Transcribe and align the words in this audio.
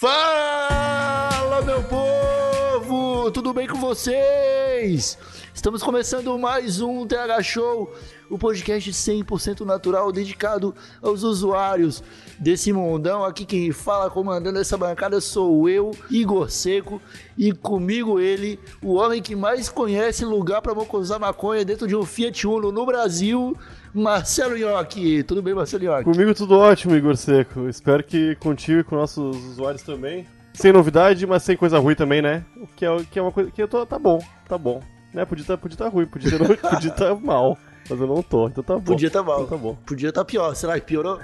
Fala, 0.00 1.60
meu 1.62 1.82
povo! 1.82 3.32
Tudo 3.32 3.52
bem 3.52 3.66
com 3.66 3.80
vocês? 3.80 5.18
Estamos 5.52 5.82
começando 5.82 6.38
mais 6.38 6.80
um 6.80 7.04
TH 7.04 7.42
Show, 7.42 7.92
o 8.30 8.38
podcast 8.38 8.92
100% 8.92 9.62
natural 9.62 10.12
dedicado 10.12 10.72
aos 11.02 11.24
usuários 11.24 12.00
desse 12.38 12.72
mundão. 12.72 13.24
Aqui 13.24 13.44
quem 13.44 13.72
fala 13.72 14.08
comandando 14.08 14.60
essa 14.60 14.76
bancada 14.76 15.20
sou 15.20 15.68
eu, 15.68 15.90
Igor 16.08 16.48
Seco, 16.48 17.02
e 17.36 17.50
comigo 17.50 18.20
ele, 18.20 18.56
o 18.80 18.94
homem 18.94 19.20
que 19.20 19.34
mais 19.34 19.68
conhece 19.68 20.24
lugar 20.24 20.62
para 20.62 20.76
mocosar 20.76 21.18
maconha 21.18 21.64
dentro 21.64 21.88
de 21.88 21.96
um 21.96 22.04
Fiat 22.04 22.46
Uno 22.46 22.70
no 22.70 22.86
Brasil, 22.86 23.58
Marcelo 23.98 24.56
Nhoque. 24.56 25.22
Tudo 25.24 25.42
bem, 25.42 25.54
Marcelo 25.54 25.84
Nhoque? 25.84 26.04
Comigo 26.04 26.34
tudo 26.34 26.56
ótimo, 26.56 26.94
Igor 26.94 27.16
Seco. 27.16 27.68
Espero 27.68 28.02
que 28.04 28.36
contigo 28.36 28.80
e 28.80 28.84
com 28.84 28.96
nossos 28.96 29.36
usuários 29.36 29.82
também. 29.82 30.26
Sem 30.54 30.72
novidade, 30.72 31.26
mas 31.26 31.42
sem 31.42 31.56
coisa 31.56 31.78
ruim 31.78 31.94
também, 31.94 32.22
né? 32.22 32.44
O 32.56 32.66
que 32.66 32.84
é, 32.84 33.04
que 33.10 33.18
é 33.18 33.22
uma 33.22 33.32
coisa 33.32 33.50
que 33.50 33.62
eu 33.62 33.68
tô, 33.68 33.84
tá 33.84 33.98
bom, 33.98 34.18
tá 34.48 34.56
bom. 34.56 34.80
Né? 35.12 35.24
Podia 35.24 35.42
estar 35.42 35.56
podia 35.56 35.76
tá 35.76 35.88
ruim, 35.88 36.06
podia 36.06 36.28
estar 36.28 36.90
tá 36.94 37.14
mal, 37.14 37.56
mas 37.88 38.00
eu 38.00 38.06
não 38.06 38.22
tô, 38.22 38.48
então 38.48 38.62
tá 38.62 38.74
bom. 38.74 38.80
Podia 38.80 39.08
estar 39.08 39.22
mal. 39.22 39.42
Então 39.42 39.56
tá 39.58 39.62
bom. 39.62 39.76
Podia 39.86 40.08
estar 40.08 40.24
pior. 40.24 40.54
Será 40.54 40.78
que 40.78 40.86
piorou? 40.86 41.20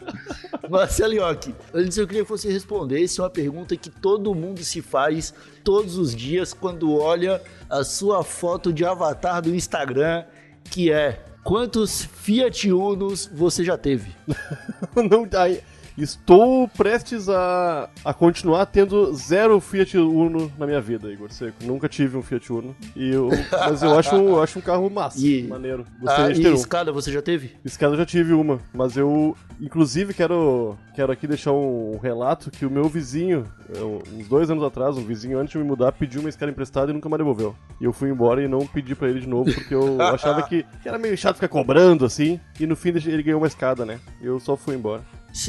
Marcelo 0.68 1.14
Nhoque, 1.14 1.54
antes 1.72 1.96
eu 1.96 2.06
queria 2.06 2.24
que 2.24 2.28
você 2.28 2.50
respondesse 2.50 3.20
uma 3.20 3.30
pergunta 3.30 3.76
que 3.76 3.88
todo 3.88 4.34
mundo 4.34 4.64
se 4.64 4.82
faz 4.82 5.32
todos 5.62 5.96
os 5.96 6.14
dias 6.14 6.52
quando 6.52 6.98
olha 6.98 7.40
a 7.70 7.84
sua 7.84 8.24
foto 8.24 8.72
de 8.72 8.84
avatar 8.84 9.40
do 9.40 9.54
Instagram, 9.54 10.24
que 10.64 10.90
é 10.90 11.24
quantos 11.46 12.04
Fiat 12.04 12.72
Unos 12.72 13.30
você 13.32 13.64
já 13.64 13.78
teve? 13.78 14.10
não, 15.08 15.28
aí, 15.40 15.62
estou 16.02 16.68
prestes 16.68 17.28
a, 17.28 17.88
a 18.04 18.12
continuar 18.14 18.66
tendo 18.66 19.14
zero 19.14 19.58
Fiat 19.60 19.96
Uno 19.98 20.50
na 20.58 20.66
minha 20.66 20.80
vida, 20.80 21.10
Igor 21.10 21.32
Seco. 21.32 21.56
Nunca 21.64 21.88
tive 21.88 22.16
um 22.16 22.22
Fiat 22.22 22.52
Uno. 22.52 22.76
E 22.94 23.10
eu, 23.10 23.30
mas 23.50 23.82
eu 23.82 23.98
acho, 23.98 24.14
eu 24.14 24.42
acho 24.42 24.58
um 24.58 24.62
carro 24.62 24.88
massa, 24.90 25.18
E- 25.26 25.44
maneiro. 25.44 25.84
Ah, 25.88 26.00
Gostaria 26.00 26.34
de 26.34 26.40
e 26.40 26.42
ter 26.44 26.50
um. 26.50 26.54
escada 26.54 26.92
você 26.92 27.10
já 27.10 27.22
teve? 27.22 27.52
Escada 27.64 27.94
eu 27.94 27.98
já 27.98 28.06
tive 28.06 28.32
uma, 28.32 28.58
mas 28.74 28.96
eu, 28.96 29.36
inclusive, 29.60 30.12
quero, 30.14 30.76
quero 30.94 31.12
aqui 31.12 31.26
deixar 31.26 31.52
um 31.52 31.98
relato 32.02 32.50
que 32.50 32.66
o 32.66 32.70
meu 32.70 32.84
vizinho, 32.88 33.44
eu- 33.74 34.02
uns 34.14 34.28
dois 34.28 34.50
anos 34.50 34.62
atrás, 34.64 34.96
um 34.96 35.04
vizinho 35.04 35.38
antes 35.38 35.52
de 35.52 35.58
me 35.58 35.64
mudar, 35.64 35.92
pediu 35.92 36.20
uma 36.20 36.28
escada 36.28 36.50
emprestada 36.52 36.90
e 36.90 36.94
nunca 36.94 37.08
mais 37.08 37.18
devolveu. 37.18 37.54
E 37.80 37.84
eu 37.84 37.92
fui 37.92 38.10
embora 38.10 38.42
e 38.42 38.48
não 38.48 38.66
pedi 38.66 38.94
pra 38.94 39.08
ele 39.08 39.20
de 39.20 39.28
novo, 39.28 39.52
porque 39.52 39.74
eu 39.74 40.00
achava 40.02 40.42
que, 40.42 40.64
que 40.82 40.88
era 40.88 40.98
meio 40.98 41.16
chato 41.16 41.36
ficar 41.36 41.48
cobrando, 41.48 42.04
assim, 42.04 42.38
e 42.60 42.66
no 42.66 42.76
fim 42.76 42.90
ele 42.90 43.22
ganhou 43.22 43.40
uma 43.40 43.46
escada, 43.46 43.84
né? 43.86 43.98
Eu 44.20 44.38
só 44.38 44.56
fui 44.56 44.74
embora. 44.74 45.02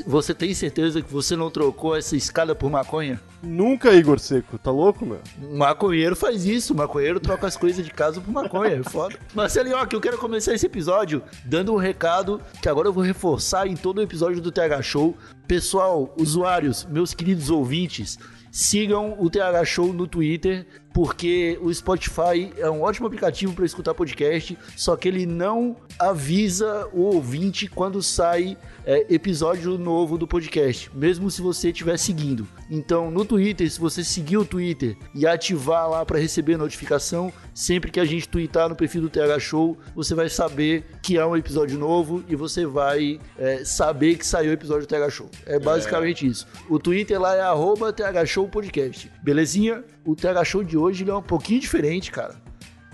Você 0.06 0.34
tem 0.34 0.54
certeza 0.54 1.02
que 1.02 1.12
você 1.12 1.34
não 1.36 1.50
trocou 1.50 1.96
essa 1.96 2.16
escada 2.16 2.54
por 2.54 2.70
maconha? 2.70 3.22
Nunca, 3.42 3.94
Igor 3.94 4.20
Seco, 4.20 4.58
tá 4.58 4.70
louco, 4.70 5.06
meu? 5.06 5.22
Maconheiro 5.54 6.14
faz 6.14 6.46
isso, 6.46 6.76
maconheiro 6.76 7.22
troca 7.22 7.48
as 7.48 7.56
coisas 7.56 7.86
de 7.86 7.92
casa 7.92 8.20
por 8.20 8.30
maconha, 8.30 8.82
é 8.82 8.84
foda. 8.84 9.18
Marcelo 9.34 9.70
Nhoque, 9.70 9.96
eu 9.96 10.02
quero 10.02 10.18
começar 10.18 10.54
esse 10.54 10.66
episódio 10.66 11.24
dando 11.46 11.74
um 11.74 11.78
recado 11.78 12.42
que 12.62 12.68
agora 12.68 12.90
eu 12.90 12.94
vou 12.94 13.04
reforçar 13.04 13.66
em 13.66 13.78
todo 13.78 14.00
o 14.00 14.02
episódio 14.02 14.42
do 14.42 14.52
TH 14.52 14.82
Show. 14.82 15.16
Pessoal, 15.48 16.14
usuários, 16.20 16.86
meus 16.86 17.14
queridos 17.14 17.50
ouvintes, 17.50 18.20
sigam 18.52 19.16
o 19.18 19.30
TH 19.30 19.64
Show 19.64 19.94
no 19.94 20.06
Twitter, 20.06 20.68
porque 20.98 21.60
o 21.62 21.72
Spotify 21.72 22.52
é 22.58 22.68
um 22.72 22.82
ótimo 22.82 23.06
aplicativo 23.06 23.54
para 23.54 23.64
escutar 23.64 23.94
podcast, 23.94 24.58
só 24.76 24.96
que 24.96 25.08
ele 25.08 25.28
não 25.28 25.76
avisa 26.00 26.90
o 26.92 27.02
ouvinte 27.02 27.68
quando 27.68 28.02
sai 28.02 28.58
é, 28.84 29.06
episódio 29.14 29.78
novo 29.78 30.18
do 30.18 30.26
podcast, 30.26 30.90
mesmo 30.96 31.30
se 31.30 31.40
você 31.40 31.70
estiver 31.70 32.00
seguindo. 32.00 32.48
Então, 32.68 33.12
no 33.12 33.24
Twitter, 33.24 33.70
se 33.70 33.80
você 33.80 34.04
seguir 34.04 34.38
o 34.38 34.46
Twitter 34.46 34.98
e 35.14 35.28
ativar 35.28 35.88
lá 35.88 36.04
para 36.04 36.18
receber 36.18 36.58
notificação, 36.58 37.32
sempre 37.54 37.92
que 37.92 38.00
a 38.00 38.06
gente 38.06 38.28
twittar 38.28 38.68
no 38.68 38.76
perfil 38.76 39.04
do 39.04 39.10
TH 39.10 39.40
Show, 39.40 39.78
você 39.94 40.16
vai 40.16 40.30
saber 40.30 40.84
que 41.04 41.20
há 41.20 41.28
um 41.28 41.38
episódio 41.38 41.78
novo 41.78 42.24
e 42.28 42.36
você 42.36 42.66
vai 42.66 43.20
é, 43.38 43.64
saber 43.64 44.18
que 44.18 44.26
saiu 44.26 44.50
o 44.50 44.54
episódio 44.54 44.88
do 44.88 44.90
TH 44.90 45.10
Show. 45.12 45.30
É 45.46 45.60
basicamente 45.60 46.26
isso. 46.26 46.48
O 46.68 46.80
Twitter 46.80 47.22
lá 47.22 47.36
é 47.36 47.42
arroba 47.42 47.94
TH 47.94 48.26
Show 48.26 48.48
Podcast. 48.48 49.12
Belezinha? 49.22 49.84
O 50.08 50.16
TH 50.16 50.46
Show 50.46 50.64
de 50.64 50.78
hoje 50.78 51.04
ele 51.04 51.12
é 51.12 51.16
um 51.16 51.22
pouquinho 51.22 51.60
diferente, 51.60 52.14
cara. 52.14 52.34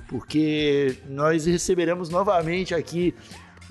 Porque 0.08 0.98
nós 1.08 1.46
receberemos 1.46 2.10
novamente 2.10 2.74
aqui 2.74 3.14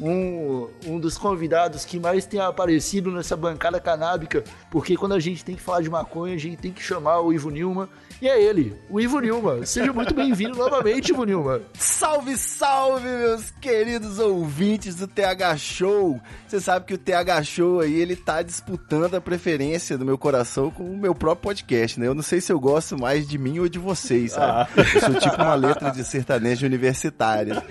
um, 0.01 0.69
um 0.87 1.01
dos 1.01 1.19
convidados 1.19 1.85
que 1.85 1.99
mais 1.99 2.25
tem 2.25 2.39
aparecido 2.39 3.11
nessa 3.11 3.37
bancada 3.37 3.81
canábica, 3.81 4.45
porque 4.71 4.97
quando 4.97 5.15
a 5.15 5.19
gente 5.19 5.45
tem 5.45 5.57
que 5.57 5.61
falar 5.61 5.83
de 5.83 5.91
maconha, 5.91 6.37
a 6.37 6.39
gente 6.39 6.57
tem 6.57 6.73
que 6.73 6.81
chamar 6.81 7.19
o 7.19 7.33
Ivo 7.33 7.51
Nilma, 7.51 7.89
e 8.23 8.29
é 8.29 8.41
ele, 8.41 8.81
o 8.89 9.01
Ivo 9.01 9.19
Nilma. 9.19 9.67
Seja 9.67 9.93
muito 9.93 10.15
bem-vindo 10.15 10.57
novamente, 10.57 11.11
Ivo 11.11 11.25
Nilma. 11.25 11.61
Salve, 11.75 12.37
salve, 12.37 13.09
meus 13.09 13.51
queridos 13.61 14.21
ouvintes 14.21 14.95
do 14.95 15.09
TH 15.09 15.57
Show. 15.57 16.21
Você 16.47 16.61
sabe 16.61 16.87
que 16.87 16.95
o 16.95 16.99
TH 16.99 17.43
Show 17.43 17.81
aí, 17.81 17.93
ele 17.93 18.15
tá 18.15 18.41
disputando 18.41 19.17
a 19.17 19.21
preferência 19.21 19.99
do 19.99 20.05
meu 20.05 20.17
coração 20.17 20.71
com 20.71 20.85
o 20.85 20.97
meu 20.97 21.17
próprio 21.17 21.43
podcast, 21.43 21.99
né? 21.99 22.07
Eu 22.07 22.15
não 22.15 22.23
sei 22.23 22.41
se 22.41 22.53
eu 22.53 22.61
gosto 22.61 22.97
mais 22.97 23.27
de 23.27 23.37
mim 23.37 23.59
ou 23.59 23.69
de 23.69 23.81
vocês, 23.81 24.31
sabe? 24.31 24.71
Eu 24.77 25.01
sou 25.01 25.15
tipo 25.15 25.43
uma 25.43 25.57
letra 25.57 25.91
de 25.91 26.05
sertanejo 26.05 26.65
universitária. 26.65 27.61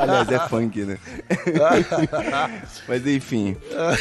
Aliás, 0.00 0.30
é 0.30 0.38
funk, 0.48 0.84
né? 0.84 0.96
Mas 2.86 3.04
enfim, 3.04 3.56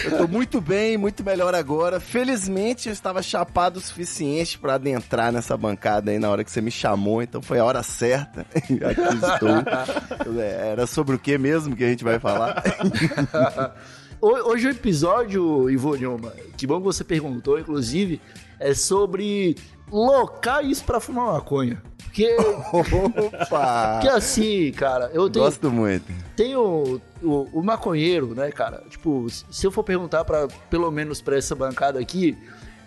eu 0.06 0.18
tô 0.20 0.28
muito 0.28 0.62
bem, 0.62 0.96
muito 0.96 1.24
melhor 1.24 1.56
agora. 1.56 2.00
Felizmente 2.00 2.88
eu 2.88 2.94
estava 2.94 3.24
chapado 3.24 3.78
o 3.78 3.82
suficiente 3.82 4.60
para 4.60 4.76
adentrar 4.76 5.32
nessa 5.32 5.58
bancada 5.58 5.87
aí 5.88 6.20
na 6.20 6.30
hora 6.30 6.44
que 6.44 6.52
você 6.52 6.62
me 6.62 6.72
chamou, 6.72 7.22
então 7.22 7.42
foi 7.42 7.60
a 7.60 7.66
hora 7.66 7.82
certa. 7.84 8.42
Aqui 8.54 8.72
estou. 8.72 10.40
É, 10.42 10.70
Era 10.72 10.86
sobre 10.88 11.16
o 11.16 11.20
que 11.20 11.38
mesmo 11.38 11.76
que 11.76 11.84
a 11.84 11.88
gente 11.90 12.04
vai 12.04 12.20
falar? 12.20 12.64
Ho- 14.22 14.50
Hoje 14.52 14.68
o 14.68 14.72
episódio, 14.72 15.70
Ivo 15.70 15.96
Nilma, 15.96 16.32
que 16.58 16.66
bom 16.66 16.78
que 16.80 16.84
você 16.86 17.04
perguntou, 17.04 17.60
inclusive, 17.60 18.20
é 18.60 18.74
sobre 18.74 19.56
locais 19.92 20.82
pra 20.82 21.00
fumar 21.00 21.34
maconha. 21.34 21.82
Porque, 22.04 22.36
Opa! 22.74 23.92
porque 23.94 24.08
assim, 24.10 24.72
cara, 24.72 25.12
eu 25.14 25.30
tenho, 25.30 25.46
Gosto 25.46 25.70
muito. 25.70 26.12
tem 26.36 26.56
o, 26.56 27.00
o, 27.22 27.48
o 27.60 27.64
maconheiro, 27.64 28.34
né, 28.34 28.52
cara? 28.52 28.82
Tipo, 28.90 29.28
se 29.30 29.68
eu 29.68 29.72
for 29.72 29.84
perguntar 29.84 30.26
para 30.26 30.48
pelo 30.70 30.90
menos 30.90 31.22
pra 31.22 31.38
essa 31.38 31.54
bancada 31.54 32.00
aqui, 32.00 32.36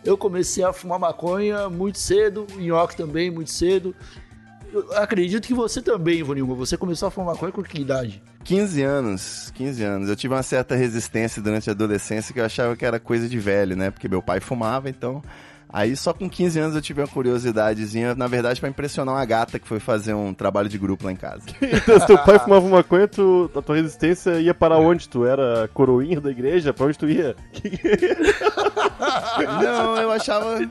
eu 0.04 0.16
comecei 0.16 0.64
a 0.64 0.72
fumar 0.72 0.98
maconha 0.98 1.68
muito 1.68 1.98
cedo, 1.98 2.46
Nhoque 2.56 2.96
também 2.96 3.30
muito 3.30 3.50
cedo. 3.50 3.94
Eu 4.72 4.96
acredito 4.96 5.46
que 5.46 5.54
você 5.54 5.82
também, 5.82 6.20
Ivo 6.20 6.32
Nilma, 6.32 6.54
você 6.54 6.76
começou 6.76 7.08
a 7.08 7.10
fumar 7.10 7.34
maconha 7.34 7.50
com 7.50 7.62
que 7.62 7.80
idade? 7.80 8.22
15 8.44 8.82
anos, 8.82 9.52
15 9.54 9.82
anos. 9.82 10.08
Eu 10.08 10.16
tive 10.16 10.32
uma 10.32 10.42
certa 10.42 10.76
resistência 10.76 11.42
durante 11.42 11.68
a 11.68 11.72
adolescência 11.72 12.32
que 12.32 12.40
eu 12.40 12.44
achava 12.44 12.76
que 12.76 12.84
era 12.86 13.00
coisa 13.00 13.28
de 13.28 13.38
velho, 13.38 13.76
né? 13.76 13.90
Porque 13.90 14.08
meu 14.08 14.22
pai 14.22 14.40
fumava, 14.40 14.88
então. 14.88 15.22
Aí 15.72 15.94
só 15.96 16.12
com 16.12 16.28
15 16.28 16.58
anos 16.58 16.74
eu 16.74 16.82
tive 16.82 17.00
uma 17.00 17.06
curiosidadezinha, 17.06 18.14
na 18.14 18.26
verdade, 18.26 18.58
pra 18.60 18.68
impressionar 18.68 19.14
uma 19.14 19.24
gata 19.24 19.58
que 19.58 19.68
foi 19.68 19.78
fazer 19.78 20.14
um 20.14 20.34
trabalho 20.34 20.68
de 20.68 20.76
grupo 20.76 21.04
lá 21.04 21.12
em 21.12 21.16
casa. 21.16 21.42
Então, 21.62 21.98
se 22.00 22.06
teu 22.06 22.18
pai 22.18 22.38
fumava 22.38 22.68
maconha, 22.68 23.06
tu, 23.06 23.50
a 23.54 23.62
tua 23.62 23.76
resistência 23.76 24.40
ia 24.40 24.52
para 24.52 24.76
onde? 24.78 25.08
Tu 25.08 25.24
era 25.24 25.68
coroinha 25.72 26.20
da 26.20 26.30
igreja? 26.30 26.72
Pra 26.72 26.86
onde 26.86 26.98
tu 26.98 27.08
ia? 27.08 27.36
Não, 29.62 29.96
eu 29.96 30.10
achava. 30.10 30.68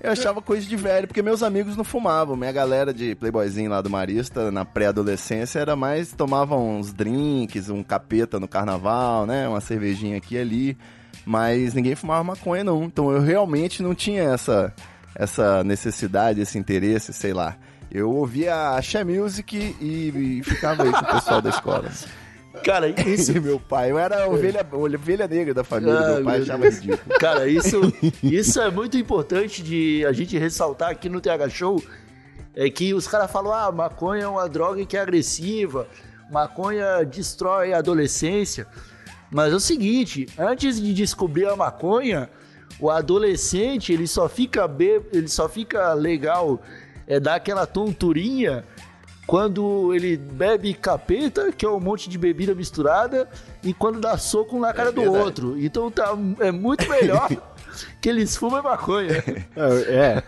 Eu 0.00 0.12
achava 0.12 0.40
coisa 0.40 0.64
de 0.66 0.76
velho, 0.76 1.08
porque 1.08 1.22
meus 1.22 1.42
amigos 1.42 1.76
não 1.76 1.82
fumavam. 1.82 2.36
Minha 2.36 2.52
galera 2.52 2.94
de 2.94 3.16
playboyzinho 3.16 3.70
lá 3.70 3.80
do 3.80 3.90
Marista, 3.90 4.50
na 4.50 4.64
pré-adolescência, 4.64 5.58
era 5.58 5.74
mais. 5.74 6.12
tomavam 6.12 6.78
uns 6.78 6.92
drinks, 6.92 7.68
um 7.68 7.82
capeta 7.82 8.38
no 8.38 8.46
carnaval, 8.46 9.26
né? 9.26 9.48
Uma 9.48 9.60
cervejinha 9.60 10.16
aqui 10.16 10.36
e 10.36 10.38
ali. 10.38 10.78
Mas 11.26 11.74
ninguém 11.74 11.94
fumava 11.96 12.22
maconha, 12.22 12.62
não. 12.62 12.84
Então 12.84 13.10
eu 13.10 13.20
realmente 13.20 13.82
não 13.82 13.94
tinha 13.94 14.22
essa, 14.22 14.72
essa 15.14 15.64
necessidade, 15.64 16.40
esse 16.40 16.56
interesse, 16.56 17.12
sei 17.12 17.32
lá. 17.32 17.56
Eu 17.90 18.10
ouvia 18.10 18.54
a 18.54 18.78
Axé 18.78 19.02
Music 19.02 19.56
e, 19.80 20.38
e 20.38 20.42
ficava 20.44 20.84
aí 20.84 20.92
com 20.92 20.98
o 20.98 21.06
pessoal 21.06 21.42
da 21.42 21.50
escola. 21.50 21.90
Cara, 22.64 22.88
isso, 23.08 23.40
meu 23.40 23.58
pai, 23.58 23.90
eu 23.90 23.98
era 23.98 24.24
a 24.24 24.28
ovelha, 24.28 24.66
a 24.70 24.76
ovelha 24.76 25.26
negra 25.28 25.54
da 25.54 25.64
família, 25.64 25.98
Ah, 25.98 26.14
meu 26.16 26.24
pai 26.24 26.34
meu 26.34 26.42
achava 26.42 26.62
Deus. 26.62 26.74
ridículo. 26.78 27.18
Cara, 27.18 27.48
isso, 27.48 27.80
isso 28.22 28.60
é 28.60 28.70
muito 28.70 28.96
importante 28.96 29.62
de 29.62 30.04
a 30.06 30.12
gente 30.12 30.36
ressaltar 30.38 30.90
aqui 30.90 31.08
no 31.08 31.20
TH 31.20 31.48
Show. 31.48 31.82
É 32.54 32.68
que 32.68 32.92
os 32.92 33.06
caras 33.06 33.30
falam, 33.30 33.52
ah, 33.52 33.70
maconha 33.70 34.24
é 34.24 34.28
uma 34.28 34.48
droga 34.48 34.84
que 34.84 34.96
é 34.96 35.00
agressiva, 35.00 35.86
maconha 36.30 37.04
destrói 37.04 37.72
a 37.72 37.78
adolescência. 37.78 38.66
Mas 39.30 39.52
é 39.52 39.56
o 39.56 39.60
seguinte, 39.60 40.26
antes 40.38 40.80
de 40.80 40.92
descobrir 40.92 41.46
a 41.46 41.54
maconha, 41.54 42.28
o 42.80 42.90
adolescente 42.90 43.92
ele 43.92 44.06
só 44.06 44.28
fica 44.28 44.66
be... 44.66 45.00
ele 45.12 45.28
só 45.28 45.48
fica 45.48 45.92
legal, 45.92 46.60
é 47.06 47.20
dar 47.20 47.36
aquela 47.36 47.66
tonturinha 47.66 48.64
quando 49.28 49.94
ele 49.94 50.16
bebe 50.16 50.72
capeta, 50.72 51.52
que 51.52 51.66
é 51.66 51.68
um 51.68 51.78
monte 51.78 52.08
de 52.08 52.16
bebida 52.16 52.54
misturada, 52.54 53.28
e 53.62 53.74
quando 53.74 54.00
dá 54.00 54.16
soco 54.16 54.58
na 54.58 54.72
cara 54.72 54.90
do 54.90 55.02
verdade. 55.02 55.22
outro. 55.22 55.60
Então 55.60 55.90
tá, 55.90 56.16
é 56.40 56.50
muito 56.50 56.88
melhor 56.88 57.28
que 58.00 58.08
eles 58.08 58.34
fumem 58.34 58.62
maconha. 58.62 59.22
É, 59.54 60.22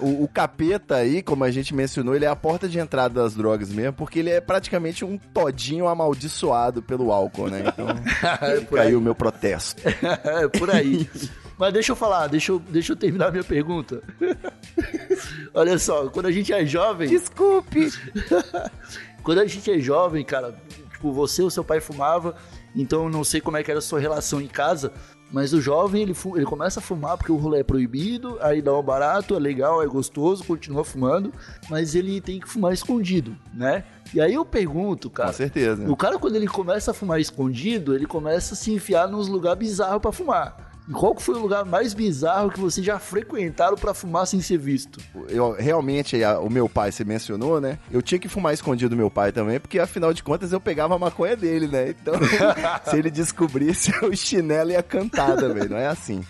O, 0.00 0.24
o 0.24 0.28
capeta 0.28 0.96
aí, 0.96 1.22
como 1.22 1.44
a 1.44 1.52
gente 1.52 1.72
mencionou, 1.72 2.16
ele 2.16 2.24
é 2.24 2.28
a 2.28 2.34
porta 2.34 2.68
de 2.68 2.80
entrada 2.80 3.22
das 3.22 3.34
drogas 3.36 3.68
mesmo, 3.68 3.92
porque 3.92 4.18
ele 4.18 4.30
é 4.30 4.40
praticamente 4.40 5.04
um 5.04 5.16
todinho 5.16 5.86
amaldiçoado 5.86 6.82
pelo 6.82 7.12
álcool, 7.12 7.46
né? 7.48 7.62
Então, 7.64 7.86
É 8.74 8.80
aí 8.80 8.88
aí. 8.88 8.96
o 8.96 9.00
meu 9.00 9.14
protesto. 9.14 9.80
É 10.24 10.48
por 10.48 10.68
aí. 10.68 11.08
Mas 11.58 11.72
deixa 11.72 11.92
eu 11.92 11.96
falar, 11.96 12.26
deixa 12.26 12.52
eu, 12.52 12.58
deixa 12.58 12.92
eu 12.92 12.96
terminar 12.96 13.30
minha 13.30 13.44
pergunta. 13.44 14.02
Olha 15.54 15.78
só, 15.78 16.08
quando 16.08 16.26
a 16.26 16.32
gente 16.32 16.52
é 16.52 16.64
jovem. 16.64 17.08
Desculpe! 17.08 17.90
Quando 19.22 19.38
a 19.38 19.46
gente 19.46 19.70
é 19.70 19.78
jovem, 19.78 20.24
cara, 20.24 20.52
tipo, 20.90 21.12
você 21.12 21.42
ou 21.42 21.50
seu 21.50 21.62
pai 21.62 21.80
fumava, 21.80 22.34
então 22.74 23.04
eu 23.04 23.08
não 23.08 23.22
sei 23.22 23.40
como 23.40 23.56
é 23.56 23.62
que 23.62 23.70
era 23.70 23.78
a 23.78 23.82
sua 23.82 24.00
relação 24.00 24.40
em 24.40 24.48
casa, 24.48 24.92
mas 25.30 25.52
o 25.52 25.60
jovem, 25.60 26.02
ele, 26.02 26.14
ele 26.34 26.44
começa 26.44 26.80
a 26.80 26.82
fumar 26.82 27.16
porque 27.16 27.30
o 27.30 27.36
rolê 27.36 27.60
é 27.60 27.62
proibido, 27.62 28.36
aí 28.40 28.60
dá 28.60 28.76
um 28.76 28.82
barato, 28.82 29.36
é 29.36 29.38
legal, 29.38 29.80
é 29.80 29.86
gostoso, 29.86 30.42
continua 30.42 30.84
fumando, 30.84 31.32
mas 31.70 31.94
ele 31.94 32.20
tem 32.20 32.40
que 32.40 32.48
fumar 32.48 32.72
escondido, 32.72 33.36
né? 33.54 33.84
E 34.12 34.20
aí 34.20 34.34
eu 34.34 34.44
pergunto, 34.44 35.08
Com 35.08 35.14
cara, 35.14 35.32
certeza. 35.32 35.88
o 35.88 35.96
cara 35.96 36.18
quando 36.18 36.34
ele 36.34 36.48
começa 36.48 36.90
a 36.90 36.94
fumar 36.94 37.20
escondido, 37.20 37.94
ele 37.94 38.06
começa 38.06 38.54
a 38.54 38.56
se 38.56 38.72
enfiar 38.72 39.06
nos 39.06 39.28
lugares 39.28 39.58
bizarros 39.60 40.02
pra 40.02 40.10
fumar. 40.10 40.71
E 40.88 40.92
qual 40.92 41.14
foi 41.18 41.36
o 41.36 41.38
lugar 41.38 41.64
mais 41.64 41.94
bizarro 41.94 42.50
que 42.50 42.58
vocês 42.58 42.84
já 42.84 42.98
frequentaram 42.98 43.76
pra 43.76 43.94
fumar 43.94 44.26
sem 44.26 44.40
ser 44.40 44.58
visto? 44.58 44.98
Eu, 45.28 45.52
realmente, 45.52 46.22
a- 46.24 46.40
o 46.40 46.50
meu 46.50 46.68
pai, 46.68 46.90
você 46.90 47.04
mencionou, 47.04 47.60
né? 47.60 47.78
Eu 47.90 48.02
tinha 48.02 48.18
que 48.18 48.28
fumar 48.28 48.52
escondido 48.52 48.90
do 48.90 48.96
meu 48.96 49.10
pai 49.10 49.30
também, 49.30 49.60
porque 49.60 49.78
afinal 49.78 50.12
de 50.12 50.22
contas 50.22 50.52
eu 50.52 50.60
pegava 50.60 50.94
a 50.94 50.98
maconha 50.98 51.36
dele, 51.36 51.68
né? 51.68 51.90
Então, 51.90 52.14
se 52.84 52.96
ele 52.98 53.10
descobrisse, 53.10 53.92
o 54.04 54.14
chinelo 54.16 54.72
ia 54.72 54.82
cantar 54.82 55.36
também, 55.36 55.68
não 55.68 55.76
é 55.76 55.86
assim. 55.86 56.24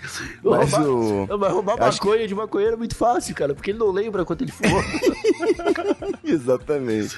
Mas 0.44 0.72
roubar, 0.72 0.87
o. 0.88 1.26
Não, 1.26 1.38
mas 1.38 1.52
roubar 1.52 1.82
acho 1.82 2.00
que- 2.00 2.06
maconha 2.06 2.28
de 2.28 2.34
maconheiro 2.34 2.75
é 2.75 2.78
muito 2.78 2.94
fácil, 2.94 3.34
cara, 3.34 3.55
porque 3.55 3.70
ele 3.70 3.78
não 3.78 3.90
lembra 3.90 4.25
quanto 4.25 4.43
ele 4.44 4.52
fumou. 4.52 4.82
Exatamente. 6.25 7.16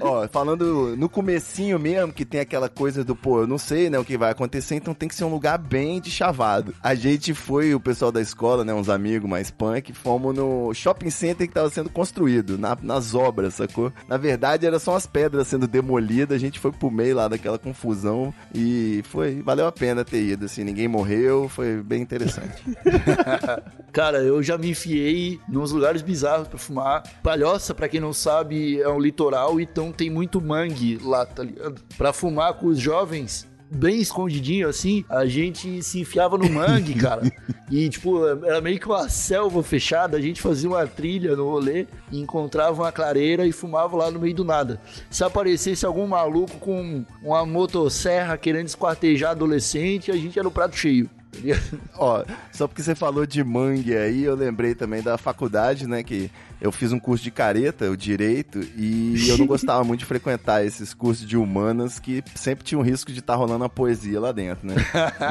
Ó, 0.00 0.26
falando 0.28 0.96
no 0.96 1.08
comecinho 1.08 1.78
mesmo, 1.78 2.12
que 2.12 2.24
tem 2.24 2.40
aquela 2.40 2.68
coisa 2.68 3.04
do, 3.04 3.14
pô, 3.16 3.40
eu 3.40 3.46
não 3.46 3.58
sei, 3.58 3.88
né, 3.90 3.98
o 3.98 4.04
que 4.04 4.16
vai 4.18 4.30
acontecer, 4.30 4.74
então 4.76 4.94
tem 4.94 5.08
que 5.08 5.14
ser 5.14 5.24
um 5.24 5.30
lugar 5.30 5.58
bem 5.58 6.00
de 6.00 6.10
chavado. 6.10 6.63
A 6.82 6.94
gente 6.94 7.34
foi, 7.34 7.74
o 7.74 7.80
pessoal 7.80 8.10
da 8.12 8.20
escola, 8.20 8.64
né, 8.64 8.72
uns 8.72 8.88
amigos 8.88 9.28
mais 9.28 9.50
punk, 9.50 9.92
fomos 9.92 10.34
no 10.34 10.72
shopping 10.74 11.10
center 11.10 11.46
que 11.48 11.54
tava 11.54 11.70
sendo 11.70 11.90
construído, 11.90 12.56
na- 12.58 12.76
nas 12.82 13.14
obras, 13.14 13.54
sacou? 13.54 13.92
Na 14.08 14.16
verdade, 14.16 14.66
era 14.66 14.78
só 14.78 14.92
umas 14.92 15.06
pedras 15.06 15.48
sendo 15.48 15.66
demolidas, 15.66 16.34
a 16.36 16.38
gente 16.38 16.58
foi 16.58 16.72
pro 16.72 16.90
meio 16.90 17.16
lá 17.16 17.28
daquela 17.28 17.58
confusão 17.58 18.32
e 18.54 19.02
foi, 19.08 19.42
valeu 19.42 19.66
a 19.66 19.72
pena 19.72 20.04
ter 20.04 20.22
ido, 20.22 20.44
assim, 20.46 20.64
ninguém 20.64 20.88
morreu, 20.88 21.48
foi 21.48 21.82
bem 21.82 22.00
interessante. 22.02 22.62
Cara, 23.92 24.18
eu 24.18 24.42
já 24.42 24.58
me 24.58 24.70
enfiei 24.70 25.40
nos 25.48 25.70
lugares 25.72 26.02
bizarros 26.02 26.48
pra 26.48 26.58
fumar. 26.58 27.02
Palhoça, 27.22 27.74
pra 27.74 27.88
quem 27.88 28.00
não 28.00 28.12
sabe, 28.12 28.80
é 28.80 28.88
um 28.88 28.98
litoral, 28.98 29.60
então 29.60 29.92
tem 29.92 30.10
muito 30.10 30.40
mangue 30.40 30.98
lá, 31.02 31.24
tá 31.24 31.42
ligado? 31.42 31.80
Pra 31.96 32.12
fumar 32.12 32.54
com 32.54 32.66
os 32.66 32.78
jovens, 32.78 33.46
bem 33.74 34.00
escondidinho 34.00 34.68
assim, 34.68 35.04
a 35.08 35.26
gente 35.26 35.82
se 35.82 36.00
enfiava 36.00 36.38
no 36.38 36.48
mangue, 36.48 36.94
cara. 36.98 37.22
E, 37.70 37.88
tipo, 37.88 38.26
era 38.44 38.60
meio 38.60 38.78
que 38.78 38.86
uma 38.86 39.08
selva 39.08 39.62
fechada, 39.62 40.16
a 40.16 40.20
gente 40.20 40.40
fazia 40.40 40.68
uma 40.68 40.86
trilha 40.86 41.34
no 41.34 41.48
rolê, 41.48 41.86
encontrava 42.12 42.82
uma 42.82 42.92
clareira 42.92 43.46
e 43.46 43.52
fumava 43.52 43.96
lá 43.96 44.10
no 44.10 44.20
meio 44.20 44.34
do 44.34 44.44
nada. 44.44 44.80
Se 45.10 45.24
aparecesse 45.24 45.84
algum 45.84 46.06
maluco 46.06 46.58
com 46.58 47.04
uma 47.22 47.44
motosserra 47.44 48.36
querendo 48.38 48.68
esquartejar 48.68 49.32
adolescente, 49.32 50.10
a 50.10 50.16
gente 50.16 50.38
era 50.38 50.46
o 50.46 50.50
prato 50.50 50.76
cheio. 50.76 51.08
tá? 51.08 51.78
Ó, 51.96 52.24
só 52.52 52.68
porque 52.68 52.82
você 52.82 52.94
falou 52.94 53.26
de 53.26 53.42
mangue 53.42 53.96
aí, 53.96 54.22
eu 54.22 54.34
lembrei 54.34 54.74
também 54.74 55.02
da 55.02 55.18
faculdade, 55.18 55.86
né? 55.86 56.02
Que 56.02 56.30
eu 56.64 56.72
fiz 56.72 56.92
um 56.92 56.98
curso 56.98 57.22
de 57.22 57.30
careta, 57.30 57.90
o 57.90 57.96
direito, 57.96 58.58
e 58.74 59.28
eu 59.28 59.36
não 59.36 59.46
gostava 59.46 59.84
muito 59.84 60.00
de 60.00 60.06
frequentar 60.06 60.64
esses 60.64 60.94
cursos 60.94 61.28
de 61.28 61.36
humanas 61.36 61.98
que 61.98 62.24
sempre 62.34 62.64
tinha 62.64 62.78
um 62.78 62.82
risco 62.82 63.12
de 63.12 63.18
estar 63.18 63.34
rolando 63.34 63.64
a 63.64 63.68
poesia 63.68 64.18
lá 64.18 64.32
dentro, 64.32 64.66
né? 64.66 64.74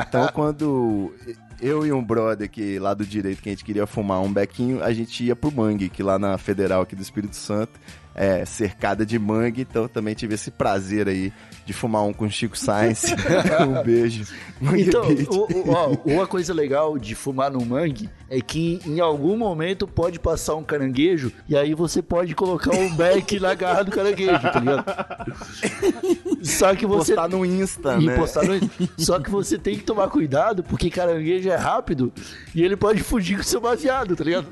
Então, 0.07 0.29
quando 0.31 1.11
eu 1.59 1.87
e 1.87 1.91
um 1.91 2.03
brother 2.03 2.47
que 2.47 2.77
lá 2.77 2.93
do 2.93 3.03
direito 3.03 3.41
que 3.41 3.49
a 3.49 3.51
gente 3.51 3.65
queria 3.65 3.87
fumar 3.87 4.21
um 4.21 4.31
bequinho, 4.31 4.83
a 4.83 4.93
gente 4.93 5.23
ia 5.23 5.35
pro 5.35 5.51
mangue, 5.51 5.89
que 5.89 6.03
lá 6.03 6.19
na 6.19 6.37
Federal 6.37 6.83
aqui 6.83 6.95
do 6.95 7.01
Espírito 7.01 7.35
Santo 7.35 7.79
é 8.15 8.45
cercada 8.45 9.05
de 9.05 9.17
mangue, 9.17 9.61
então 9.61 9.87
também 9.87 10.13
tive 10.13 10.35
esse 10.35 10.51
prazer 10.51 11.07
aí 11.07 11.33
de 11.65 11.73
fumar 11.73 12.03
um 12.03 12.13
com 12.13 12.29
Chico 12.29 12.57
Sainz. 12.57 13.05
um 13.67 13.81
beijo. 13.83 14.25
Mangue 14.61 14.81
Então, 14.83 15.03
o- 15.07 15.69
o- 15.69 15.71
ó, 15.71 15.87
uma 16.05 16.27
coisa 16.27 16.53
legal 16.53 16.97
de 16.99 17.15
fumar 17.15 17.49
no 17.51 17.65
mangue 17.65 18.09
é 18.29 18.39
que 18.41 18.79
em 18.85 18.99
algum 18.99 19.35
momento 19.37 19.87
pode 19.87 20.19
passar 20.19 20.55
um 20.55 20.63
caranguejo 20.63 21.31
e 21.47 21.55
aí 21.57 21.73
você 21.73 22.01
pode 22.01 22.35
colocar 22.35 22.71
um 22.75 22.95
beck 22.95 23.39
na 23.39 23.53
garra 23.55 23.83
do 23.83 23.91
caranguejo, 23.91 24.39
tá 24.41 24.59
ligado? 24.59 24.85
Só 26.43 26.75
que 26.75 26.85
você. 26.85 27.13
postar 27.15 27.29
no 27.29 27.45
Insta, 27.45 27.95
e 27.99 28.05
né? 28.05 28.15
postar 28.15 28.43
no- 28.43 28.59
Só 28.97 29.19
que 29.19 29.29
você 29.31 29.57
tem 29.57 29.75
que 29.77 29.83
tomar 29.83 30.07
cuidado, 30.09 30.63
porque 30.63 30.89
caranguejo 30.89 31.49
é 31.49 31.55
rápido 31.55 32.11
e 32.53 32.63
ele 32.63 32.75
pode 32.75 33.01
fugir 33.01 33.37
com 33.37 33.43
seu 33.43 33.61
baseado, 33.61 34.15
tá 34.15 34.23
ligado? 34.23 34.47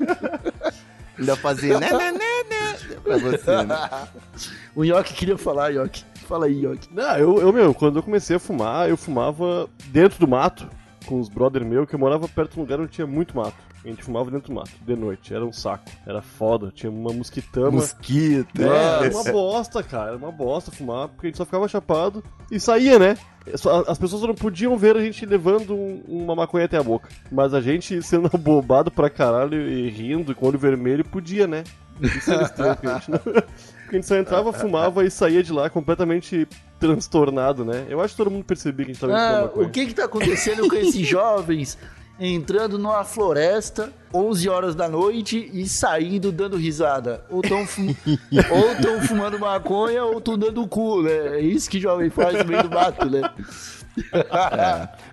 Ainda 1.18 1.36
fazer 1.36 1.78
né, 1.78 1.90
né, 1.90 2.12
né, 2.12 2.12
né, 2.12 2.56
pra 3.00 3.16
você, 3.18 3.62
né? 3.64 3.76
O 4.74 4.84
Yoki 4.84 5.12
queria 5.14 5.36
falar, 5.36 5.68
Yoki. 5.70 6.04
Fala 6.26 6.46
aí, 6.46 6.64
Yoki. 6.64 6.88
Não, 6.92 7.16
eu, 7.18 7.38
eu, 7.40 7.52
meu, 7.52 7.74
quando 7.74 7.96
eu 7.98 8.02
comecei 8.02 8.36
a 8.36 8.38
fumar, 8.38 8.88
eu 8.88 8.96
fumava 8.96 9.68
dentro 9.86 10.18
do 10.18 10.26
mato, 10.28 10.66
com 11.06 11.20
os 11.20 11.28
brother 11.28 11.64
meu, 11.64 11.86
que 11.86 11.94
eu 11.94 11.98
morava 11.98 12.26
perto 12.26 12.52
de 12.54 12.58
um 12.58 12.62
lugar 12.62 12.80
onde 12.80 12.90
tinha 12.92 13.06
muito 13.06 13.36
mato. 13.36 13.56
A 13.84 13.88
gente 13.88 14.02
fumava 14.04 14.30
dentro 14.30 14.48
do 14.48 14.54
mato, 14.54 14.70
de 14.80 14.94
noite. 14.96 15.34
Era 15.34 15.44
um 15.44 15.52
saco. 15.52 15.84
Era 16.06 16.22
foda. 16.22 16.70
Tinha 16.72 16.90
uma 16.90 17.12
mosquitama. 17.12 17.72
Mosquito, 17.72 18.62
É, 18.62 19.06
é. 19.06 19.10
uma 19.10 19.24
bosta, 19.24 19.82
cara. 19.82 20.08
Era 20.10 20.16
uma 20.16 20.30
bosta 20.30 20.70
fumar, 20.70 21.08
porque 21.08 21.26
a 21.26 21.28
gente 21.30 21.36
só 21.36 21.44
ficava 21.44 21.66
chapado 21.66 22.22
e 22.50 22.60
saía, 22.60 22.96
né? 22.98 23.16
Só- 23.56 23.84
As 23.88 23.98
pessoas 23.98 24.22
não 24.22 24.36
podiam 24.36 24.78
ver 24.78 24.96
a 24.96 25.00
gente 25.02 25.26
levando 25.26 25.74
um- 25.74 26.00
uma 26.06 26.36
maconha 26.36 26.64
até 26.64 26.76
a 26.78 26.82
boca. 26.82 27.08
Mas 27.30 27.52
a 27.52 27.60
gente 27.60 28.00
sendo 28.02 28.30
abobado 28.32 28.88
pra 28.88 29.10
caralho 29.10 29.60
e 29.68 29.90
rindo 29.90 30.32
com 30.32 30.46
o 30.46 30.48
olho 30.48 30.58
vermelho, 30.60 31.04
podia, 31.04 31.48
né? 31.48 31.64
Isso 32.00 32.32
era 32.32 32.42
estranho, 32.44 32.74
porque 32.76 32.86
a 32.88 32.98
gente 32.98 33.10
não... 33.10 33.18
porque 33.18 33.46
a 33.90 33.92
gente 33.92 34.06
só 34.06 34.16
entrava, 34.16 34.52
fumava 34.52 35.04
e 35.04 35.10
saía 35.10 35.42
de 35.42 35.52
lá 35.52 35.68
completamente 35.70 36.46
transtornado, 36.80 37.64
né? 37.64 37.86
Eu 37.88 38.00
acho 38.00 38.14
que 38.14 38.18
todo 38.18 38.30
mundo 38.30 38.44
percebia 38.44 38.86
que 38.86 38.90
a 38.92 38.94
gente 38.94 39.00
tava 39.00 39.14
Ah, 39.16 39.50
o 39.54 39.68
que 39.70 39.86
que 39.86 39.94
tá 39.94 40.04
acontecendo 40.04 40.68
com 40.68 40.74
esses 40.76 41.00
jovens 41.06 41.78
entrando 42.20 42.78
numa 42.78 43.04
floresta 43.04 43.92
11 44.14 44.48
horas 44.48 44.74
da 44.74 44.88
noite 44.88 45.50
e 45.52 45.66
saindo 45.68 46.30
dando 46.32 46.56
risada? 46.56 47.24
Ou 47.30 47.40
tão, 47.42 47.66
fu- 47.66 47.82
ou 48.50 48.74
tão 48.82 49.00
fumando 49.02 49.38
maconha 49.38 50.04
ou 50.04 50.20
tão 50.20 50.36
dando 50.38 50.66
cu, 50.66 51.02
né? 51.02 51.38
É 51.38 51.40
isso 51.40 51.68
que 51.70 51.80
jovem 51.80 52.10
faz 52.10 52.38
no 52.38 52.44
meio 52.44 52.62
do 52.62 52.70
mato, 52.70 53.08
né? 53.10 53.22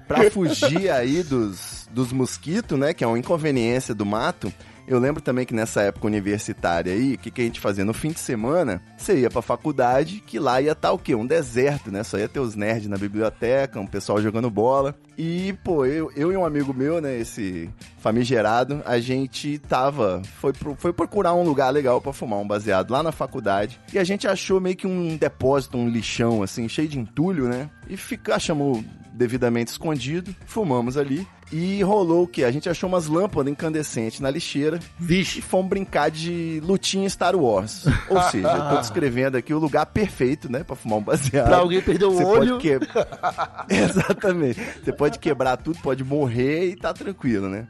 Pra 0.07 0.29
fugir 0.31 0.89
aí 0.89 1.23
dos, 1.23 1.87
dos 1.91 2.11
mosquitos, 2.11 2.77
né? 2.77 2.93
Que 2.93 3.03
é 3.03 3.07
uma 3.07 3.19
inconveniência 3.19 3.93
do 3.93 4.05
mato. 4.05 4.51
Eu 4.89 4.97
lembro 4.97 5.21
também 5.21 5.45
que 5.45 5.53
nessa 5.53 5.83
época 5.83 6.07
universitária 6.07 6.91
aí, 6.91 7.13
o 7.13 7.17
que, 7.19 7.29
que 7.29 7.41
a 7.41 7.43
gente 7.43 7.59
fazia? 7.59 7.85
No 7.85 7.93
fim 7.93 8.09
de 8.09 8.19
semana, 8.19 8.81
você 8.97 9.19
ia 9.19 9.29
pra 9.29 9.39
faculdade, 9.41 10.21
que 10.25 10.39
lá 10.39 10.59
ia 10.59 10.71
estar 10.71 10.91
o 10.91 10.97
quê? 10.97 11.13
Um 11.13 11.27
deserto, 11.27 11.91
né? 11.91 12.03
Só 12.03 12.17
ia 12.17 12.27
ter 12.27 12.39
os 12.39 12.55
nerds 12.55 12.89
na 12.89 12.97
biblioteca, 12.97 13.79
um 13.79 13.85
pessoal 13.85 14.19
jogando 14.19 14.49
bola. 14.49 14.95
E, 15.15 15.53
pô, 15.63 15.85
eu, 15.85 16.11
eu 16.15 16.31
e 16.33 16.37
um 16.37 16.43
amigo 16.43 16.73
meu, 16.73 16.99
né? 16.99 17.15
Esse 17.19 17.69
famigerado, 17.99 18.81
a 18.83 18.99
gente 18.99 19.59
tava. 19.59 20.23
Foi, 20.41 20.53
pro- 20.53 20.75
foi 20.75 20.91
procurar 20.91 21.35
um 21.35 21.43
lugar 21.43 21.69
legal 21.69 22.01
pra 22.01 22.11
fumar 22.11 22.39
um 22.39 22.47
baseado 22.47 22.89
lá 22.89 23.03
na 23.03 23.11
faculdade. 23.11 23.79
E 23.93 23.99
a 23.99 24.03
gente 24.03 24.27
achou 24.27 24.59
meio 24.59 24.75
que 24.75 24.87
um 24.87 25.15
depósito, 25.17 25.77
um 25.77 25.87
lixão, 25.87 26.41
assim, 26.41 26.67
cheio 26.67 26.87
de 26.87 26.97
entulho, 26.97 27.47
né? 27.47 27.69
E 27.87 27.95
fica, 27.95 28.35
achamos 28.35 28.83
devidamente 29.13 29.71
escondido, 29.71 30.33
fumamos 30.47 30.97
ali. 30.97 31.27
E 31.51 31.81
rolou 31.81 32.23
o 32.23 32.27
quê? 32.27 32.43
A 32.43 32.51
gente 32.51 32.69
achou 32.69 32.87
umas 32.87 33.07
lâmpadas 33.07 33.51
incandescentes 33.51 34.19
na 34.19 34.29
lixeira 34.29 34.79
Vixe. 34.99 35.39
e 35.39 35.41
fomos 35.41 35.67
brincar 35.69 36.11
de 36.11 36.61
lutinha 36.63 37.09
Star 37.09 37.35
Wars. 37.35 37.85
Ou 38.07 38.21
seja, 38.23 38.47
eu 38.47 38.69
tô 38.69 38.81
descrevendo 38.81 39.35
aqui 39.37 39.53
o 39.53 39.57
lugar 39.59 39.85
perfeito, 39.87 40.51
né, 40.51 40.63
pra 40.63 40.75
fumar 40.75 40.99
um 40.99 41.03
baseado. 41.03 41.47
Pra 41.47 41.57
alguém 41.57 41.81
perder 41.81 42.05
o 42.05 42.11
Você 42.11 42.23
olho. 42.23 42.51
pode 42.51 42.61
quebrar. 42.61 43.65
Exatamente. 43.69 44.61
Você 44.83 44.93
pode 44.93 45.17
quebrar 45.17 45.57
tudo, 45.57 45.79
pode 45.81 46.03
morrer 46.03 46.67
e 46.69 46.75
tá 46.75 46.93
tranquilo, 46.93 47.49
né? 47.49 47.67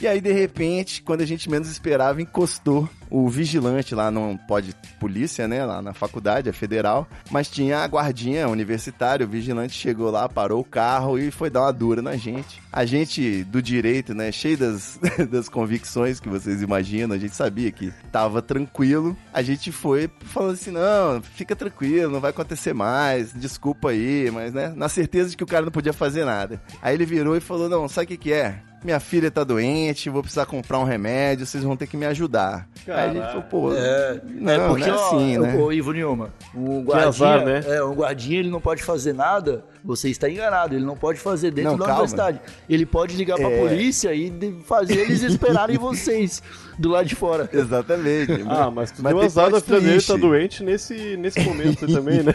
E 0.00 0.08
aí, 0.08 0.18
de 0.18 0.32
repente, 0.32 1.02
quando 1.02 1.20
a 1.20 1.26
gente 1.26 1.50
menos 1.50 1.70
esperava, 1.70 2.22
encostou 2.22 2.88
o 3.10 3.28
vigilante 3.28 3.94
lá, 3.94 4.10
não 4.10 4.34
pode 4.34 4.74
polícia, 4.98 5.46
né? 5.46 5.62
Lá 5.66 5.82
na 5.82 5.92
faculdade, 5.92 6.48
é 6.48 6.52
federal. 6.52 7.06
Mas 7.30 7.50
tinha 7.50 7.80
a 7.80 7.86
guardinha 7.86 8.48
universitária, 8.48 9.26
o 9.26 9.28
vigilante 9.28 9.74
chegou 9.74 10.10
lá, 10.10 10.26
parou 10.26 10.60
o 10.60 10.64
carro 10.64 11.18
e 11.18 11.30
foi 11.30 11.50
dar 11.50 11.62
uma 11.62 11.72
dura 11.72 12.00
na 12.00 12.16
gente. 12.16 12.62
A 12.72 12.86
gente 12.86 13.44
do 13.44 13.60
direito, 13.60 14.14
né? 14.14 14.32
Cheio 14.32 14.56
das, 14.56 14.98
das 15.30 15.50
convicções 15.50 16.18
que 16.18 16.30
vocês 16.30 16.62
imaginam, 16.62 17.14
a 17.14 17.18
gente 17.18 17.36
sabia 17.36 17.70
que 17.70 17.92
tava 18.10 18.40
tranquilo. 18.40 19.14
A 19.34 19.42
gente 19.42 19.70
foi 19.70 20.08
falando 20.20 20.54
assim: 20.54 20.70
não, 20.70 21.20
fica 21.20 21.54
tranquilo, 21.54 22.10
não 22.10 22.20
vai 22.20 22.30
acontecer 22.30 22.72
mais, 22.72 23.34
desculpa 23.34 23.90
aí, 23.90 24.30
mas 24.30 24.54
né? 24.54 24.72
Na 24.74 24.88
certeza 24.88 25.28
de 25.28 25.36
que 25.36 25.44
o 25.44 25.48
cara 25.48 25.66
não 25.66 25.72
podia 25.72 25.92
fazer 25.92 26.24
nada. 26.24 26.62
Aí 26.80 26.94
ele 26.94 27.04
virou 27.04 27.36
e 27.36 27.40
falou: 27.40 27.68
não, 27.68 27.86
sabe 27.86 28.04
o 28.06 28.08
que, 28.08 28.16
que 28.16 28.32
é? 28.32 28.69
Minha 28.82 28.98
filha 28.98 29.30
tá 29.30 29.44
doente, 29.44 30.08
vou 30.08 30.22
precisar 30.22 30.46
comprar 30.46 30.78
um 30.78 30.84
remédio, 30.84 31.44
vocês 31.44 31.62
vão 31.62 31.76
ter 31.76 31.86
que 31.86 31.98
me 31.98 32.06
ajudar. 32.06 32.66
Aí 32.88 32.92
a 33.10 33.12
gente 33.12 33.26
falou, 33.26 33.42
pô, 33.42 33.74
É, 33.74 34.20
não, 34.24 34.52
é 34.52 34.68
porque, 34.68 34.86
não 34.86 34.94
é 34.96 34.98
ó, 34.98 35.06
assim, 35.06 35.38
né? 35.38 35.54
ô, 35.56 35.70
Ivo 35.70 35.92
Nilma, 35.92 36.30
um 36.54 36.82
guardinha, 36.82 37.08
azar, 37.08 37.44
né? 37.44 37.60
é, 37.66 37.84
um 37.84 37.92
guardinha 37.92 38.38
ele 38.38 38.48
não 38.50 38.60
pode 38.60 38.82
fazer 38.82 39.12
nada, 39.12 39.62
você 39.84 40.08
está 40.08 40.30
enganado, 40.30 40.74
ele 40.74 40.84
não 40.84 40.96
pode 40.96 41.20
fazer 41.20 41.50
dentro 41.50 41.72
Não, 41.72 41.78
da 41.78 41.84
calma. 41.86 42.00
universidade. 42.00 42.40
Ele 42.68 42.86
pode 42.86 43.16
ligar 43.16 43.36
pra 43.36 43.50
É. 43.50 43.60
polícia 43.68 44.14
e 44.14 44.32
fazer 44.66 44.98
eles 45.00 45.22
esperarem 45.22 45.76
vocês 45.78 46.42
do 46.78 46.88
lado 46.88 47.06
de 47.06 47.14
fora. 47.14 47.50
Exatamente. 47.52 48.44
Ah, 48.48 48.70
mas 48.70 48.90
tu 48.90 49.02
Mas 49.02 49.12
deu 49.14 49.22
azar 49.22 49.50
da 49.50 49.60
filha 49.60 49.80
dele 49.80 50.02
tá 50.02 50.16
doente 50.16 50.62
nesse, 50.64 51.18
nesse 51.18 51.38
momento 51.40 51.84
também, 51.92 52.22
né? 52.22 52.34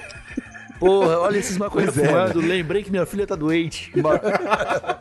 Porra, 0.80 1.20
olha 1.20 1.38
esses 1.38 1.58
maconheiros 1.58 1.98
é, 1.98 2.06
fumando, 2.06 2.40
lembrei 2.42 2.84
que 2.84 2.92
minha 2.92 3.06
filha 3.06 3.26
tá 3.26 3.34
doente. 3.34 3.92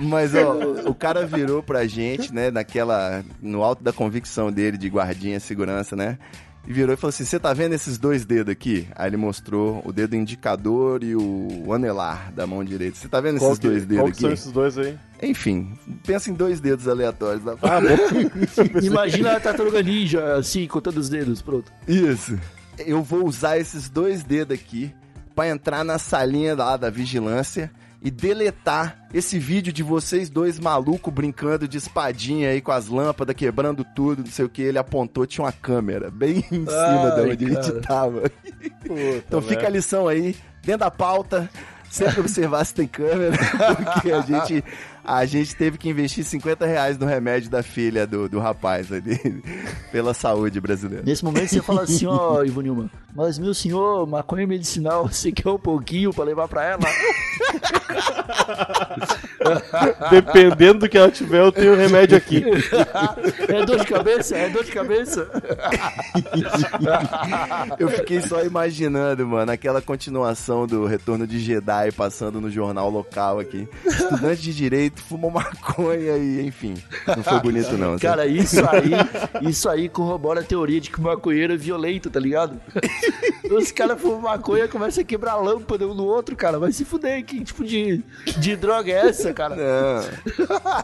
Mas, 0.00 0.34
ó, 0.34 0.54
o 0.88 0.94
cara 0.94 1.26
virou 1.26 1.62
pra 1.62 1.86
gente, 1.86 2.32
né, 2.32 2.50
naquela. 2.50 3.22
No 3.40 3.62
alto 3.62 3.84
da 3.84 3.92
convicção 3.92 4.50
dele 4.50 4.78
de 4.78 4.88
guardinha 4.88 5.38
segurança, 5.38 5.94
né? 5.94 6.18
E 6.66 6.72
virou 6.72 6.94
e 6.94 6.96
falou 6.96 7.08
assim: 7.10 7.24
Você 7.24 7.38
tá 7.38 7.52
vendo 7.52 7.74
esses 7.74 7.98
dois 7.98 8.24
dedos 8.24 8.52
aqui? 8.52 8.86
Aí 8.94 9.08
ele 9.08 9.16
mostrou 9.16 9.82
o 9.84 9.92
dedo 9.92 10.14
indicador 10.14 11.02
e 11.02 11.14
o 11.16 11.72
anelar 11.72 12.32
da 12.32 12.46
mão 12.46 12.62
direita. 12.64 12.96
Você 12.96 13.08
tá 13.08 13.20
vendo 13.20 13.38
Qual 13.38 13.52
esses 13.52 13.60
que, 13.60 13.68
dois 13.68 13.84
qual 13.84 13.88
dedos 13.88 14.10
que 14.12 14.20
são 14.20 14.28
aqui? 14.30 14.38
esses 14.38 14.52
dois 14.52 14.78
aí? 14.78 14.98
Enfim, 15.22 15.72
pensa 16.04 16.30
em 16.30 16.34
dois 16.34 16.60
dedos 16.60 16.86
aleatórios. 16.86 17.44
Da... 17.44 17.52
Ah, 17.62 17.80
bom. 17.80 18.80
Imagina 18.82 19.36
a 19.36 19.40
tartaruga 19.40 19.82
ninja, 19.82 20.34
assim, 20.34 20.66
contando 20.66 20.98
os 20.98 21.08
dedos, 21.08 21.40
pronto. 21.42 21.72
Isso. 21.88 22.38
Eu 22.78 23.02
vou 23.02 23.26
usar 23.26 23.58
esses 23.58 23.88
dois 23.88 24.22
dedos 24.22 24.54
aqui 24.54 24.94
pra 25.34 25.48
entrar 25.48 25.84
na 25.84 25.98
salinha 25.98 26.54
lá 26.54 26.76
da 26.76 26.90
vigilância 26.90 27.70
e 28.02 28.10
deletar 28.10 29.08
esse 29.12 29.38
vídeo 29.38 29.72
de 29.72 29.82
vocês 29.82 30.30
dois 30.30 30.58
malucos 30.58 31.12
brincando 31.12 31.68
de 31.68 31.76
espadinha 31.76 32.50
aí 32.50 32.60
com 32.60 32.72
as 32.72 32.86
lâmpadas, 32.86 33.36
quebrando 33.36 33.84
tudo, 33.84 34.22
não 34.22 34.30
sei 34.30 34.44
o 34.44 34.48
que. 34.48 34.62
Ele 34.62 34.78
apontou, 34.78 35.26
tinha 35.26 35.44
uma 35.44 35.52
câmera 35.52 36.10
bem 36.10 36.38
em 36.50 36.64
cima 36.64 37.12
Ai, 37.14 37.14
de 37.14 37.20
onde 37.22 37.44
a 37.44 37.48
cara. 37.48 37.62
gente 37.62 37.80
tava. 37.86 38.22
Então 39.26 39.42
fica 39.42 39.66
a 39.66 39.70
lição 39.70 40.08
aí, 40.08 40.34
dentro 40.62 40.80
da 40.80 40.90
pauta, 40.90 41.50
sempre 41.90 42.20
observar 42.20 42.64
se 42.64 42.74
tem 42.74 42.86
câmera, 42.86 43.36
porque 43.84 44.12
a 44.12 44.20
gente, 44.20 44.64
a 45.04 45.26
gente 45.26 45.56
teve 45.56 45.76
que 45.76 45.88
investir 45.88 46.24
50 46.24 46.64
reais 46.64 46.96
no 46.96 47.04
remédio 47.04 47.50
da 47.50 47.62
filha 47.62 48.06
do, 48.06 48.28
do 48.28 48.38
rapaz 48.38 48.92
ali, 48.92 49.18
pela 49.90 50.14
saúde 50.14 50.60
brasileira. 50.60 51.02
Nesse 51.04 51.24
momento 51.24 51.48
você 51.48 51.60
fala 51.60 51.82
assim, 51.82 52.06
ó, 52.06 52.42
Ivo 52.46 52.60
Nilma, 52.60 52.88
mas 53.14 53.38
meu 53.38 53.52
senhor, 53.52 54.06
maconha 54.06 54.46
medicinal, 54.46 55.08
você 55.08 55.32
quer 55.32 55.50
um 55.50 55.58
pouquinho 55.58 56.14
pra 56.14 56.24
levar 56.24 56.46
pra 56.46 56.64
ela? 56.64 56.80
Dependendo 60.10 60.80
do 60.80 60.88
que 60.88 60.98
ela 60.98 61.10
tiver, 61.10 61.40
eu 61.40 61.52
tenho 61.52 61.76
remédio 61.76 62.16
aqui. 62.16 62.42
é 63.48 63.64
dor 63.64 63.78
de 63.78 63.86
cabeça? 63.86 64.36
É 64.36 64.48
dor 64.48 64.64
de 64.64 64.72
cabeça? 64.72 65.28
Eu 67.78 67.88
fiquei 67.88 68.20
só 68.20 68.44
imaginando, 68.44 69.26
mano, 69.26 69.50
aquela 69.52 69.80
continuação 69.80 70.66
do 70.66 70.86
Retorno 70.86 71.26
de 71.26 71.38
Jedi 71.38 71.92
passando 71.92 72.40
no 72.40 72.50
jornal 72.50 72.90
local 72.90 73.38
aqui. 73.38 73.68
Estudante 73.84 74.42
de 74.42 74.54
direito 74.54 75.02
fumou 75.02 75.30
maconha 75.30 76.16
e, 76.16 76.46
enfim, 76.46 76.74
não 77.06 77.22
foi 77.22 77.40
bonito 77.40 77.76
não. 77.76 77.92
sabe? 77.92 78.00
Cara, 78.00 78.26
isso 78.26 78.60
aí, 78.68 79.48
isso 79.48 79.68
aí 79.68 79.88
corrobora 79.88 80.40
a 80.40 80.44
teoria 80.44 80.80
de 80.80 80.90
que 80.90 80.98
o 80.98 81.02
maconheiro 81.02 81.52
é 81.52 81.56
violento, 81.56 82.10
tá 82.10 82.20
ligado? 82.20 82.60
Os 83.50 83.72
caras 83.72 84.00
fumam 84.00 84.20
maconha 84.20 84.64
e 84.64 84.68
começam 84.68 85.02
a 85.02 85.04
quebrar 85.04 85.36
lâmpada 85.36 85.86
um 85.86 85.94
no 85.94 86.04
outro, 86.04 86.36
cara. 86.36 86.58
Vai 86.58 86.72
se 86.72 86.84
fuder, 86.84 87.24
que 87.24 87.42
tipo 87.42 87.64
de, 87.64 88.02
de 88.38 88.56
droga 88.56 88.92
é 88.92 89.08
essa, 89.08 89.32
cara? 89.32 89.39
Não, 89.48 90.04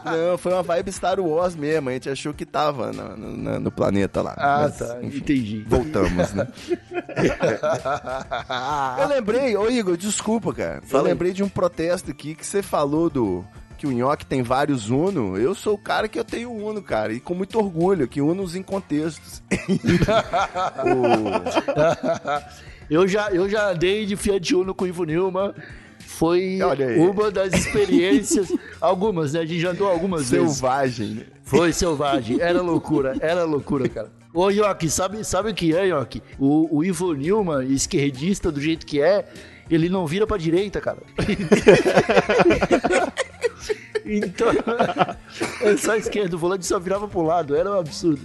não, 0.31 0.37
foi 0.37 0.53
uma 0.53 0.63
vibe 0.63 0.91
Star 0.91 1.19
Wars 1.19 1.55
mesmo. 1.55 1.89
A 1.89 1.93
gente 1.93 2.09
achou 2.09 2.33
que 2.33 2.45
tava 2.45 2.91
no, 2.91 3.15
na- 3.37 3.59
no 3.59 3.71
planeta 3.71 4.21
lá. 4.21 4.33
Ah, 4.37 4.59
Mas, 4.63 4.77
tá, 4.77 4.97
enfim, 5.01 5.17
entendi. 5.17 5.65
Voltamos, 5.67 6.33
né? 6.33 6.47
Eu 8.99 9.07
lembrei, 9.07 9.55
ô 9.55 9.69
Igor, 9.69 9.95
desculpa, 9.97 10.53
cara. 10.53 10.81
Eu 10.89 10.99
aí. 10.99 11.03
lembrei 11.05 11.33
de 11.33 11.43
um 11.43 11.49
protesto 11.49 12.11
aqui 12.11 12.33
que 12.35 12.45
você 12.45 12.61
falou 12.61 13.09
do. 13.09 13.45
Que 13.77 13.85
o 13.85 13.91
Nhoque 13.91 14.25
tem 14.25 14.41
vários 14.41 14.89
Uno. 14.89 15.37
Eu 15.37 15.53
sou 15.53 15.75
o 15.75 15.77
cara 15.77 16.07
que 16.07 16.17
eu 16.17 16.23
tenho 16.23 16.51
Uno, 16.51 16.81
cara. 16.81 17.13
E 17.13 17.19
com 17.19 17.35
muito 17.35 17.59
orgulho, 17.59 18.07
que 18.07 18.19
Unos 18.19 18.55
em 18.55 18.63
contextos. 18.63 19.43
Eu 22.89 23.05
já, 23.05 23.29
eu 23.31 23.49
já 23.49 23.71
andei 23.71 24.05
de 24.05 24.15
Fiat 24.15 24.55
Uno 24.55 24.73
com 24.73 24.85
o 24.85 24.87
Ivo 24.87 25.03
Nilma. 25.03 25.53
Foi 26.07 26.57
uma 26.97 27.29
das 27.29 27.53
experiências, 27.53 28.53
algumas, 28.79 29.33
né? 29.33 29.41
A 29.41 29.45
gente 29.45 29.59
já 29.59 29.71
andou 29.71 29.89
algumas 29.89 30.29
vezes. 30.29 30.53
Selvagem, 30.53 31.07
né? 31.09 31.25
Foi 31.43 31.73
selvagem, 31.73 32.39
era 32.39 32.61
loucura, 32.61 33.17
era 33.19 33.43
loucura, 33.43 33.89
cara. 33.89 34.09
Ô, 34.33 34.49
Yoki, 34.49 34.89
sabe, 34.89 35.23
sabe 35.25 35.51
o 35.51 35.53
que 35.53 35.75
é, 35.75 35.87
Yoki? 35.87 36.23
O, 36.39 36.77
o 36.77 36.83
Ivo 36.83 37.13
Nilma, 37.13 37.65
esquerdista 37.65 38.51
do 38.51 38.61
jeito 38.61 38.85
que 38.85 39.01
é, 39.01 39.27
ele 39.69 39.89
não 39.89 40.07
vira 40.07 40.25
pra 40.25 40.37
direita, 40.37 40.79
cara. 40.79 40.99
então, 44.05 44.47
só 45.77 45.95
esquerda, 45.97 46.37
o 46.37 46.39
volante 46.39 46.65
só 46.65 46.79
virava 46.79 47.07
pro 47.07 47.21
lado, 47.21 47.53
era 47.55 47.69
um 47.69 47.79
absurdo. 47.79 48.21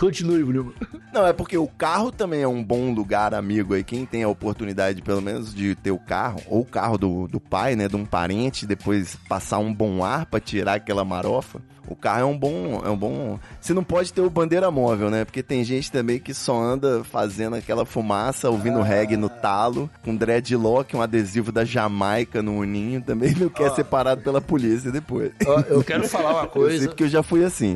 Continue, 0.00 0.42
Nilma. 0.42 0.72
Não, 1.12 1.26
é 1.26 1.32
porque 1.34 1.58
o 1.58 1.66
carro 1.66 2.10
também 2.10 2.40
é 2.40 2.48
um 2.48 2.64
bom 2.64 2.90
lugar, 2.94 3.34
amigo. 3.34 3.74
Aí 3.74 3.84
quem 3.84 4.06
tem 4.06 4.22
a 4.22 4.28
oportunidade, 4.28 5.02
pelo 5.02 5.20
menos, 5.20 5.54
de 5.54 5.74
ter 5.74 5.90
o 5.90 5.98
carro, 5.98 6.40
ou 6.48 6.62
o 6.62 6.64
carro 6.64 6.96
do, 6.96 7.28
do 7.28 7.38
pai, 7.38 7.76
né, 7.76 7.86
de 7.86 7.96
um 7.96 8.06
parente, 8.06 8.64
depois 8.64 9.18
passar 9.28 9.58
um 9.58 9.74
bom 9.74 10.02
ar 10.02 10.24
pra 10.24 10.40
tirar 10.40 10.74
aquela 10.74 11.04
marofa. 11.04 11.60
O 11.90 11.96
carro 11.96 12.20
é 12.20 12.24
um 12.24 12.38
bom, 12.38 12.80
é 12.84 12.88
um 12.88 12.96
bom. 12.96 13.36
Você 13.60 13.74
não 13.74 13.82
pode 13.82 14.12
ter 14.12 14.20
o 14.20 14.30
bandeira 14.30 14.70
móvel, 14.70 15.10
né? 15.10 15.24
Porque 15.24 15.42
tem 15.42 15.64
gente 15.64 15.90
também 15.90 16.20
que 16.20 16.32
só 16.32 16.56
anda 16.56 17.02
fazendo 17.02 17.56
aquela 17.56 17.84
fumaça, 17.84 18.48
ouvindo 18.48 18.80
reggae 18.80 19.16
no 19.16 19.28
talo, 19.28 19.90
com 20.04 20.14
dreadlock, 20.14 20.96
um 20.96 21.02
adesivo 21.02 21.50
da 21.50 21.64
Jamaica 21.64 22.40
no 22.42 22.58
uninho, 22.58 23.02
também 23.02 23.34
não 23.34 23.48
quer 23.48 23.72
ser 23.72 23.82
parado 23.82 24.22
pela 24.22 24.40
polícia 24.40 24.92
depois. 24.92 25.32
Ó, 25.44 25.60
eu 25.68 25.82
quero 25.82 26.06
falar 26.06 26.30
uma 26.30 26.42
Eu 26.42 26.42
sei 26.42 26.50
coisa. 26.52 26.88
porque 26.88 27.02
eu 27.02 27.08
já 27.08 27.24
fui 27.24 27.44
assim. 27.44 27.74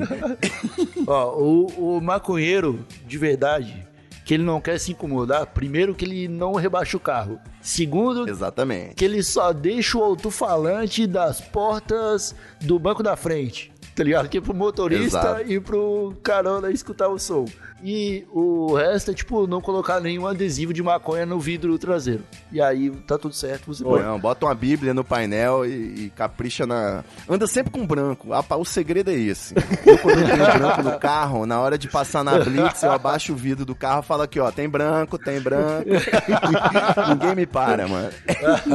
Ó, 1.08 1.36
o, 1.36 1.96
o 1.96 2.00
maconheiro, 2.14 2.86
de 3.06 3.18
verdade, 3.18 3.86
que 4.24 4.34
ele 4.34 4.42
não 4.44 4.60
quer 4.60 4.78
se 4.78 4.92
incomodar, 4.92 5.46
primeiro 5.46 5.94
que 5.94 6.04
ele 6.04 6.28
não 6.28 6.54
rebaixa 6.54 6.96
o 6.96 7.00
carro. 7.00 7.38
Segundo, 7.60 8.28
Exatamente. 8.28 8.94
que 8.94 9.04
ele 9.04 9.22
só 9.22 9.52
deixa 9.52 9.98
o 9.98 10.02
alto-falante 10.02 11.06
das 11.06 11.40
portas 11.40 12.34
do 12.60 12.78
banco 12.78 13.02
da 13.02 13.16
frente. 13.16 13.72
Tá 13.94 14.02
ligado? 14.02 14.28
Que 14.28 14.38
é 14.38 14.40
pro 14.40 14.54
motorista 14.54 15.18
Exato. 15.18 15.52
e 15.52 15.60
pro 15.60 16.16
carona 16.22 16.70
escutar 16.70 17.08
o 17.08 17.18
som. 17.18 17.46
E 17.86 18.24
o 18.32 18.74
resto 18.74 19.10
é, 19.10 19.14
tipo, 19.14 19.46
não 19.46 19.60
colocar 19.60 20.00
nenhum 20.00 20.26
adesivo 20.26 20.72
de 20.72 20.82
maconha 20.82 21.26
no 21.26 21.38
vidro 21.38 21.78
traseiro. 21.78 22.22
E 22.50 22.60
aí 22.60 22.90
tá 23.06 23.18
tudo 23.18 23.34
certo, 23.34 23.66
você 23.66 23.84
pode. 23.84 24.02
Não, 24.02 24.18
bota 24.18 24.46
uma 24.46 24.54
bíblia 24.54 24.94
no 24.94 25.04
painel 25.04 25.66
e, 25.66 26.06
e 26.06 26.12
capricha 26.16 26.66
na... 26.66 27.04
Anda 27.28 27.46
sempre 27.46 27.70
com 27.70 27.86
branco. 27.86 28.32
Ah, 28.32 28.42
o 28.56 28.64
segredo 28.64 29.10
é 29.10 29.14
esse. 29.14 29.54
Eu, 29.84 29.98
quando 29.98 30.18
eu 30.18 30.26
tenho 30.26 30.58
branco 30.58 30.82
no 30.82 30.98
carro, 30.98 31.44
na 31.44 31.60
hora 31.60 31.76
de 31.76 31.88
passar 31.88 32.24
na 32.24 32.38
Blitz, 32.38 32.82
eu 32.82 32.90
abaixo 32.90 33.32
o 33.34 33.36
vidro 33.36 33.66
do 33.66 33.74
carro 33.74 34.00
e 34.00 34.06
falo 34.06 34.22
aqui, 34.22 34.40
ó, 34.40 34.50
tem 34.50 34.66
branco, 34.66 35.18
tem 35.18 35.38
branco. 35.38 35.84
Ninguém 37.10 37.34
me 37.34 37.46
para, 37.46 37.86
mano. 37.86 38.10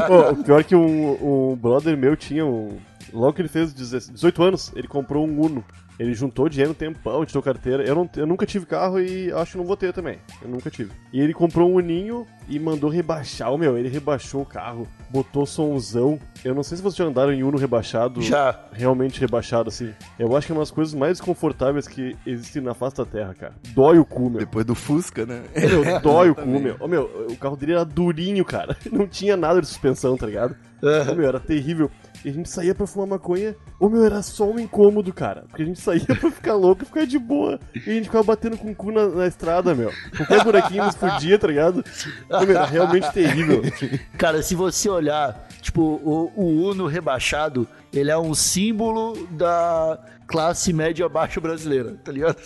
Pô, 0.05 0.29
o 0.31 0.43
pior 0.43 0.59
é 0.59 0.63
que 0.63 0.75
um, 0.75 1.51
um 1.51 1.55
brother 1.55 1.97
meu 1.97 2.15
tinha 2.15 2.45
um, 2.45 2.77
logo 3.13 3.33
que 3.33 3.41
ele 3.41 3.49
fez 3.49 3.73
18 3.73 4.43
anos, 4.43 4.71
ele 4.75 4.87
comprou 4.87 5.25
um 5.25 5.41
Uno. 5.41 5.63
Ele 5.99 6.13
juntou 6.13 6.47
dinheiro 6.47 6.71
um 6.71 6.73
tempão, 6.73 7.25
tirou 7.25 7.43
carteira. 7.43 7.83
Eu, 7.83 7.93
não, 7.93 8.09
eu 8.15 8.25
nunca 8.25 8.45
tive 8.45 8.65
carro 8.65 9.01
e 9.01 9.29
acho 9.33 9.51
que 9.51 9.57
não 9.57 9.65
vou 9.65 9.75
ter 9.75 9.91
também. 9.91 10.17
Eu 10.41 10.47
nunca 10.47 10.69
tive. 10.71 10.91
E 11.11 11.19
ele 11.19 11.33
comprou 11.33 11.69
um 11.69 11.75
Uninho 11.75 12.25
e 12.47 12.57
mandou 12.57 12.89
rebaixar. 12.89 13.53
O 13.53 13.57
meu, 13.57 13.77
ele 13.77 13.89
rebaixou 13.89 14.43
o 14.43 14.45
carro, 14.45 14.87
botou 15.09 15.45
somzão. 15.45 16.17
Eu 16.43 16.55
não 16.55 16.63
sei 16.63 16.77
se 16.77 16.83
vocês 16.83 16.95
já 16.95 17.03
andaram 17.03 17.33
em 17.33 17.43
Uno 17.43 17.57
rebaixado. 17.57 18.21
Já. 18.21 18.57
Realmente 18.71 19.19
rebaixado, 19.19 19.67
assim. 19.67 19.91
Eu 20.17 20.37
acho 20.37 20.47
que 20.47 20.53
é 20.53 20.55
uma 20.55 20.61
das 20.61 20.71
coisas 20.71 20.93
mais 20.93 21.19
confortáveis 21.19 21.85
que 21.85 22.15
existem 22.25 22.61
na 22.61 22.73
face 22.73 22.95
da 22.95 23.05
terra, 23.05 23.33
cara. 23.33 23.53
Dói 23.73 23.99
o 23.99 24.05
cu, 24.05 24.29
meu. 24.29 24.39
Depois 24.39 24.65
do 24.65 24.75
Fusca, 24.75 25.25
né? 25.25 25.43
Meu, 25.53 25.83
dói 25.99 26.29
o 26.29 26.35
cu, 26.35 26.47
meu. 26.47 26.77
Ô, 26.79 26.87
meu. 26.87 27.27
O 27.29 27.35
carro 27.35 27.57
dele 27.57 27.73
era 27.73 27.83
durinho, 27.83 28.45
cara. 28.45 28.77
Não 28.89 29.05
tinha 29.05 29.35
nada 29.35 29.59
de 29.59 29.67
suspensão, 29.67 30.15
tá 30.15 30.25
ligado? 30.25 30.55
Ô, 30.81 31.13
meu, 31.13 31.27
era 31.27 31.41
terrível. 31.41 31.91
E 32.23 32.29
a 32.29 32.33
gente 32.33 32.49
saía 32.49 32.75
pra 32.75 32.85
fumar 32.85 33.07
maconha. 33.07 33.55
Ô 33.79 33.87
meu, 33.87 34.03
era 34.03 34.21
só 34.21 34.45
um 34.45 34.59
incômodo, 34.59 35.13
cara. 35.13 35.45
Porque 35.47 35.63
a 35.63 35.65
gente 35.65 35.79
saía 35.79 36.05
pra 36.19 36.31
ficar 36.31 36.55
louco 36.55 36.83
e 36.83 36.85
ficar 36.85 37.05
de 37.05 37.17
boa. 37.17 37.59
E 37.73 37.89
a 37.89 37.93
gente 37.93 38.05
ficava 38.05 38.23
batendo 38.23 38.57
com 38.57 38.69
o 38.69 38.75
cu 38.75 38.91
na, 38.91 39.07
na 39.07 39.27
estrada, 39.27 39.73
meu. 39.73 39.91
Qualquer 40.15 40.43
buraquinho 40.43 40.85
nos 40.85 40.95
podia, 40.95 41.39
tá 41.39 41.47
ligado? 41.47 41.83
Ô, 42.29 42.45
meu, 42.45 42.57
era 42.57 42.65
realmente 42.65 43.11
terrível. 43.11 43.61
Cara, 44.17 44.41
se 44.41 44.55
você 44.55 44.89
olhar, 44.89 45.47
tipo, 45.61 45.81
o, 45.81 46.31
o 46.35 46.69
Uno 46.69 46.87
rebaixado, 46.87 47.67
ele 47.93 48.11
é 48.11 48.17
um 48.17 48.33
símbolo 48.33 49.27
da 49.31 49.99
classe 50.27 50.71
média 50.71 51.09
baixa 51.09 51.41
brasileira, 51.41 51.95
tá 52.03 52.11
ligado? 52.11 52.37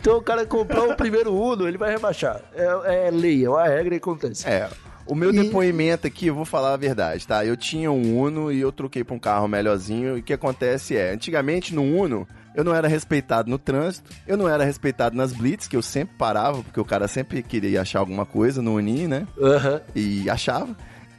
Então 0.00 0.16
o 0.16 0.22
cara 0.22 0.46
comprou 0.46 0.90
o 0.90 0.96
primeiro 0.96 1.34
Uno, 1.34 1.68
ele 1.68 1.78
vai 1.78 1.90
rebaixar. 1.90 2.40
É, 2.54 3.06
é 3.06 3.10
lei, 3.10 3.44
é 3.44 3.48
uma 3.48 3.64
regra 3.64 3.94
e 3.94 3.98
acontece. 3.98 4.48
É. 4.48 4.68
O 5.06 5.14
meu 5.14 5.32
depoimento 5.32 6.06
aqui, 6.06 6.26
eu 6.28 6.34
vou 6.34 6.44
falar 6.44 6.72
a 6.72 6.76
verdade, 6.76 7.26
tá? 7.26 7.44
Eu 7.44 7.56
tinha 7.56 7.90
um 7.90 8.18
Uno 8.18 8.50
e 8.50 8.60
eu 8.60 8.72
troquei 8.72 9.04
pra 9.04 9.14
um 9.14 9.18
carro 9.18 9.46
melhorzinho. 9.46 10.16
E 10.16 10.20
o 10.20 10.22
que 10.22 10.32
acontece 10.32 10.96
é, 10.96 11.12
antigamente 11.12 11.74
no 11.74 11.82
Uno, 11.82 12.26
eu 12.54 12.64
não 12.64 12.74
era 12.74 12.88
respeitado 12.88 13.50
no 13.50 13.58
trânsito, 13.58 14.10
eu 14.26 14.36
não 14.36 14.48
era 14.48 14.64
respeitado 14.64 15.16
nas 15.16 15.32
blitz, 15.32 15.66
que 15.68 15.76
eu 15.76 15.82
sempre 15.82 16.14
parava, 16.16 16.62
porque 16.62 16.80
o 16.80 16.84
cara 16.84 17.06
sempre 17.08 17.42
queria 17.42 17.82
achar 17.82 17.98
alguma 17.98 18.24
coisa 18.24 18.62
no 18.62 18.76
Uninho, 18.76 19.08
né? 19.08 19.26
Aham. 19.40 19.80
E 19.94 20.30
achava. 20.30 20.74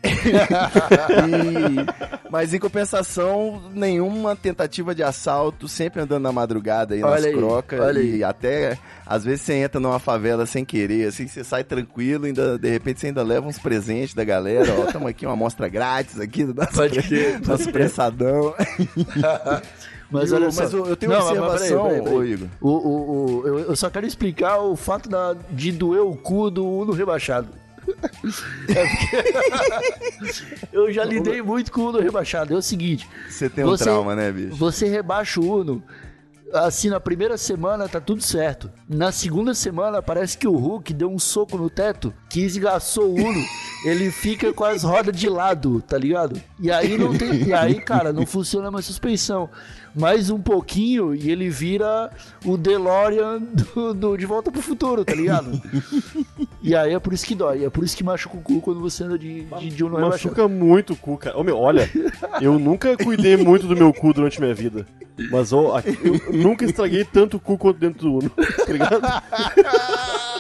E- 0.06 2.30
mas 2.30 2.54
em 2.54 2.60
compensação, 2.60 3.62
nenhuma 3.74 4.36
tentativa 4.36 4.94
de 4.94 5.04
assalto, 5.04 5.68
sempre 5.68 6.02
andando 6.02 6.24
na 6.24 6.32
madrugada 6.32 6.94
aí 6.94 7.02
nas 7.02 7.12
Olha 7.12 7.28
aí, 7.30 7.34
crocas. 7.36 7.80
olha 7.80 8.00
e 8.02 8.24
até, 8.24 8.78
às 9.06 9.24
vezes, 9.24 9.42
você 9.42 9.54
entra 9.54 9.80
numa 9.80 10.00
favela 10.00 10.46
sem 10.46 10.66
querer, 10.66 11.08
assim, 11.08 11.28
você 11.28 11.44
sai 11.44 11.64
tranquilo, 11.64 12.26
ainda, 12.26 12.58
de 12.58 12.70
repente 12.70 13.00
você 13.00 13.08
ainda 13.08 13.24
leva 13.24 13.48
uns 13.48 13.60
presentes 13.60 14.14
da 14.14 14.24
galera. 14.24 14.74
Ó, 14.80 14.92
tamo 14.92 15.08
aqui, 15.08 15.26
uma 15.26 15.34
amostra 15.34 15.68
grátis 15.70 16.20
aqui 16.20 16.44
do 16.44 16.54
nosso, 16.54 16.74
Pode 16.74 17.02
pre- 17.02 17.38
nosso 17.46 17.72
pressadão. 17.72 18.54
Mas 20.12 20.32
olha 20.32 20.52
só. 20.52 20.62
mas 20.64 20.72
eu, 20.74 20.96
tenho 20.96 21.12
uma 21.12 21.20
observação, 21.24 21.84
peraí, 21.88 22.02
peraí, 22.02 22.04
peraí. 22.04 22.18
ô 22.18 22.24
Igor. 22.24 22.48
O, 22.62 22.70
o, 22.70 23.16
o- 23.42 23.48
eu, 23.48 23.60
eu 23.60 23.76
só 23.76 23.90
quero 23.90 24.06
explicar 24.06 24.60
o 24.60 24.76
fato 24.76 25.10
da, 25.10 25.36
de 25.50 25.72
doer 25.72 26.02
o 26.04 26.16
cu 26.16 26.52
do 26.52 26.64
Uno 26.64 26.94
rebaixado. 26.94 27.48
É 28.70 28.86
eu 30.74 30.92
já 30.92 31.04
lidei 31.04 31.42
muito 31.42 31.72
com 31.72 31.82
o 31.82 31.90
Uno 31.90 32.00
rebaixado. 32.00 32.54
É 32.54 32.58
o 32.58 32.62
seguinte: 32.62 33.08
Você 33.30 33.50
tem 33.50 33.64
um 33.64 33.68
Você- 33.70 33.84
trauma, 33.84 34.16
né, 34.16 34.32
bicho? 34.32 34.56
você 34.56 34.88
rebaixa 34.88 35.40
o 35.40 35.60
Uno. 35.60 35.84
Assim, 36.54 36.90
na 36.90 37.00
primeira 37.00 37.38
semana 37.38 37.90
tá 37.90 38.00
tudo 38.00 38.22
certo. 38.22 38.72
Na 38.88 39.12
segunda 39.12 39.54
semana, 39.54 40.02
parece 40.02 40.38
que 40.38 40.48
o 40.48 40.56
Hulk 40.56 40.94
deu 40.94 41.12
um 41.12 41.20
soco 41.20 41.58
no 41.58 41.70
teto 41.70 42.14
que 42.36 42.42
esgaçou 42.42 43.06
o 43.06 43.16
Uno. 43.16 43.42
Ele 43.86 44.12
fica 44.12 44.52
com 44.52 44.66
as 44.66 44.84
rodas 44.84 45.16
de 45.16 45.30
lado, 45.30 45.82
tá 45.88 45.98
ligado? 45.98 46.42
E 46.60 46.70
aí 46.70 46.98
não 46.98 47.18
tem. 47.18 47.48
E 47.48 47.54
aí, 47.54 47.76
cara, 47.76 48.12
não 48.12 48.26
funciona 48.26 48.70
mais 48.70 48.86
suspensão. 48.86 49.50
Mais 49.96 50.30
um 50.30 50.42
pouquinho 50.42 51.16
e 51.16 51.32
ele 51.32 51.50
vira 51.50 52.12
o 52.44 52.58
DeLorean 52.58 53.40
do, 53.40 53.94
do 53.94 54.18
De 54.18 54.26
Volta 54.26 54.52
pro 54.52 54.62
Futuro, 54.62 55.06
tá 55.06 55.16
ligado? 55.16 55.62
E 56.62 56.76
aí 56.76 56.94
é 56.94 57.00
por 57.00 57.14
isso 57.14 57.26
que 57.26 57.34
dói. 57.34 57.64
É 57.64 57.70
por 57.70 57.86
isso 57.86 57.96
que 57.96 58.04
machuca 58.04 58.36
o 58.36 58.42
cu 58.42 58.60
quando 58.60 58.82
você 58.82 59.06
anda 59.06 59.18
de, 59.18 59.46
de, 59.46 59.70
de 59.70 59.84
rebaixado. 59.84 60.10
Machuca 60.10 60.48
muito 60.50 60.92
o 60.92 60.96
cu, 60.98 61.16
cara. 61.16 61.38
Ô, 61.38 61.44
meu, 61.44 61.58
olha, 61.58 61.90
eu 62.42 62.60
nunca 62.60 62.98
cuidei 62.98 63.38
muito 63.38 63.66
do 63.66 63.78
meu 63.78 63.94
cu 63.94 64.14
durante 64.14 64.42
minha 64.42 64.54
vida. 64.54 64.86
Mas 65.32 65.54
ó, 65.54 65.80
eu 66.04 66.34
nunca 66.34 66.66
estraguei 66.66 67.06
tanto 67.06 67.38
o 67.38 67.40
cu 67.40 67.58
quanto 67.58 67.80
dentro 67.80 68.02
do 68.02 68.14
Uno, 68.16 68.30
tá 68.66 68.74
ligado? 68.74 69.02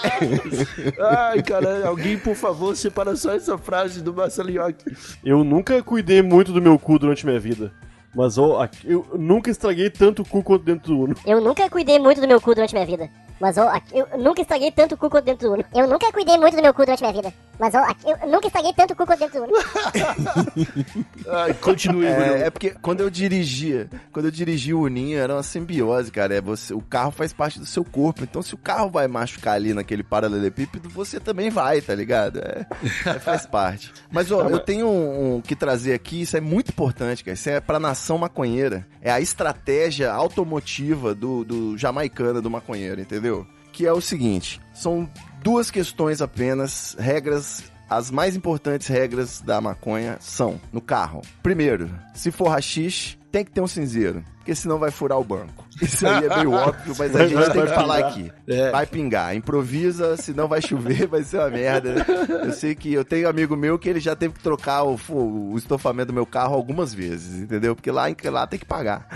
Ai, 0.99 1.41
cara, 1.41 1.87
alguém, 1.87 2.17
por 2.17 2.35
favor, 2.35 2.75
separa 2.75 3.15
só 3.15 3.33
essa 3.33 3.57
frase 3.57 4.01
do 4.01 4.13
Marcelinhoque. 4.13 4.95
Eu 5.23 5.43
nunca 5.43 5.81
cuidei 5.83 6.21
muito 6.21 6.51
do 6.51 6.61
meu 6.61 6.77
cu 6.77 6.99
durante 6.99 7.25
minha 7.25 7.39
vida. 7.39 7.71
Mas 8.15 8.37
ó, 8.37 8.61
aqui- 8.61 8.87
eu 8.89 9.05
nunca 9.17 9.51
estraguei 9.51 9.89
tanto 9.89 10.21
o 10.21 10.25
cu 10.25 10.41
quanto 10.41 10.63
dentro 10.63 10.93
do 10.95 11.01
Uno. 11.03 11.15
Eu 11.25 11.41
nunca 11.41 11.69
cuidei 11.69 11.99
muito 11.99 12.21
do 12.21 12.27
meu 12.27 12.39
cu 12.39 12.55
durante 12.55 12.73
minha 12.73 12.85
vida. 12.85 13.09
Mas 13.41 13.57
ó, 13.57 13.67
aqui- 13.67 13.97
eu 13.97 14.07
nunca 14.17 14.41
estraguei 14.41 14.71
tanto 14.71 14.95
o 14.95 14.97
cu 14.97 15.09
quanto 15.09 15.25
dentro 15.25 15.49
do 15.49 15.53
Uno. 15.55 15.65
Eu 15.75 15.85
nunca 15.87 16.09
cuidei 16.13 16.37
muito 16.37 16.55
do 16.55 16.61
meu 16.61 16.73
cu 16.73 16.83
durante 16.85 17.01
minha 17.01 17.11
vida. 17.13 17.33
Mas 17.59 17.75
ó, 17.75 17.79
aqui- 17.79 18.07
eu 18.09 18.27
nunca 18.29 18.47
estraguei 18.47 18.71
tanto 18.73 18.91
o 18.93 18.95
cu 18.95 19.05
quanto 19.05 19.19
dentro 19.19 19.41
do 19.41 19.43
Uno. 19.43 19.53
Ai, 21.27 21.53
continue. 21.55 22.05
É, 22.05 22.43
é 22.45 22.49
porque 22.49 22.69
quando 22.81 23.01
eu 23.01 23.09
dirigia, 23.09 23.89
quando 24.11 24.25
eu 24.27 24.31
dirigia 24.31 24.75
o 24.77 24.83
Uninho, 24.83 25.17
era 25.19 25.33
uma 25.33 25.43
simbiose, 25.43 26.11
cara. 26.11 26.35
É 26.35 26.41
você, 26.41 26.73
o 26.73 26.81
carro 26.81 27.11
faz 27.11 27.33
parte 27.33 27.59
do 27.59 27.65
seu 27.65 27.83
corpo. 27.83 28.23
Então, 28.23 28.41
se 28.41 28.53
o 28.53 28.57
carro 28.57 28.89
vai 28.89 29.07
machucar 29.07 29.55
ali 29.55 29.73
naquele 29.73 30.03
paralelepípedo, 30.03 30.87
você 30.89 31.19
também 31.19 31.49
vai, 31.49 31.81
tá 31.81 31.93
ligado? 31.93 32.39
É, 32.39 32.65
é, 33.05 33.19
faz 33.19 33.45
parte. 33.45 33.91
Mas, 34.09 34.31
ó, 34.31 34.47
eu 34.49 34.59
tenho 34.59 34.87
um, 34.87 35.35
um 35.35 35.41
que 35.41 35.55
trazer 35.55 35.93
aqui, 35.93 36.21
isso 36.21 36.37
é 36.37 36.41
muito 36.41 36.69
importante, 36.69 37.23
cara. 37.23 37.33
Isso 37.35 37.49
é 37.49 37.59
pra 37.59 37.79
nação 37.79 38.04
maconheira. 38.17 38.87
É 39.01 39.11
a 39.11 39.19
estratégia 39.19 40.11
automotiva 40.11 41.13
do, 41.13 41.43
do 41.43 41.77
jamaicana 41.77 42.41
do 42.41 42.49
maconheiro, 42.49 43.01
entendeu? 43.01 43.45
Que 43.71 43.85
é 43.85 43.91
o 43.91 44.01
seguinte: 44.01 44.61
são 44.73 45.09
duas 45.43 45.71
questões 45.71 46.21
apenas, 46.21 46.95
regras 46.99 47.63
as 47.89 48.09
mais 48.09 48.35
importantes 48.35 48.87
regras 48.87 49.41
da 49.41 49.61
maconha 49.61 50.17
são 50.19 50.59
no 50.73 50.81
carro. 50.81 51.21
Primeiro, 51.43 51.89
se 52.15 52.31
for 52.31 52.47
rachixe, 52.47 53.17
tem 53.31 53.45
que 53.45 53.51
ter 53.51 53.61
um 53.61 53.67
cinzeiro, 53.67 54.23
porque 54.45 54.53
senão 54.53 54.77
vai 54.77 54.91
furar 54.91 55.17
o 55.19 55.23
banco. 55.23 55.65
Isso 55.81 56.07
aí 56.07 56.23
é 56.25 56.35
meio 56.37 56.51
óbvio, 56.51 56.93
mas 56.99 57.15
a 57.15 57.21
gente 57.25 57.33
vai- 57.33 57.43
tem 57.49 57.61
que 57.63 57.67
vai 57.67 57.75
falar 57.75 57.95
pingar. 57.95 58.11
aqui. 58.11 58.31
É. 58.47 58.69
Vai 58.69 58.85
pingar, 58.85 59.35
improvisa, 59.35 60.15
senão 60.17 60.47
vai 60.47 60.61
chover, 60.61 61.07
vai 61.09 61.23
ser 61.23 61.39
uma 61.39 61.49
merda. 61.49 62.05
Eu 62.43 62.51
sei 62.53 62.75
que 62.75 62.93
eu 62.93 63.03
tenho 63.03 63.25
um 63.25 63.29
amigo 63.31 63.55
meu 63.57 63.79
que 63.79 63.89
ele 63.89 63.99
já 63.99 64.15
teve 64.15 64.35
que 64.35 64.43
trocar 64.43 64.83
o, 64.83 64.99
o 65.09 65.57
estofamento 65.57 66.07
do 66.09 66.13
meu 66.13 66.27
carro 66.27 66.53
algumas 66.53 66.93
vezes, 66.93 67.41
entendeu? 67.41 67.75
Porque 67.75 67.89
lá, 67.89 68.03
lá 68.25 68.45
tem 68.45 68.59
que 68.59 68.65
pagar 68.65 69.07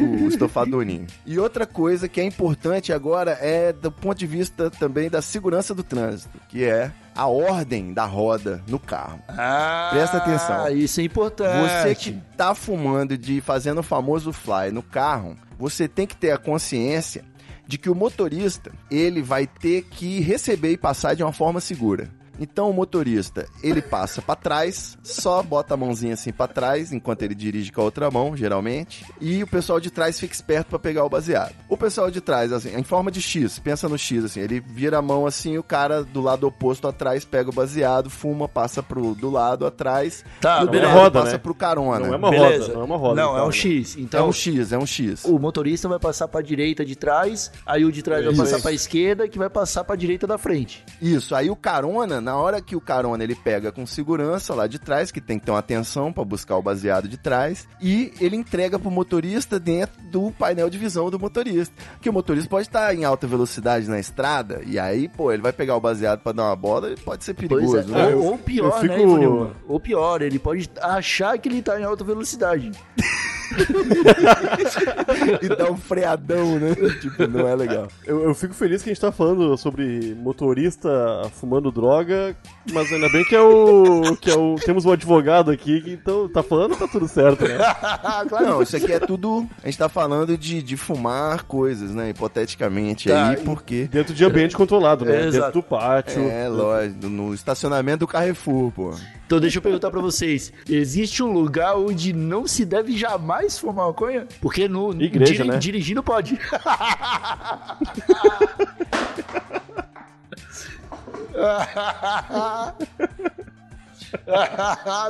o 0.00 0.26
estofado 0.26 0.70
do 0.70 0.80
ninho. 0.80 1.06
E 1.26 1.38
outra 1.38 1.66
coisa 1.66 2.08
que 2.08 2.18
é 2.18 2.24
importante 2.24 2.90
agora 2.90 3.32
é 3.42 3.70
do 3.74 3.92
ponto 3.92 4.16
de 4.18 4.26
vista 4.26 4.70
também 4.70 5.10
da 5.10 5.20
segurança 5.20 5.74
do 5.74 5.82
trânsito, 5.82 6.38
que 6.48 6.64
é 6.64 6.90
a 7.14 7.26
ordem 7.26 7.92
da 7.92 8.04
roda 8.04 8.62
no 8.68 8.78
carro. 8.78 9.18
Ah, 9.28 9.88
Presta 9.92 10.18
atenção. 10.18 10.68
Isso 10.68 11.00
é 11.00 11.04
importante. 11.04 11.68
Você 11.68 11.94
que 11.96 12.12
tá 12.36 12.54
fumando 12.54 13.18
de 13.18 13.40
fazendo 13.40 13.78
o 13.78 13.82
famoso 13.82 14.32
fly 14.32 14.70
no 14.78 14.82
carro, 14.82 15.36
você 15.58 15.88
tem 15.88 16.06
que 16.06 16.16
ter 16.16 16.30
a 16.30 16.38
consciência 16.38 17.24
de 17.66 17.76
que 17.76 17.90
o 17.90 17.94
motorista, 17.94 18.72
ele 18.88 19.20
vai 19.20 19.46
ter 19.46 19.82
que 19.82 20.20
receber 20.20 20.70
e 20.70 20.78
passar 20.78 21.14
de 21.14 21.22
uma 21.22 21.32
forma 21.32 21.60
segura. 21.60 22.08
Então 22.38 22.70
o 22.70 22.72
motorista, 22.72 23.46
ele 23.62 23.82
passa 23.82 24.22
pra 24.22 24.34
trás, 24.36 24.96
só 25.02 25.42
bota 25.42 25.74
a 25.74 25.76
mãozinha 25.76 26.14
assim 26.14 26.32
pra 26.32 26.46
trás, 26.46 26.92
enquanto 26.92 27.22
ele 27.22 27.34
dirige 27.34 27.72
com 27.72 27.80
a 27.80 27.84
outra 27.84 28.10
mão, 28.10 28.36
geralmente, 28.36 29.04
e 29.20 29.42
o 29.42 29.46
pessoal 29.46 29.80
de 29.80 29.90
trás 29.90 30.18
fica 30.18 30.34
esperto 30.34 30.68
pra 30.68 30.78
pegar 30.78 31.04
o 31.04 31.08
baseado. 31.08 31.54
O 31.68 31.76
pessoal 31.76 32.10
de 32.10 32.20
trás, 32.20 32.52
assim, 32.52 32.74
em 32.76 32.82
forma 32.82 33.10
de 33.10 33.20
X, 33.20 33.58
pensa 33.58 33.88
no 33.88 33.98
X, 33.98 34.24
assim, 34.24 34.40
ele 34.40 34.60
vira 34.60 34.98
a 34.98 35.02
mão 35.02 35.26
assim, 35.26 35.58
o 35.58 35.62
cara 35.62 36.02
do 36.04 36.20
lado 36.20 36.46
oposto 36.46 36.86
atrás 36.86 37.24
pega 37.24 37.50
o 37.50 37.52
baseado, 37.52 38.08
fuma, 38.10 38.48
passa 38.48 38.82
pro 38.82 39.14
do 39.14 39.30
lado 39.30 39.66
atrás, 39.66 40.24
Tá, 40.40 40.64
do 40.64 40.76
é 40.76 40.80
lado 40.82 40.92
roda, 40.94 41.20
passa 41.20 41.32
né? 41.32 41.38
pro 41.38 41.54
carona. 41.54 42.06
Não 42.06 42.14
é 42.14 42.16
uma 42.16 42.30
Beleza. 42.30 42.62
roda, 42.64 42.74
não 42.74 42.80
é 42.80 42.84
uma 42.84 42.96
roda. 42.96 43.22
Não, 43.22 43.30
é 43.30 43.34
então, 43.36 43.48
um 43.48 43.52
X. 43.52 43.96
É 43.96 44.00
Então, 44.00 44.28
um 44.28 44.32
X, 44.32 44.72
é 44.72 44.78
um 44.78 44.86
X. 44.86 45.24
o 45.24 45.38
motorista 45.38 45.88
vai 45.88 45.98
passar 45.98 46.28
pra 46.28 46.40
direita 46.40 46.84
de 46.84 46.94
trás, 46.96 47.50
aí 47.66 47.84
o 47.84 47.90
de 47.92 48.02
trás 48.02 48.24
vai 48.24 48.32
Isso. 48.32 48.42
passar 48.42 48.60
pra 48.62 48.72
esquerda, 48.72 49.28
que 49.28 49.38
vai 49.38 49.50
passar 49.50 49.84
pra 49.84 49.96
direita 49.96 50.26
da 50.26 50.38
frente. 50.38 50.84
Isso, 51.00 51.34
aí 51.34 51.50
o 51.50 51.56
carona, 51.56 52.20
na 52.28 52.36
hora 52.36 52.60
que 52.60 52.76
o 52.76 52.80
carona 52.80 53.24
ele 53.24 53.34
pega 53.34 53.72
com 53.72 53.86
segurança 53.86 54.54
lá 54.54 54.66
de 54.66 54.78
trás, 54.78 55.10
que 55.10 55.18
tem 55.18 55.38
que 55.38 55.46
ter 55.46 55.50
uma 55.50 55.60
atenção 55.60 56.12
pra 56.12 56.22
buscar 56.22 56.56
o 56.58 56.62
baseado 56.62 57.08
de 57.08 57.16
trás, 57.16 57.66
e 57.80 58.12
ele 58.20 58.36
entrega 58.36 58.78
pro 58.78 58.90
motorista 58.90 59.58
dentro 59.58 59.98
do 60.10 60.30
painel 60.32 60.68
de 60.68 60.76
visão 60.76 61.08
do 61.10 61.18
motorista. 61.18 61.74
Que 62.02 62.10
o 62.10 62.12
motorista 62.12 62.50
pode 62.50 62.66
estar 62.68 62.94
em 62.94 63.04
alta 63.04 63.26
velocidade 63.26 63.88
na 63.88 63.98
estrada, 63.98 64.60
e 64.66 64.78
aí, 64.78 65.08
pô, 65.08 65.32
ele 65.32 65.40
vai 65.40 65.54
pegar 65.54 65.74
o 65.76 65.80
baseado 65.80 66.20
pra 66.20 66.32
dar 66.32 66.44
uma 66.44 66.56
bola, 66.56 66.88
ele 66.88 67.00
pode 67.00 67.24
ser 67.24 67.32
Pois 67.32 67.48
perigoso, 67.48 67.78
é. 67.78 67.82
né? 68.10 68.14
Ou, 68.14 68.24
ou 68.32 68.38
pior, 68.38 68.66
eu 68.66 68.72
fico- 68.80 68.94
né, 68.94 69.02
Ivanilma? 69.02 69.50
Ou 69.66 69.80
pior, 69.80 70.20
ele 70.20 70.38
pode 70.38 70.70
achar 70.82 71.38
que 71.38 71.48
ele 71.48 71.62
tá 71.62 71.80
em 71.80 71.84
alta 71.84 72.04
velocidade. 72.04 72.70
e 75.42 75.48
dá 75.48 75.70
um 75.70 75.76
freadão, 75.76 76.58
né? 76.58 76.74
Tipo, 77.00 77.26
não 77.26 77.48
é 77.48 77.54
legal. 77.54 77.88
Eu, 78.04 78.22
eu 78.24 78.34
fico 78.34 78.54
feliz 78.54 78.82
que 78.82 78.90
a 78.90 78.92
gente 78.92 79.00
tá 79.00 79.12
falando 79.12 79.56
sobre 79.56 80.14
motorista 80.14 80.88
fumando 81.34 81.70
droga, 81.70 82.36
mas 82.72 82.92
ainda 82.92 83.08
bem 83.08 83.24
que 83.24 83.34
é 83.34 83.40
o. 83.40 84.16
que 84.20 84.30
é 84.30 84.36
o. 84.36 84.56
Temos 84.56 84.84
um 84.84 84.92
advogado 84.92 85.50
aqui 85.50 85.80
que 85.80 85.92
então 85.92 86.28
tá 86.28 86.42
falando 86.42 86.76
tá 86.76 86.86
tudo 86.86 87.08
certo, 87.08 87.44
né? 87.46 87.58
Não, 88.42 88.62
isso 88.62 88.76
aqui 88.76 88.92
é 88.92 89.00
tudo. 89.00 89.46
A 89.62 89.66
gente 89.66 89.78
tá 89.78 89.88
falando 89.88 90.36
de, 90.36 90.62
de 90.62 90.76
fumar 90.76 91.44
coisas, 91.44 91.94
né? 91.94 92.10
Hipoteticamente 92.10 93.08
Tá, 93.08 93.30
aí, 93.30 93.36
porque. 93.38 93.88
Dentro 93.90 94.14
de 94.14 94.24
ambiente 94.24 94.56
controlado, 94.56 95.04
né? 95.04 95.08
É, 95.18 95.22
Dentro 95.22 95.38
exato. 95.38 95.52
do 95.54 95.62
pátio. 95.62 96.22
É, 96.28 96.48
lógico, 96.48 97.06
no 97.08 97.34
estacionamento 97.34 98.00
do 98.00 98.06
Carrefour, 98.06 98.70
pô. 98.70 98.94
Então 99.26 99.38
deixa 99.38 99.58
eu 99.58 99.62
perguntar 99.62 99.90
pra 99.90 100.00
vocês: 100.00 100.50
existe 100.68 101.22
um 101.22 101.30
lugar 101.32 101.76
onde 101.76 102.14
não 102.14 102.46
se 102.46 102.64
deve 102.64 102.96
jamais 102.96 103.37
fumar 103.58 103.86
maconha? 103.86 104.26
Porque 104.40 104.68
no 104.68 104.92
Igreja, 105.00 105.44
né? 105.44 105.56
dirigindo 105.58 106.02
pode. 106.02 106.38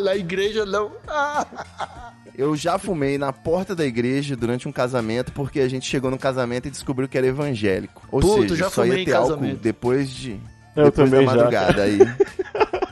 Na 0.03 0.17
igreja 0.17 0.67
não. 0.67 0.91
Eu 2.37 2.55
já 2.55 2.79
fumei 2.79 3.19
na 3.19 3.33
porta 3.33 3.75
da 3.75 3.85
igreja 3.85 4.37
durante 4.37 4.69
um 4.69 4.73
casamento, 4.73 5.33
porque 5.33 5.61
a 5.61 5.69
gente 5.69 5.89
chegou 5.89 6.11
no 6.11 6.19
casamento 6.19 6.69
e 6.69 6.71
descobriu 6.71 7.09
que 7.09 7.19
era 7.19 7.27
evangélico. 7.27 8.07
Ou 8.13 8.21
Puta, 8.21 8.43
seja, 8.43 8.57
já 8.57 8.71
só 8.71 8.83
fumei 8.83 8.99
ia 8.99 9.03
em 9.03 9.05
ter 9.07 9.15
álcool 9.15 9.57
depois 9.57 10.11
de. 10.11 10.41
Eu 10.77 10.85
depois 10.85 11.11
também 11.11 11.27
da 11.27 11.33
já, 11.33 11.37
madrugada. 11.37 11.83
Aí 11.83 11.99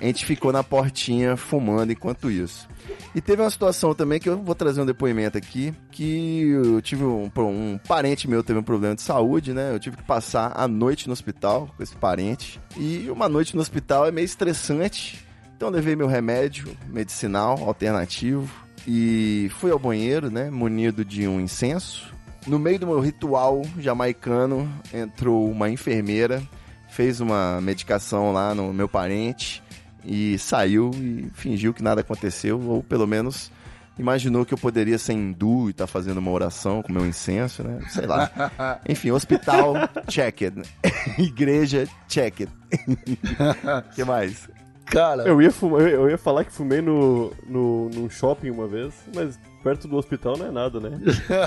a 0.01 0.05
gente 0.05 0.25
ficou 0.27 0.53
na 0.53 0.65
portinha 0.65 1.37
fumando 1.37 1.93
enquanto 1.93 2.31
isso. 2.31 2.69
E 3.15 3.21
teve 3.21 3.43
uma 3.43 3.51
situação 3.51 3.95
também 3.95 4.21
que 4.21 4.29
eu 4.29 4.43
vou 4.43 4.55
trazer 4.55 4.81
um 4.81 4.87
depoimento 4.87 5.39
aqui, 5.39 5.75
que 5.91 6.49
eu 6.49 6.83
tive 6.83 7.05
um, 7.05 7.31
um 7.39 7.79
parente 7.87 8.29
meu 8.29 8.43
teve 8.43 8.59
um 8.59 8.63
problema 8.63 8.95
de 8.95 9.03
saúde, 9.03 9.53
né? 9.53 9.73
Eu 9.73 9.81
tive 9.81 9.97
que 9.97 10.03
passar 10.03 10.53
a 10.55 10.69
noite 10.69 11.07
no 11.07 11.13
hospital 11.13 11.73
com 11.77 11.83
esse 11.83 11.97
parente. 11.97 12.61
E 12.77 13.09
uma 13.11 13.29
noite 13.29 13.55
no 13.55 13.63
hospital 13.63 14.07
é 14.07 14.11
meio 14.11 14.25
estressante. 14.25 15.25
Então 15.57 15.69
eu 15.69 15.73
levei 15.73 15.97
meu 15.97 16.07
remédio 16.07 16.77
medicinal 16.89 17.59
alternativo 17.65 18.51
e 18.87 19.51
fui 19.59 19.71
ao 19.71 19.79
banheiro, 19.79 20.31
né, 20.31 20.51
munido 20.51 21.05
de 21.05 21.27
um 21.27 21.41
incenso. 21.41 22.15
No 22.47 22.59
meio 22.59 22.79
do 22.79 22.87
meu 22.87 23.01
ritual 23.01 23.63
jamaicano 23.79 24.71
entrou 24.93 25.51
uma 25.51 25.69
enfermeira, 25.69 26.43
fez 26.89 27.21
uma 27.21 27.61
medicação 27.61 28.33
lá 28.33 28.55
no 28.55 28.73
meu 28.73 28.89
parente 28.89 29.63
e 30.07 30.39
saiu 30.39 30.91
e 30.95 31.29
fingiu 31.35 31.75
que 31.75 31.83
nada 31.83 32.01
aconteceu, 32.01 32.61
ou 32.61 32.83
pelo 32.83 33.07
menos 33.07 33.51
imaginou 33.99 34.45
que 34.45 34.53
eu 34.53 34.59
poderia 34.59 34.99
ser 34.99 35.15
hindu 35.15 35.69
e 35.69 35.71
estar 35.71 35.87
fazendo 35.87 36.19
uma 36.19 36.31
oração 36.31 36.83
com 36.83 36.93
meu 36.93 37.07
incenso, 37.07 37.63
né? 37.63 37.81
Sei 37.89 38.07
lá. 38.07 38.31
Enfim, 38.89 39.11
hospital, 39.11 39.75
checked. 40.09 40.63
Igreja, 41.19 41.89
checked. 42.09 42.51
O 42.87 43.95
que 43.95 44.05
mais? 44.05 44.49
Cara, 44.87 45.25
Eu 45.25 45.43
ia, 45.43 45.51
fumar, 45.51 45.81
eu 45.81 46.09
ia 46.09 46.17
falar 46.17 46.45
que 46.45 46.53
fumei 46.53 46.81
no, 46.81 47.33
no, 47.49 47.89
num 47.89 48.09
shopping 48.09 48.51
uma 48.51 48.69
vez, 48.69 48.95
mas 49.13 49.37
perto 49.61 49.89
do 49.89 49.97
hospital 49.97 50.37
não 50.37 50.47
é 50.47 50.51
nada, 50.53 50.79
né? 50.79 51.01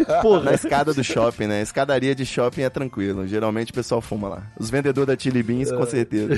Na 0.08 0.22
Porra, 0.22 0.54
escada 0.54 0.94
do 0.94 1.02
shopping, 1.02 1.48
né? 1.48 1.62
Escadaria 1.62 2.14
de 2.14 2.26
shopping 2.26 2.64
é 2.64 2.70
tranquilo. 2.70 3.26
Geralmente 3.26 3.72
o 3.72 3.74
pessoal 3.74 4.02
fuma 4.02 4.28
lá. 4.28 4.44
Os 4.60 4.70
vendedores 4.70 5.08
da 5.08 5.18
Chili 5.18 5.42
Beans, 5.42 5.72
com 5.72 5.86
certeza. 5.86 6.36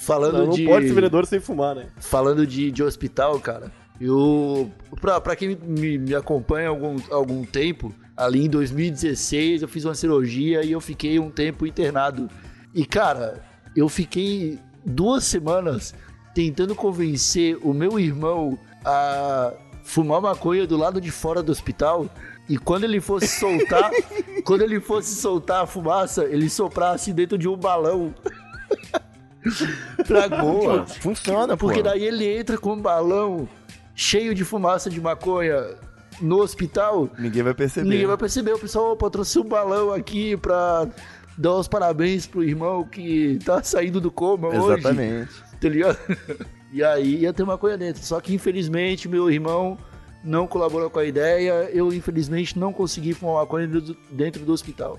Falando 0.00 0.38
não, 0.38 0.46
não 0.46 0.54
de. 0.54 0.64
pode 0.64 0.88
ser 0.88 0.94
vendedor 0.94 1.26
sem 1.26 1.40
fumar, 1.40 1.76
né? 1.76 1.86
falando 1.98 2.46
de, 2.46 2.70
de 2.70 2.82
hospital, 2.82 3.38
cara, 3.38 3.70
eu. 4.00 4.70
Pra, 5.00 5.20
pra 5.20 5.36
quem 5.36 5.56
me, 5.56 5.98
me 5.98 6.14
acompanha 6.14 6.68
há 6.68 6.70
algum, 6.70 6.96
algum 7.10 7.44
tempo, 7.44 7.94
ali 8.16 8.46
em 8.46 8.48
2016 8.48 9.62
eu 9.62 9.68
fiz 9.68 9.84
uma 9.84 9.94
cirurgia 9.94 10.64
e 10.64 10.72
eu 10.72 10.80
fiquei 10.80 11.18
um 11.18 11.30
tempo 11.30 11.66
internado. 11.66 12.28
E, 12.74 12.86
cara, 12.86 13.42
eu 13.76 13.88
fiquei 13.88 14.58
duas 14.84 15.24
semanas 15.24 15.94
tentando 16.34 16.74
convencer 16.74 17.58
o 17.62 17.74
meu 17.74 17.98
irmão 17.98 18.58
a 18.84 19.52
fumar 19.82 20.20
maconha 20.22 20.66
do 20.66 20.76
lado 20.76 21.00
de 21.00 21.10
fora 21.10 21.42
do 21.42 21.52
hospital. 21.52 22.08
E 22.48 22.56
quando 22.56 22.84
ele 22.84 23.00
fosse 23.00 23.28
soltar, 23.38 23.90
quando 24.44 24.62
ele 24.62 24.80
fosse 24.80 25.14
soltar 25.14 25.64
a 25.64 25.66
fumaça, 25.66 26.24
ele 26.24 26.48
soprasse 26.48 27.12
dentro 27.12 27.36
de 27.36 27.46
um 27.46 27.56
balão. 27.56 28.14
pra 30.06 30.28
Boa, 30.28 30.86
funciona, 30.86 31.56
pô. 31.56 31.66
porque 31.66 31.82
daí 31.82 32.04
ele 32.04 32.26
entra 32.26 32.58
com 32.58 32.74
um 32.74 32.80
balão 32.80 33.48
cheio 33.94 34.34
de 34.34 34.44
fumaça 34.44 34.88
de 34.90 35.00
maconha 35.00 35.74
no 36.20 36.40
hospital. 36.40 37.08
Ninguém 37.18 37.42
vai 37.42 37.54
perceber. 37.54 37.88
Ninguém 37.88 38.06
vai 38.06 38.16
perceber. 38.16 38.52
O 38.52 38.58
pessoal, 38.58 38.92
opa, 38.92 39.10
trouxe 39.10 39.38
um 39.38 39.44
balão 39.44 39.92
aqui 39.92 40.36
pra 40.36 40.86
dar 41.36 41.54
os 41.54 41.68
parabéns 41.68 42.26
pro 42.26 42.44
irmão 42.44 42.84
que 42.84 43.38
tá 43.44 43.62
saindo 43.62 44.00
do 44.00 44.10
coma 44.10 44.48
hoje. 44.48 44.80
Exatamente. 44.80 45.30
Tá 45.60 45.68
ligado? 45.68 45.98
E 46.72 46.84
aí 46.84 47.22
ia 47.22 47.32
ter 47.32 47.44
maconha 47.44 47.76
dentro. 47.76 48.00
Só 48.00 48.20
que 48.20 48.32
infelizmente 48.32 49.08
meu 49.08 49.28
irmão 49.28 49.76
não 50.22 50.46
colaborou 50.46 50.88
com 50.88 51.00
a 51.00 51.04
ideia. 51.04 51.68
Eu 51.72 51.92
infelizmente 51.92 52.56
não 52.56 52.72
consegui 52.72 53.12
fumar 53.12 53.42
maconha 53.42 53.68
dentro 54.08 54.44
do 54.44 54.52
hospital. 54.52 54.96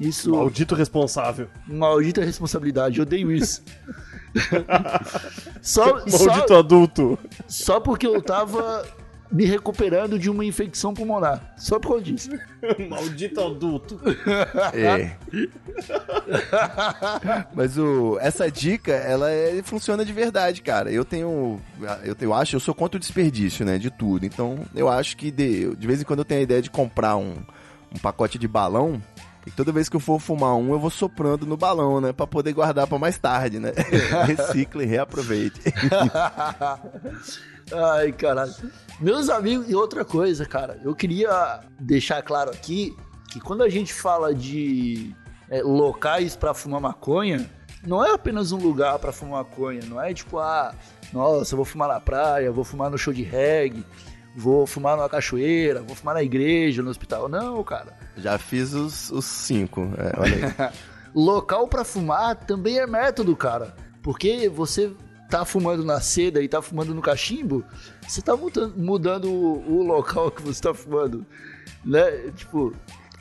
Isso, 0.00 0.30
Maldito 0.30 0.74
responsável. 0.74 1.48
maldita 1.66 2.24
responsabilidade. 2.24 2.98
Eu 2.98 3.02
odeio 3.02 3.32
isso. 3.32 3.62
só, 5.62 6.06
só, 6.06 6.26
Maldito 6.26 6.54
adulto. 6.54 7.18
só 7.48 7.80
porque 7.80 8.06
eu 8.06 8.20
tava 8.22 8.86
me 9.30 9.44
recuperando 9.44 10.18
de 10.18 10.30
uma 10.30 10.44
infecção 10.44 10.94
pulmonar. 10.94 11.54
Só 11.58 11.78
por 11.78 11.88
causa 11.88 12.04
disso. 12.04 12.30
Maldito 12.88 13.40
adulto. 13.40 14.00
É. 14.72 15.16
Mas 17.54 17.76
o, 17.76 18.18
essa 18.20 18.50
dica, 18.50 18.92
ela 18.92 19.30
é- 19.30 19.60
funciona 19.62 20.04
de 20.04 20.12
verdade, 20.12 20.62
cara. 20.62 20.90
Eu 20.90 21.04
tenho, 21.04 21.60
eu, 22.04 22.14
tenho- 22.14 22.30
eu 22.30 22.34
acho, 22.34 22.56
eu 22.56 22.60
sou 22.60 22.74
contra 22.74 22.96
o 22.96 23.00
desperdício, 23.00 23.64
né, 23.66 23.78
de 23.78 23.90
tudo. 23.90 24.24
Então, 24.24 24.60
eu 24.74 24.88
acho 24.88 25.16
que 25.16 25.30
de, 25.30 25.74
de 25.76 25.86
vez 25.86 26.00
em 26.00 26.04
quando 26.04 26.20
eu 26.20 26.24
tenho 26.24 26.40
a 26.40 26.44
ideia 26.44 26.62
de 26.62 26.70
comprar 26.70 27.16
um, 27.16 27.34
um 27.94 27.98
pacote 28.00 28.38
de 28.38 28.48
balão. 28.48 29.02
E 29.46 29.50
toda 29.50 29.72
vez 29.72 29.88
que 29.88 29.96
eu 29.96 30.00
for 30.00 30.20
fumar 30.20 30.54
um, 30.56 30.72
eu 30.72 30.78
vou 30.78 30.90
soprando 30.90 31.46
no 31.46 31.56
balão, 31.56 32.00
né? 32.00 32.12
Pra 32.12 32.26
poder 32.26 32.52
guardar 32.52 32.86
pra 32.86 32.98
mais 32.98 33.18
tarde, 33.18 33.58
né? 33.58 33.72
Recicle 34.26 34.82
e 34.82 34.86
reaproveite. 34.86 35.60
Ai, 37.72 38.12
caralho. 38.12 38.54
Meus 39.00 39.28
amigos, 39.28 39.70
e 39.70 39.74
outra 39.74 40.04
coisa, 40.04 40.44
cara, 40.44 40.80
eu 40.82 40.94
queria 40.94 41.60
deixar 41.78 42.22
claro 42.22 42.50
aqui 42.50 42.96
que 43.30 43.40
quando 43.40 43.62
a 43.62 43.68
gente 43.68 43.92
fala 43.92 44.34
de 44.34 45.14
é, 45.50 45.62
locais 45.62 46.34
pra 46.34 46.52
fumar 46.54 46.80
maconha, 46.80 47.48
não 47.86 48.04
é 48.04 48.12
apenas 48.12 48.52
um 48.52 48.58
lugar 48.58 48.98
pra 48.98 49.12
fumar 49.12 49.44
maconha, 49.44 49.82
não 49.86 50.00
é 50.00 50.12
tipo, 50.12 50.38
ah, 50.38 50.74
nossa, 51.12 51.54
eu 51.54 51.56
vou 51.56 51.64
fumar 51.64 51.88
na 51.88 52.00
praia, 52.00 52.50
vou 52.50 52.64
fumar 52.64 52.90
no 52.90 52.98
show 52.98 53.12
de 53.12 53.22
reggae, 53.22 53.84
vou 54.36 54.66
fumar 54.66 54.96
numa 54.96 55.08
cachoeira, 55.08 55.82
vou 55.82 55.94
fumar 55.96 56.14
na 56.14 56.22
igreja, 56.22 56.82
no 56.82 56.90
hospital. 56.90 57.28
Não, 57.28 57.62
cara. 57.64 57.96
Já 58.16 58.38
fiz 58.38 58.72
os, 58.72 59.10
os 59.10 59.24
cinco. 59.24 59.88
É, 59.98 60.20
olha 60.20 60.34
aí. 60.70 60.78
Local 61.14 61.66
pra 61.68 61.84
fumar 61.84 62.36
também 62.36 62.78
é 62.78 62.86
método, 62.86 63.34
cara. 63.34 63.74
Porque 64.02 64.48
você 64.48 64.92
tá 65.28 65.44
fumando 65.44 65.84
na 65.84 66.00
seda 66.00 66.40
e 66.42 66.48
tá 66.48 66.62
fumando 66.62 66.94
no 66.94 67.02
cachimbo, 67.02 67.62
você 68.06 68.22
tá 68.22 68.34
muda- 68.36 68.72
mudando 68.76 69.28
o, 69.30 69.78
o 69.78 69.82
local 69.82 70.30
que 70.30 70.40
você 70.42 70.60
tá 70.62 70.72
fumando. 70.72 71.26
Né? 71.84 72.30
Tipo, 72.34 72.72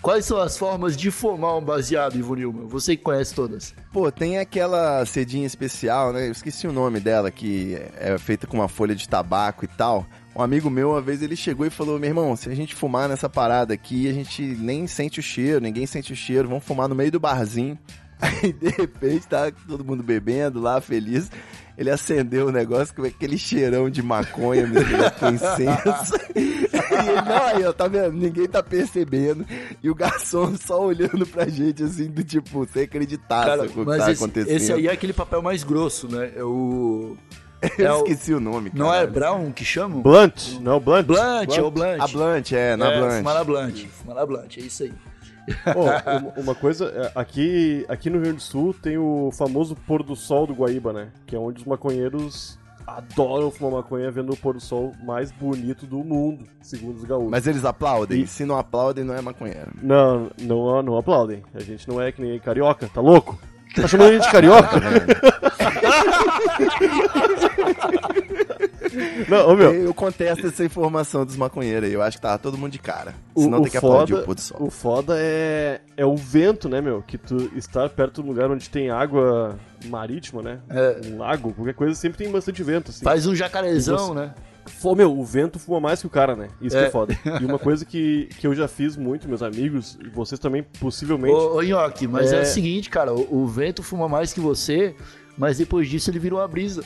quais 0.01 0.25
são 0.25 0.39
as 0.39 0.57
formas 0.57 0.95
de 0.95 1.11
fumar 1.11 1.57
um 1.57 1.61
baseado, 1.61 2.15
Ivo 2.17 2.35
Nilman? 2.35 2.67
Você 2.67 2.95
que 2.95 3.03
conhece 3.03 3.33
todas. 3.33 3.73
Pô, 3.91 4.09
tem 4.11 4.37
aquela 4.39 5.05
cedinha 5.05 5.45
especial, 5.45 6.13
né? 6.13 6.27
Eu 6.27 6.31
esqueci 6.31 6.67
o 6.67 6.71
nome 6.71 6.99
dela, 6.99 7.29
que 7.31 7.75
é 7.97 8.17
feita 8.17 8.47
com 8.47 8.57
uma 8.57 8.69
folha 8.69 8.95
de 8.95 9.07
tabaco 9.09 9.65
e 9.65 9.67
tal. 9.67 10.05
Um 10.37 10.43
amigo 10.43 10.69
meu, 10.69 10.91
uma 10.91 11.01
vez, 11.01 11.23
ele 11.23 11.35
chegou 11.35 11.65
e 11.65 11.69
falou: 11.71 11.97
Meu 11.97 12.11
irmão, 12.11 12.35
se 12.35 12.47
a 12.47 12.53
gente 12.53 12.75
fumar 12.75 13.09
nessa 13.09 13.27
parada 13.27 13.73
aqui, 13.73 14.07
a 14.07 14.13
gente 14.13 14.43
nem 14.43 14.85
sente 14.85 15.19
o 15.19 15.23
cheiro, 15.23 15.59
ninguém 15.59 15.87
sente 15.87 16.13
o 16.13 16.15
cheiro, 16.15 16.47
vamos 16.47 16.63
fumar 16.63 16.87
no 16.87 16.93
meio 16.93 17.11
do 17.11 17.19
barzinho. 17.19 17.75
Aí, 18.21 18.53
de 18.53 18.69
repente, 18.69 19.27
tá 19.27 19.51
todo 19.67 19.83
mundo 19.83 20.03
bebendo 20.03 20.59
lá, 20.59 20.79
feliz. 20.79 21.31
Ele 21.77 21.91
acendeu 21.91 22.47
o 22.47 22.51
negócio 22.51 22.95
com 22.95 23.03
aquele 23.03 23.37
cheirão 23.37 23.89
de 23.91 24.01
maconha 24.01 24.65
misturado 24.65 25.19
com 25.19 25.29
incenso. 25.29 26.13
E 26.97 27.09
ele, 27.09 27.21
não, 27.21 27.45
aí, 27.45 27.63
ó, 27.63 27.71
tá 27.71 27.87
vendo? 27.87 28.13
Ninguém 28.13 28.47
tá 28.47 28.63
percebendo. 28.63 29.45
E 29.83 29.89
o 29.89 29.93
garçom 29.93 30.55
só 30.57 30.83
olhando 30.83 31.27
pra 31.27 31.47
gente, 31.47 31.83
assim, 31.83 32.07
do 32.07 32.23
tipo, 32.23 32.67
sem 32.73 32.83
acreditar 32.83 33.45
Cara, 33.45 33.63
o 33.65 33.69
que 33.69 33.85
tá 33.85 33.97
esse, 33.97 34.23
acontecendo. 34.23 34.55
esse 34.55 34.73
aí 34.73 34.87
é 34.87 34.91
aquele 34.91 35.13
papel 35.13 35.41
mais 35.43 35.63
grosso, 35.63 36.07
né? 36.11 36.31
É 36.35 36.43
o. 36.43 37.15
Eu 37.77 37.85
é 37.87 37.93
o- 37.93 37.97
esqueci 37.97 38.33
o 38.33 38.39
nome, 38.39 38.71
Não 38.73 38.87
é 38.93 38.99
caralho. 39.05 39.11
Brown 39.11 39.51
que 39.51 39.65
chamam? 39.65 40.01
Blunt? 40.01 40.59
Não, 40.61 40.79
Blunt? 40.79 41.05
Blunt, 41.05 41.57
é 41.57 41.61
o 41.61 41.71
Blunt. 41.71 41.99
A 42.01 42.07
Blunt, 42.07 42.51
é, 42.51 42.75
na 42.75 42.91
é, 42.91 42.99
Blunt. 42.99 43.17
Fumar 43.17 43.33
na 43.35 43.43
Blunt. 43.43 43.85
Fumar 43.87 44.15
na 44.15 44.25
Blunt, 44.25 44.57
é 44.57 44.61
isso 44.61 44.83
aí. 44.83 44.93
Uma, 45.75 46.33
uma 46.41 46.55
coisa, 46.55 46.85
é, 46.95 47.11
aqui, 47.19 47.85
aqui 47.87 48.09
no 48.09 48.15
Rio 48.17 48.23
Grande 48.25 48.37
do 48.37 48.43
Sul 48.43 48.73
tem 48.73 48.97
o 48.97 49.31
famoso 49.31 49.75
pôr 49.87 50.03
do 50.03 50.15
sol 50.15 50.45
do 50.45 50.53
Guaíba, 50.53 50.91
né? 50.91 51.09
Que 51.25 51.35
é 51.35 51.39
onde 51.39 51.61
os 51.61 51.65
maconheiros 51.65 52.59
adoram 52.85 53.49
fumar 53.51 53.71
maconha 53.81 54.09
vendo 54.11 54.31
o 54.33 54.37
pôr 54.37 54.53
do 54.55 54.59
sol 54.61 54.93
mais 55.03 55.31
bonito 55.31 55.85
do 55.85 55.97
mundo, 56.03 56.45
segundo 56.61 56.97
os 56.97 57.03
gaúchos. 57.03 57.31
Mas 57.31 57.47
eles 57.47 57.65
aplaudem? 57.65 58.21
E- 58.21 58.27
Se 58.27 58.45
não 58.45 58.57
aplaudem, 58.57 59.03
não 59.03 59.13
é 59.15 59.21
maconheiro. 59.21 59.71
Não, 59.81 60.29
não, 60.41 60.81
não 60.83 60.97
aplaudem. 60.97 61.43
A 61.53 61.59
gente 61.61 61.87
não 61.87 62.01
é 62.01 62.11
que 62.11 62.21
nem 62.21 62.37
carioca, 62.39 62.89
tá 62.93 63.01
louco? 63.01 63.37
Tá 63.81 63.87
chamando 63.87 64.09
a 64.09 64.13
gente 64.13 64.23
de 64.23 64.31
carioca? 64.31 64.79
não, 69.29 69.49
ô 69.49 69.55
meu, 69.55 69.73
Eu 69.73 69.93
contesto 69.93 70.47
essa 70.47 70.63
informação 70.63 71.25
dos 71.25 71.35
maconheiros 71.35 71.87
aí. 71.87 71.93
Eu 71.93 72.01
acho 72.01 72.17
que 72.17 72.21
tava 72.21 72.37
todo 72.37 72.57
mundo 72.57 72.71
de 72.71 72.79
cara. 72.79 73.13
o, 73.35 73.43
Senão 73.43 73.59
o 73.59 73.61
tem 73.63 73.71
que 73.71 73.77
aplaudir 73.77 74.13
foda, 74.13 74.23
o 74.23 74.25
pôr 74.25 74.35
do 74.35 74.41
sol. 74.41 74.57
o 74.61 74.69
foda 74.69 75.13
é, 75.17 75.81
é 75.95 76.05
o 76.05 76.15
vento, 76.15 76.69
né, 76.69 76.81
meu? 76.81 77.01
Que 77.01 77.17
tu 77.17 77.51
estar 77.55 77.89
perto 77.89 78.21
de 78.21 78.27
um 78.27 78.31
lugar 78.31 78.49
onde 78.51 78.69
tem 78.69 78.89
água 78.89 79.57
marítima, 79.85 80.41
né? 80.41 80.59
É. 80.69 81.01
Um 81.07 81.17
lago, 81.19 81.53
qualquer 81.53 81.73
coisa, 81.73 81.93
sempre 81.95 82.17
tem 82.17 82.31
bastante 82.31 82.63
vento, 82.63 82.91
assim. 82.91 83.03
Faz 83.03 83.25
um 83.27 83.35
jacarezão, 83.35 83.97
você- 84.09 84.13
né? 84.15 84.33
Pô, 84.81 84.95
meu, 84.95 85.17
o 85.17 85.23
vento 85.25 85.57
fuma 85.59 85.79
mais 85.79 86.01
que 86.01 86.07
o 86.07 86.09
cara, 86.09 86.35
né? 86.35 86.47
Isso 86.61 86.75
que 86.75 86.83
É. 86.83 86.87
é 86.87 86.89
foda. 86.89 87.17
E 87.41 87.45
uma 87.45 87.57
coisa 87.59 87.83
que, 87.85 88.29
que 88.39 88.45
eu 88.47 88.53
já 88.55 88.67
fiz 88.67 88.95
muito, 88.95 89.27
meus 89.27 89.41
amigos, 89.41 89.97
e 90.03 90.09
vocês 90.09 90.39
também, 90.39 90.63
possivelmente. 90.79 91.33
Ô, 91.35 91.55
ô 91.57 91.61
Nhoque, 91.61 92.07
mas 92.07 92.31
é... 92.31 92.39
É. 92.39 92.41
o 92.41 92.45
seguinte, 92.45 92.89
cara, 92.89 93.13
o, 93.13 93.43
o 93.43 93.47
vento 93.47 93.81
fuma 93.83 94.07
mais 94.07 94.31
que 94.33 94.39
você, 94.39 94.95
mas 95.37 95.57
depois 95.57 95.89
disso 95.89 96.09
ele 96.09 96.19
virou 96.19 96.39
uma 96.39 96.47
brisa. 96.47 96.83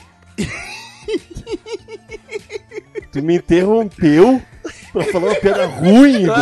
Tu 3.12 3.22
me 3.22 3.36
interrompeu 3.36 4.40
pra 4.92 5.04
falar 5.04 5.26
uma 5.26 5.34
piada 5.34 5.66
ruim, 5.66 6.24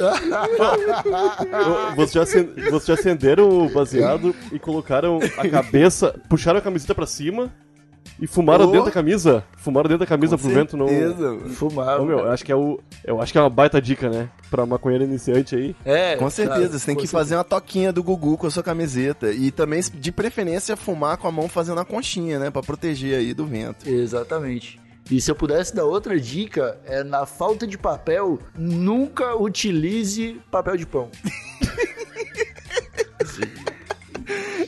Vocês 1.96 2.12
já, 2.12 2.22
acen- 2.22 2.48
vocês 2.70 2.84
já 2.86 2.94
acenderam 2.94 3.48
o 3.48 3.68
baseado 3.70 4.34
e 4.52 4.58
colocaram 4.58 5.18
a 5.38 5.48
cabeça, 5.48 6.14
puxaram 6.28 6.58
a 6.58 6.62
camiseta 6.62 6.94
pra 6.94 7.06
cima 7.06 7.52
e 8.20 8.26
fumaram 8.26 8.64
Oh. 8.66 8.70
dentro 8.70 8.86
da 8.86 8.90
camisa? 8.92 9.44
Fumaram 9.56 9.88
dentro 9.88 10.00
da 10.00 10.06
camisa 10.06 10.36
pro 10.38 10.48
vento 10.48 10.76
não. 10.76 10.88
Certeza. 10.88 11.38
Fumava. 11.50 12.02
Ô, 12.02 12.04
meu, 12.04 12.18
eu 12.20 12.30
acho 12.30 12.44
que 12.44 12.52
é 12.52 12.56
o. 12.56 12.78
Eu 13.04 13.20
acho 13.20 13.32
que 13.32 13.38
é 13.38 13.40
uma 13.40 13.50
baita 13.50 13.80
dica, 13.80 14.08
né? 14.10 14.28
Pra 14.50 14.66
maconheiro 14.66 15.04
iniciante 15.04 15.54
aí. 15.54 15.76
É, 15.84 16.16
Com 16.16 16.28
certeza, 16.30 16.60
cara, 16.60 16.78
você 16.78 16.86
tem 16.86 16.94
com 16.94 17.00
que 17.00 17.06
certeza. 17.06 17.12
fazer 17.12 17.34
uma 17.36 17.44
toquinha 17.44 17.92
do 17.92 18.02
Gugu 18.02 18.36
com 18.36 18.46
a 18.46 18.50
sua 18.50 18.62
camiseta. 18.62 19.30
E 19.32 19.50
também, 19.50 19.80
de 19.94 20.12
preferência, 20.12 20.76
fumar 20.76 21.16
com 21.18 21.28
a 21.28 21.32
mão 21.32 21.48
fazendo 21.48 21.80
a 21.80 21.84
conchinha, 21.84 22.38
né? 22.38 22.50
Pra 22.50 22.62
proteger 22.62 23.18
aí 23.18 23.32
do 23.34 23.46
vento. 23.46 23.88
Exatamente. 23.88 24.78
E 25.10 25.20
se 25.20 25.30
eu 25.30 25.34
pudesse 25.34 25.74
dar 25.74 25.84
outra 25.84 26.18
dica, 26.20 26.78
é 26.84 27.02
na 27.02 27.26
falta 27.26 27.66
de 27.66 27.76
papel, 27.76 28.38
nunca 28.56 29.34
utilize 29.34 30.40
papel 30.50 30.76
de 30.76 30.86
pão. 30.86 31.10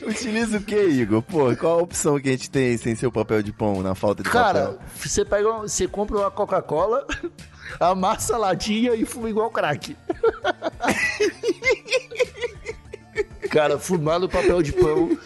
Utiliza 0.05 0.57
o 0.57 0.61
que, 0.61 0.75
Igor? 0.75 1.21
Pô, 1.21 1.55
qual 1.55 1.79
a 1.79 1.81
opção 1.81 2.19
que 2.19 2.27
a 2.27 2.31
gente 2.33 2.49
tem 2.51 2.75
sem 2.77 2.93
ser 2.95 3.07
o 3.07 3.11
papel 3.11 3.41
de 3.41 3.53
pão 3.53 3.81
na 3.81 3.95
falta 3.95 4.21
de 4.21 4.29
Cara, 4.29 4.65
papel? 4.73 4.79
você 4.97 5.23
pega, 5.25 5.49
você 5.59 5.87
compra 5.87 6.17
uma 6.17 6.29
Coca-Cola, 6.31 7.07
amassa 7.79 8.35
a 8.35 8.37
latinha 8.37 8.93
e 8.95 9.05
fuma 9.05 9.29
igual 9.29 9.49
crack. 9.49 9.95
Cara, 13.49 13.77
fumar 13.79 14.19
no 14.19 14.27
papel 14.27 14.61
de 14.61 14.73
pão 14.73 15.17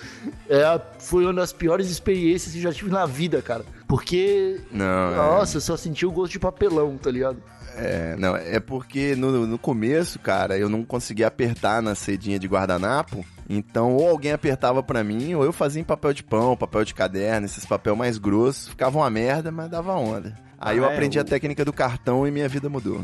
é 0.50 0.64
a- 0.64 0.82
foi 1.00 1.24
uma 1.24 1.34
das 1.34 1.52
piores 1.54 1.90
experiências 1.90 2.52
que 2.54 2.60
eu 2.60 2.64
já 2.64 2.74
tive 2.74 2.90
na 2.92 3.06
vida, 3.06 3.42
cara. 3.42 3.66
Porque, 3.88 4.60
Não, 4.72 5.14
é. 5.14 5.16
nossa, 5.16 5.58
eu 5.58 5.62
só 5.62 5.78
senti 5.78 6.06
o 6.06 6.12
gosto 6.12 6.34
de 6.34 6.40
papelão, 6.40 6.98
tá 6.98 7.10
ligado? 7.10 7.38
É, 7.76 8.16
não, 8.18 8.36
é 8.36 8.60
porque 8.60 9.16
no, 9.16 9.46
no 9.46 9.58
começo, 9.58 10.18
cara, 10.20 10.58
eu 10.58 10.68
não 10.68 10.84
conseguia 10.84 11.28
apertar 11.28 11.82
na 11.82 11.94
cedinha 11.96 12.40
de 12.40 12.48
guardanapo. 12.48 13.24
Então, 13.48 13.94
ou 13.96 14.10
alguém 14.10 14.32
apertava 14.34 14.82
pra 14.84 15.04
mim, 15.04 15.36
ou 15.36 15.44
eu 15.44 15.54
fazia 15.54 15.80
em 15.80 15.86
papel 15.86 16.12
de 16.12 16.24
pão, 16.24 16.58
papel 16.58 16.84
de 16.84 16.94
caderno, 16.94 17.46
esses 17.46 17.66
papel 17.66 17.96
mais 17.96 18.18
grossos. 18.18 18.68
Ficava 18.68 18.98
uma 18.98 19.10
merda, 19.10 19.52
mas 19.52 19.70
dava 19.70 19.94
onda. 19.94 20.36
Aí 20.60 20.78
eu 20.78 20.86
Ah, 20.86 20.90
é, 20.90 20.94
aprendi 20.94 21.20
a 21.20 21.22
o- 21.22 21.26
técnica 21.26 21.64
do 21.64 21.72
cartão 21.72 22.28
e 22.28 22.32
minha 22.32 22.50
vida 22.50 22.68
mudou. 22.68 23.00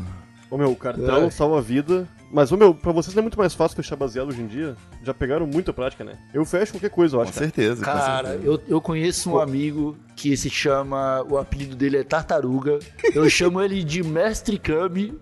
Ô 0.50 0.58
meu, 0.58 0.72
o 0.72 0.76
cartão 0.76 1.24
É. 1.24 1.30
salva 1.30 1.58
a 1.58 1.62
vida. 1.62 2.06
Mas, 2.34 2.50
ô 2.50 2.56
meu, 2.56 2.74
pra 2.74 2.90
vocês 2.90 3.14
não 3.14 3.20
é 3.20 3.22
muito 3.22 3.38
mais 3.38 3.54
fácil 3.54 3.76
fechar 3.76 3.94
baseado 3.94 4.26
hoje 4.30 4.42
em 4.42 4.48
dia? 4.48 4.76
Já 5.04 5.14
pegaram 5.14 5.46
muita 5.46 5.72
prática, 5.72 6.02
né? 6.02 6.18
Eu 6.34 6.44
fecho 6.44 6.72
qualquer 6.72 6.90
coisa, 6.90 7.14
eu 7.14 7.20
Com 7.20 7.22
acho. 7.22 7.32
cara. 7.32 7.44
certeza, 7.46 7.76
com 7.76 7.84
Cara, 7.92 8.28
certeza. 8.30 8.44
eu, 8.50 8.62
eu 8.66 8.80
conheço 8.80 9.30
um 9.30 9.38
amigo 9.38 9.96
que 10.16 10.36
se 10.36 10.50
chama. 10.50 11.22
O 11.30 11.38
apelido 11.38 11.76
dele 11.76 11.98
é 11.98 12.02
Tartaruga. 12.02 12.80
Eu 13.14 13.30
chamo 13.30 13.62
ele 13.62 13.84
de 13.84 14.02
Mestre 14.02 14.58
Kami, 14.58 15.16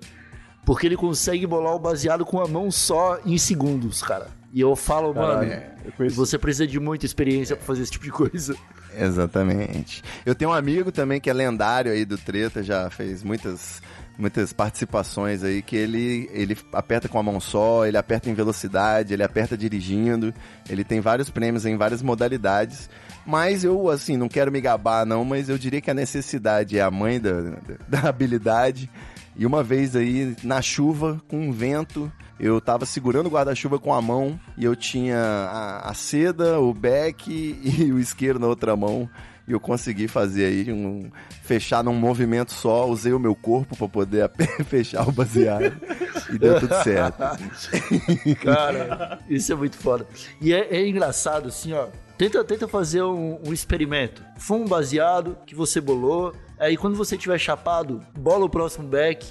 porque 0.65 0.87
ele 0.87 0.97
consegue 0.97 1.47
bolar 1.47 1.75
o 1.75 1.79
baseado 1.79 2.25
com 2.25 2.41
a 2.41 2.49
mão 2.49 2.71
só 2.71 3.19
em 3.27 3.37
segundos, 3.37 4.03
cara. 4.03 4.29
E 4.51 4.63
eu 4.63 4.75
falo, 4.75 5.13
mano, 5.15 5.47
Caralho, 5.47 5.63
eu 5.99 6.09
você 6.11 6.39
precisa 6.39 6.67
de 6.67 6.81
muita 6.81 7.05
experiência 7.05 7.57
pra 7.57 7.65
fazer 7.67 7.83
esse 7.83 7.93
tipo 7.93 8.07
de 8.07 8.11
coisa. 8.11 8.57
Exatamente. 8.99 10.03
Eu 10.25 10.35
tenho 10.35 10.51
um 10.51 10.55
amigo 10.55 10.91
também 10.91 11.21
que 11.21 11.29
é 11.29 11.33
lendário 11.35 11.93
aí 11.93 12.07
do 12.07 12.17
Treta, 12.17 12.63
já 12.63 12.89
fez 12.89 13.23
muitas 13.23 13.83
muitas 14.19 14.53
participações 14.53 15.43
aí 15.43 15.63
que 15.63 15.77
ele 15.77 16.29
ele 16.33 16.57
aperta 16.73 17.09
com 17.09 17.19
a 17.19 17.23
mão 17.23 17.41
só, 17.41 17.87
ele 17.87 17.97
aperta 17.97 18.31
em 18.31 18.35
velocidade, 18.35 19.13
ele 19.13 19.23
aperta 19.23 19.57
dirigindo, 19.57 20.33
ele 20.69 20.85
tem 20.85 21.01
vários 21.01 21.31
prêmios 21.31 21.67
em 21.67 21.77
várias 21.77 22.03
modalidades. 22.03 22.89
Mas 23.25 23.63
eu, 23.63 23.89
assim, 23.89 24.17
não 24.17 24.29
quero 24.29 24.51
me 24.51 24.61
gabar 24.61 25.07
não, 25.07 25.25
mas 25.25 25.49
eu 25.49 25.57
diria 25.57 25.81
que 25.81 25.91
a 25.91 25.95
necessidade 25.95 26.77
é 26.77 26.83
a 26.83 26.91
mãe 26.91 27.21
da, 27.21 27.33
da 27.89 28.01
habilidade. 28.11 28.91
E 29.37 29.47
uma 29.47 29.63
vez 29.63 29.97
aí, 29.97 30.37
na 30.43 30.61
chuva, 30.61 31.21
com 31.29 31.49
um 31.49 31.53
vento, 31.53 32.13
eu 32.39 32.61
tava 32.61 32.85
segurando 32.85 33.27
o 33.27 33.31
guarda-chuva 33.31 33.79
com 33.79 33.95
a 33.95 34.03
mão 34.03 34.39
e 34.59 34.65
eu 34.65 34.77
tinha 34.77 35.19
a, 35.19 35.91
a 35.91 35.95
seda, 35.95 36.61
o 36.61 36.75
beck 36.75 37.29
e 37.31 37.93
o 37.93 37.99
isqueiro 37.99 38.39
na 38.39 38.47
outra 38.47 38.77
mão. 38.77 39.09
E 39.47 39.53
eu 39.53 39.59
consegui 39.59 40.07
fazer 40.07 40.45
aí 40.45 40.73
um. 40.73 41.11
fechar 41.43 41.83
num 41.83 41.95
movimento 41.95 42.53
só, 42.53 42.87
usei 42.89 43.13
o 43.13 43.19
meu 43.19 43.35
corpo 43.35 43.77
pra 43.77 43.89
poder 43.89 44.31
fechar 44.67 45.09
o 45.09 45.13
baseado. 45.13 45.73
e 46.33 46.39
deu 46.39 46.61
tudo 46.61 46.75
certo. 46.83 47.19
Cara, 48.41 49.19
isso 49.29 49.53
é 49.53 49.57
muito 49.57 49.77
foda. 49.77 50.07
E 50.41 50.53
é, 50.53 50.77
é 50.77 50.87
engraçado, 50.87 51.49
assim, 51.49 51.73
ó. 51.73 51.89
Tenta, 52.17 52.45
tenta 52.45 52.69
fazer 52.69 53.03
um, 53.03 53.41
um 53.45 53.53
experimento. 53.53 54.23
Fuma 54.37 54.65
um 54.65 54.69
baseado 54.69 55.37
que 55.45 55.57
você 55.57 55.81
bolou. 55.81 56.33
Aí 56.63 56.77
quando 56.77 56.97
você 56.97 57.19
tiver 57.19 57.39
chapado, 57.39 58.01
bola 58.17 58.45
o 58.45 58.49
próximo 58.49 58.87
back. 58.87 59.27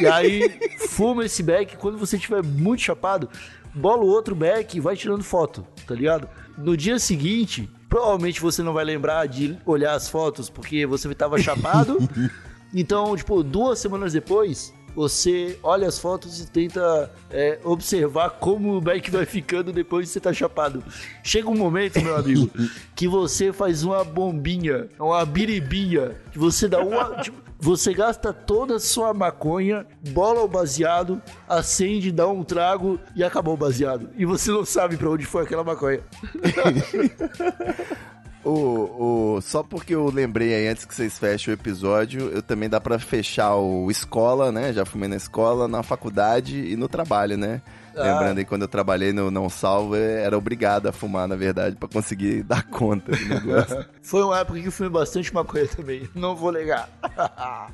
E 0.00 0.06
aí 0.06 0.58
fuma 0.88 1.26
esse 1.26 1.42
back. 1.42 1.76
Quando 1.76 1.98
você 1.98 2.18
tiver 2.18 2.42
muito 2.42 2.80
chapado, 2.80 3.28
bola 3.74 4.02
o 4.02 4.06
outro 4.06 4.34
back 4.34 4.78
e 4.78 4.80
vai 4.80 4.96
tirando 4.96 5.22
foto, 5.22 5.62
tá 5.86 5.94
ligado? 5.94 6.26
No 6.56 6.74
dia 6.74 6.98
seguinte, 6.98 7.68
provavelmente 7.86 8.40
você 8.40 8.62
não 8.62 8.72
vai 8.72 8.86
lembrar 8.86 9.28
de 9.28 9.58
olhar 9.66 9.92
as 9.92 10.08
fotos 10.08 10.48
porque 10.48 10.86
você 10.86 11.14
tava 11.14 11.38
chapado. 11.38 11.98
Então, 12.72 13.16
tipo, 13.16 13.42
duas 13.42 13.80
semanas 13.80 14.12
depois, 14.12 14.72
você 14.94 15.58
olha 15.62 15.88
as 15.88 15.98
fotos 15.98 16.40
e 16.40 16.50
tenta 16.50 17.10
é, 17.30 17.58
observar 17.64 18.30
como 18.30 18.76
o 18.76 18.80
back 18.80 19.10
vai 19.10 19.26
ficando 19.26 19.72
depois 19.72 20.06
de 20.06 20.12
você 20.12 20.20
tá 20.20 20.32
chapado. 20.32 20.82
Chega 21.22 21.48
um 21.48 21.56
momento, 21.56 22.00
meu 22.00 22.16
amigo, 22.16 22.50
que 22.94 23.08
você 23.08 23.52
faz 23.52 23.82
uma 23.82 24.04
bombinha, 24.04 24.88
uma 24.98 25.24
biribinha, 25.24 26.16
que 26.32 26.38
você 26.38 26.68
dá 26.68 26.80
uma. 26.80 27.16
tipo, 27.22 27.50
você 27.62 27.92
gasta 27.92 28.32
toda 28.32 28.76
a 28.76 28.80
sua 28.80 29.12
maconha, 29.12 29.86
bola 30.12 30.42
o 30.42 30.48
baseado, 30.48 31.20
acende, 31.46 32.10
dá 32.10 32.26
um 32.26 32.42
trago 32.42 32.98
e 33.14 33.22
acabou 33.22 33.52
o 33.52 33.56
baseado. 33.56 34.08
E 34.16 34.24
você 34.24 34.50
não 34.50 34.64
sabe 34.64 34.96
pra 34.96 35.10
onde 35.10 35.26
foi 35.26 35.44
aquela 35.44 35.62
maconha. 35.62 36.00
O, 38.42 39.36
o, 39.36 39.40
só 39.42 39.62
porque 39.62 39.94
eu 39.94 40.10
lembrei 40.10 40.54
aí 40.54 40.68
antes 40.68 40.86
que 40.86 40.94
vocês 40.94 41.18
fechem 41.18 41.52
o 41.52 41.54
episódio, 41.54 42.30
eu 42.30 42.40
também 42.40 42.70
dá 42.70 42.80
pra 42.80 42.98
fechar 42.98 43.54
o 43.56 43.90
escola, 43.90 44.50
né? 44.50 44.72
Já 44.72 44.86
fumei 44.86 45.08
na 45.08 45.16
escola, 45.16 45.68
na 45.68 45.82
faculdade 45.82 46.56
e 46.56 46.74
no 46.74 46.88
trabalho, 46.88 47.36
né? 47.36 47.60
Ah. 47.96 48.02
Lembrando 48.12 48.38
aí 48.38 48.44
quando 48.44 48.62
eu 48.62 48.68
trabalhei 48.68 49.12
no 49.12 49.30
Não 49.30 49.48
Salvo, 49.50 49.96
era 49.96 50.36
obrigado 50.36 50.86
a 50.86 50.92
fumar, 50.92 51.26
na 51.28 51.36
verdade, 51.36 51.76
pra 51.76 51.88
conseguir 51.88 52.42
dar 52.48 52.62
conta 52.64 53.12
do 53.12 53.24
negócio. 53.28 53.84
Foi 54.02 54.22
uma 54.22 54.38
época 54.38 54.60
que 54.60 54.66
eu 54.68 54.72
fumei 54.72 54.90
bastante 54.90 55.32
maconha 55.34 55.66
também, 55.66 56.08
não 56.14 56.34
vou 56.36 56.52
negar. 56.52 56.88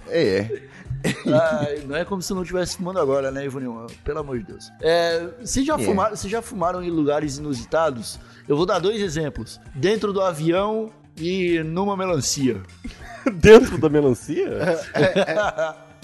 é, 0.08 0.62
Ai, 1.26 1.84
não 1.86 1.94
é 1.96 2.04
como 2.04 2.20
se 2.22 2.32
eu 2.32 2.34
não 2.36 2.42
estivesse 2.42 2.76
fumando 2.78 2.98
agora, 2.98 3.30
né, 3.30 3.44
Ivonil? 3.44 3.86
Pelo 4.04 4.18
amor 4.20 4.38
de 4.38 4.44
Deus. 4.46 4.70
É, 4.80 5.28
vocês, 5.40 5.64
já 5.66 5.74
É. 5.74 5.78
fumaram, 5.84 6.16
vocês 6.16 6.30
já 6.30 6.42
fumaram 6.42 6.82
em 6.82 6.90
lugares 6.90 7.38
inusitados? 7.38 8.18
Eu 8.48 8.56
vou 8.56 8.66
dar 8.66 8.78
dois 8.78 9.00
exemplos. 9.00 9.60
Dentro 9.74 10.12
do 10.12 10.20
avião 10.20 10.90
e 11.16 11.62
numa 11.62 11.96
melancia. 11.96 12.60
Dentro 13.34 13.78
da 13.78 13.88
melancia? 13.88 14.46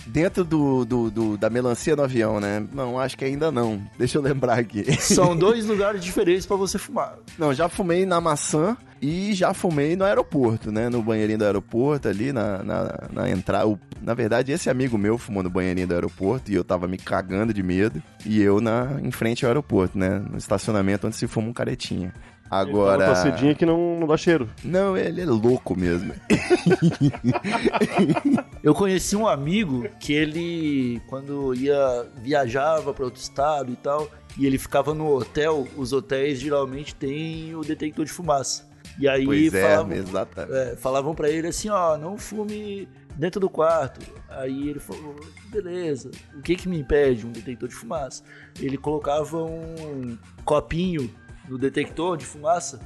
Dentro 0.07 0.45
do, 0.45 0.85
do, 0.85 1.11
do- 1.11 1.37
da 1.37 1.49
melancia 1.51 1.95
no 1.97 2.03
avião, 2.03 2.41
né? 2.41 2.65
Não, 2.73 2.99
acho 2.99 3.17
que 3.17 3.25
ainda 3.25 3.51
não. 3.53 3.83
Deixa 3.99 4.19
eu 4.19 4.23
lembrar 4.23 4.59
aqui. 4.59 4.85
São 5.01 5.37
dois 5.37 5.67
lugares 5.67 6.03
diferentes 6.05 6.47
pra 6.47 6.57
você 6.57 6.79
fumar. 6.79 7.15
Não, 7.39 7.53
já 7.55 7.69
fumei 7.69 8.05
na 8.07 8.21
maçã 8.21 8.77
e 9.01 9.33
já 9.35 9.53
fumei 9.53 9.97
no 9.97 10.05
aeroporto, 10.05 10.71
né? 10.71 10.89
No 10.89 11.03
banheirinho 11.03 11.39
do 11.39 11.45
aeroporto 11.45 12.09
ali, 12.09 12.33
na, 12.33 12.63
na, 12.63 12.99
na 13.13 13.31
entrada. 13.31 13.79
Na 14.01 14.15
verdade, 14.15 14.51
esse 14.53 14.69
amigo 14.69 14.97
meu 14.99 15.17
fumou 15.19 15.43
no 15.43 15.51
banheirinho 15.51 15.87
do 15.87 15.95
aeroporto 15.95 16.51
e 16.51 16.55
eu 16.55 16.65
tava 16.65 16.87
me 16.89 16.99
cagando 16.99 17.53
de 17.55 17.63
medo. 17.63 18.03
E 18.27 18.41
eu 18.43 18.61
na, 18.61 18.99
em 19.03 19.11
frente 19.11 19.45
ao 19.45 19.49
aeroporto, 19.51 19.97
né? 19.99 20.21
No 20.31 20.37
estacionamento 20.39 21.07
onde 21.07 21.17
se 21.17 21.27
fuma 21.27 21.49
um 21.49 21.53
caretinha. 21.53 22.13
Agora. 22.53 23.07
Uma 23.07 23.15
cedinha 23.15 23.55
que 23.55 23.65
não, 23.65 23.99
não 23.99 24.07
dá 24.07 24.15
cheiro. 24.15 24.47
Não, 24.63 24.95
ele 24.95 25.23
é 25.23 25.25
louco 25.25 25.75
mesmo. 25.75 26.13
Eu 28.63 28.75
conheci 28.75 29.17
um 29.17 29.27
amigo 29.27 29.89
que 29.99 30.13
ele, 30.13 31.01
quando 31.07 31.55
ia, 31.55 32.07
viajava 32.19 32.93
para 32.93 33.07
outro 33.07 33.23
estado 33.23 33.73
e 33.73 33.77
tal, 33.77 34.07
e 34.37 34.45
ele 34.45 34.59
ficava 34.59 34.93
no 34.93 35.17
hotel, 35.17 35.67
os 35.79 35.95
hotéis 35.95 36.41
geralmente 36.41 36.95
têm 36.95 37.57
o 37.57 37.63
detector 37.63 38.05
de 38.05 38.13
fumaça. 38.13 38.71
E 38.99 39.09
aí 39.09 39.25
Pois 39.25 39.55
é, 39.55 39.63
falavam, 39.63 39.97
exatamente. 39.97 40.59
é, 40.59 40.77
falavam 40.77 41.15
para 41.15 41.31
ele 41.31 41.49
assim, 41.49 41.71
ó, 41.71 41.97
não 41.97 42.19
fume 42.19 42.87
dentro 43.17 43.41
do 43.41 43.49
quarto. 43.49 44.01
Aí 44.29 44.69
ele 44.69 44.79
falou, 44.79 45.17
beleza, 45.49 46.11
o 46.37 46.43
que 46.43 46.55
que 46.55 46.69
me 46.69 46.79
impede 46.79 47.27
um 47.27 47.33
detector 47.33 47.69
de 47.69 47.75
fumaça? 47.75 48.23
Ele 48.61 48.77
colocava 48.77 49.43
um 49.43 50.19
copinho 50.45 51.11
no 51.49 51.59
detector 51.59 52.17
de 52.17 52.25
fumaça. 52.25 52.81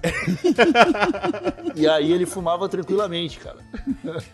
e 1.75 1.87
aí 1.87 2.13
ele 2.13 2.27
fumava 2.27 2.69
tranquilamente, 2.69 3.39
cara. 3.39 3.59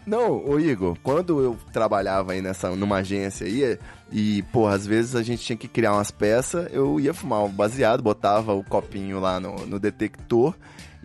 Não, 0.06 0.44
ô 0.44 0.58
Igor, 0.58 0.96
quando 1.02 1.40
eu 1.40 1.58
trabalhava 1.72 2.32
aí 2.32 2.42
nessa, 2.42 2.70
numa 2.70 2.96
agência 2.98 3.46
aí, 3.46 3.78
e, 4.10 4.42
porra, 4.52 4.74
às 4.74 4.86
vezes 4.86 5.16
a 5.16 5.22
gente 5.22 5.42
tinha 5.42 5.56
que 5.56 5.68
criar 5.68 5.94
umas 5.94 6.10
peças, 6.10 6.68
eu 6.72 7.00
ia 7.00 7.14
fumar 7.14 7.42
um 7.44 7.48
baseado, 7.48 8.02
botava 8.02 8.52
o 8.52 8.62
copinho 8.62 9.18
lá 9.20 9.40
no, 9.40 9.66
no 9.66 9.78
detector. 9.78 10.54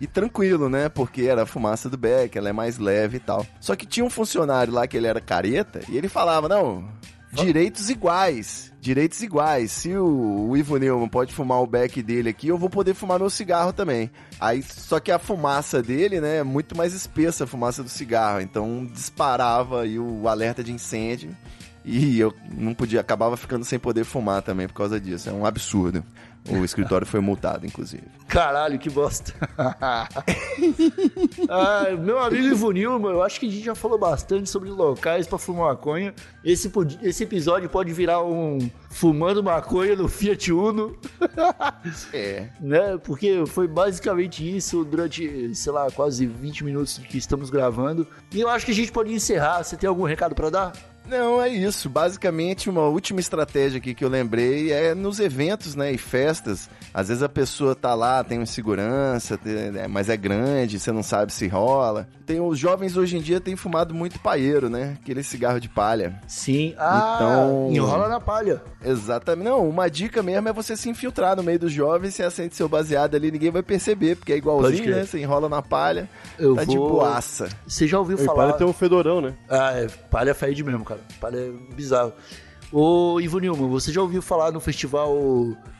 E 0.00 0.06
tranquilo, 0.06 0.68
né? 0.68 0.88
Porque 0.88 1.22
era 1.22 1.42
a 1.42 1.46
fumaça 1.46 1.90
do 1.90 1.96
beck, 1.96 2.36
ela 2.38 2.50
é 2.50 2.52
mais 2.52 2.78
leve 2.78 3.16
e 3.16 3.20
tal. 3.20 3.44
Só 3.60 3.74
que 3.74 3.84
tinha 3.84 4.06
um 4.06 4.10
funcionário 4.10 4.72
lá 4.72 4.86
que 4.86 4.96
ele 4.96 5.08
era 5.08 5.20
careta 5.20 5.80
e 5.88 5.96
ele 5.96 6.08
falava: 6.08 6.48
não, 6.48 6.88
direitos 7.32 7.90
iguais. 7.90 8.72
Direitos 8.80 9.22
iguais. 9.22 9.72
Se 9.72 9.94
o, 9.94 10.48
o 10.50 10.56
Ivo 10.56 10.76
Neumann 10.76 11.08
pode 11.08 11.34
fumar 11.34 11.60
o 11.60 11.66
beck 11.66 12.02
dele 12.02 12.28
aqui, 12.28 12.48
eu 12.48 12.56
vou 12.56 12.70
poder 12.70 12.94
fumar 12.94 13.18
meu 13.18 13.28
cigarro 13.28 13.72
também. 13.72 14.10
Aí, 14.40 14.62
só 14.62 15.00
que 15.00 15.10
a 15.10 15.18
fumaça 15.18 15.82
dele, 15.82 16.20
né, 16.20 16.38
é 16.38 16.42
muito 16.44 16.76
mais 16.76 16.94
espessa 16.94 17.44
a 17.44 17.46
fumaça 17.46 17.82
do 17.82 17.88
cigarro. 17.88 18.40
Então 18.40 18.86
disparava 18.92 19.82
aí 19.82 19.98
o 19.98 20.28
alerta 20.28 20.62
de 20.62 20.72
incêndio. 20.72 21.36
E 21.84 22.20
eu 22.20 22.34
não 22.52 22.74
podia, 22.74 23.00
acabava 23.00 23.36
ficando 23.36 23.64
sem 23.64 23.78
poder 23.78 24.04
fumar 24.04 24.42
também 24.42 24.68
por 24.68 24.74
causa 24.74 25.00
disso. 25.00 25.28
É 25.28 25.32
um 25.32 25.46
absurdo. 25.46 26.04
O 26.50 26.64
escritório 26.64 27.06
foi 27.06 27.20
multado, 27.20 27.66
inclusive. 27.66 28.04
Caralho, 28.26 28.78
que 28.78 28.88
bosta. 28.90 29.32
ah, 31.48 31.86
meu 31.98 32.18
amigo 32.18 32.44
Ivo 32.46 32.70
Nilman, 32.70 33.10
eu 33.12 33.22
acho 33.22 33.38
que 33.40 33.46
a 33.46 33.50
gente 33.50 33.64
já 33.64 33.74
falou 33.74 33.98
bastante 33.98 34.48
sobre 34.48 34.70
locais 34.70 35.26
pra 35.26 35.38
fumar 35.38 35.68
maconha. 35.68 36.14
Esse, 36.44 36.70
esse 37.02 37.24
episódio 37.24 37.68
pode 37.68 37.92
virar 37.92 38.22
um 38.22 38.58
fumando 38.90 39.42
maconha 39.42 39.94
no 39.94 40.08
Fiat 40.08 40.52
Uno, 40.52 40.96
É. 42.12 42.48
né? 42.60 42.98
Porque 43.02 43.44
foi 43.46 43.68
basicamente 43.68 44.56
isso 44.56 44.84
durante, 44.84 45.54
sei 45.54 45.72
lá, 45.72 45.90
quase 45.90 46.26
20 46.26 46.64
minutos 46.64 46.98
que 46.98 47.18
estamos 47.18 47.50
gravando. 47.50 48.06
E 48.32 48.40
eu 48.40 48.48
acho 48.48 48.64
que 48.64 48.72
a 48.72 48.74
gente 48.74 48.90
pode 48.92 49.12
encerrar. 49.12 49.62
Você 49.62 49.76
tem 49.76 49.88
algum 49.88 50.04
recado 50.04 50.34
pra 50.34 50.50
dar? 50.50 50.72
Não, 51.08 51.40
é 51.42 51.48
isso. 51.48 51.88
Basicamente, 51.88 52.68
uma 52.68 52.82
última 52.82 53.20
estratégia 53.20 53.78
aqui 53.78 53.94
que 53.94 54.04
eu 54.04 54.08
lembrei 54.08 54.72
é 54.72 54.94
nos 54.94 55.18
eventos, 55.20 55.74
né, 55.74 55.92
e 55.92 55.98
festas. 55.98 56.68
Às 56.92 57.08
vezes 57.08 57.22
a 57.22 57.28
pessoa 57.28 57.74
tá 57.74 57.94
lá, 57.94 58.22
tem 58.22 58.38
um 58.38 58.46
segurança, 58.46 59.38
tem- 59.38 59.70
né, 59.70 59.86
mas 59.88 60.08
é 60.08 60.16
grande, 60.16 60.78
você 60.78 60.92
não 60.92 61.02
sabe 61.02 61.32
se 61.32 61.46
rola. 61.48 62.08
Tem 62.26 62.40
os 62.40 62.58
jovens 62.58 62.96
hoje 62.96 63.16
em 63.16 63.20
dia 63.22 63.40
têm 63.40 63.56
fumado 63.56 63.94
muito 63.94 64.18
paeiro, 64.20 64.68
né? 64.68 64.98
Aquele 65.02 65.22
cigarro 65.22 65.58
de 65.58 65.68
palha. 65.68 66.20
Sim. 66.26 66.74
Ah, 66.76 67.14
Então- 67.16 67.68
enrola 67.72 68.06
na 68.08 68.20
palha. 68.20 68.62
Exatamente. 68.84 69.44
Não, 69.48 69.66
uma 69.66 69.88
dica 69.88 70.22
mesmo 70.22 70.46
é 70.48 70.52
você 70.52 70.76
se 70.76 70.90
infiltrar 70.90 71.36
no 71.36 71.42
meio 71.42 71.58
dos 71.58 71.72
jovens, 71.72 72.14
você 72.14 72.22
acende 72.22 72.54
seu 72.54 72.68
baseado 72.68 73.14
ali, 73.14 73.30
ninguém 73.30 73.50
vai 73.50 73.62
perceber, 73.62 74.16
porque 74.16 74.32
é 74.32 74.36
igualzinho, 74.36 74.90
né? 74.94 75.06
Você 75.06 75.18
enrola 75.20 75.48
na 75.48 75.62
palha, 75.62 76.08
Eu 76.38 76.54
tá 76.54 76.64
de 76.64 76.76
vou- 76.76 76.90
boaça. 76.90 77.48
Você 77.66 77.86
já 77.86 77.98
ouviu 77.98 78.18
E 78.18 78.24
falar? 78.24 78.48
para 78.48 78.58
ter 78.58 78.64
um 78.64 78.72
fedorão, 78.74 79.22
né? 79.22 79.32
Ah, 79.48 79.72
é, 79.72 79.86
palha 80.10 80.34
fede 80.34 80.62
mesmo, 80.62 80.84
cara. 80.84 80.97
Palha 81.20 81.38
é 81.38 81.74
bizarro. 81.74 82.12
Ô, 82.70 83.18
Ivo 83.18 83.38
Nilman, 83.38 83.68
você 83.68 83.90
já 83.90 84.02
ouviu 84.02 84.20
falar 84.20 84.52
no 84.52 84.60
festival 84.60 85.16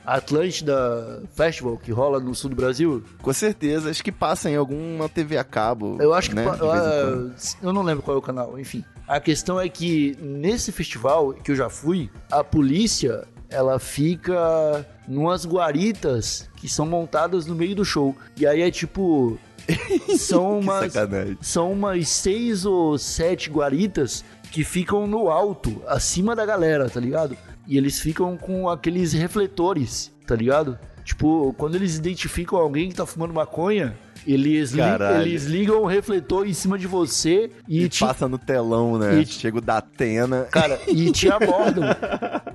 Atlântida 0.06 1.22
Festival, 1.34 1.76
que 1.76 1.92
rola 1.92 2.18
no 2.18 2.34
sul 2.34 2.48
do 2.48 2.56
Brasil? 2.56 3.04
Com 3.20 3.32
certeza, 3.32 3.90
acho 3.90 4.02
que 4.02 4.10
passa 4.10 4.48
em 4.50 4.56
alguma 4.56 5.06
TV 5.06 5.36
a 5.36 5.44
cabo. 5.44 5.98
Eu 6.00 6.14
acho 6.14 6.30
que. 6.30 6.36
né, 6.36 6.44
quando. 6.44 6.64
ah, 6.70 7.30
eu 7.62 7.72
não 7.74 7.82
lembro 7.82 8.02
qual 8.02 8.16
é 8.16 8.18
o 8.18 8.22
canal, 8.22 8.58
enfim. 8.58 8.82
A 9.06 9.20
questão 9.20 9.60
é 9.60 9.68
que 9.68 10.16
nesse 10.20 10.72
festival, 10.72 11.34
que 11.34 11.50
eu 11.50 11.56
já 11.56 11.68
fui, 11.68 12.10
a 12.30 12.42
polícia, 12.42 13.26
ela 13.50 13.78
fica 13.78 14.86
numas 15.06 15.44
guaritas 15.44 16.48
que 16.56 16.68
são 16.68 16.86
montadas 16.86 17.46
no 17.46 17.54
meio 17.54 17.74
do 17.74 17.84
show. 17.84 18.16
E 18.36 18.46
aí 18.46 18.62
é 18.62 18.70
tipo. 18.70 19.38
São 20.16 20.60
umas. 20.60 20.94
São 21.42 21.72
umas 21.72 22.08
seis 22.08 22.64
ou 22.64 22.96
sete 22.96 23.50
guaritas 23.50 24.24
que 24.50 24.64
ficam 24.64 25.06
no 25.06 25.30
alto, 25.30 25.82
acima 25.86 26.34
da 26.34 26.44
galera, 26.44 26.88
tá 26.88 27.00
ligado? 27.00 27.36
E 27.66 27.76
eles 27.76 28.00
ficam 28.00 28.36
com 28.36 28.68
aqueles 28.68 29.12
refletores, 29.12 30.10
tá 30.26 30.34
ligado? 30.34 30.78
Tipo, 31.08 31.54
quando 31.56 31.74
eles 31.74 31.96
identificam 31.96 32.58
alguém 32.58 32.90
que 32.90 32.94
tá 32.94 33.06
fumando 33.06 33.32
maconha, 33.32 33.96
eles, 34.26 34.72
li- 34.72 34.82
eles 35.22 35.44
ligam 35.44 35.80
o 35.82 35.86
refletor 35.86 36.46
em 36.46 36.52
cima 36.52 36.78
de 36.78 36.86
você 36.86 37.50
e, 37.66 37.84
E 37.84 37.88
te. 37.88 38.00
passa 38.00 38.28
no 38.28 38.36
telão, 38.36 38.98
né? 38.98 39.22
e- 39.22 39.24
Chega 39.26 39.56
o 39.56 39.60
da 39.62 39.78
Atena. 39.78 40.46
Cara, 40.50 40.78
e 40.86 41.10
te 41.10 41.30
abordam. 41.30 41.84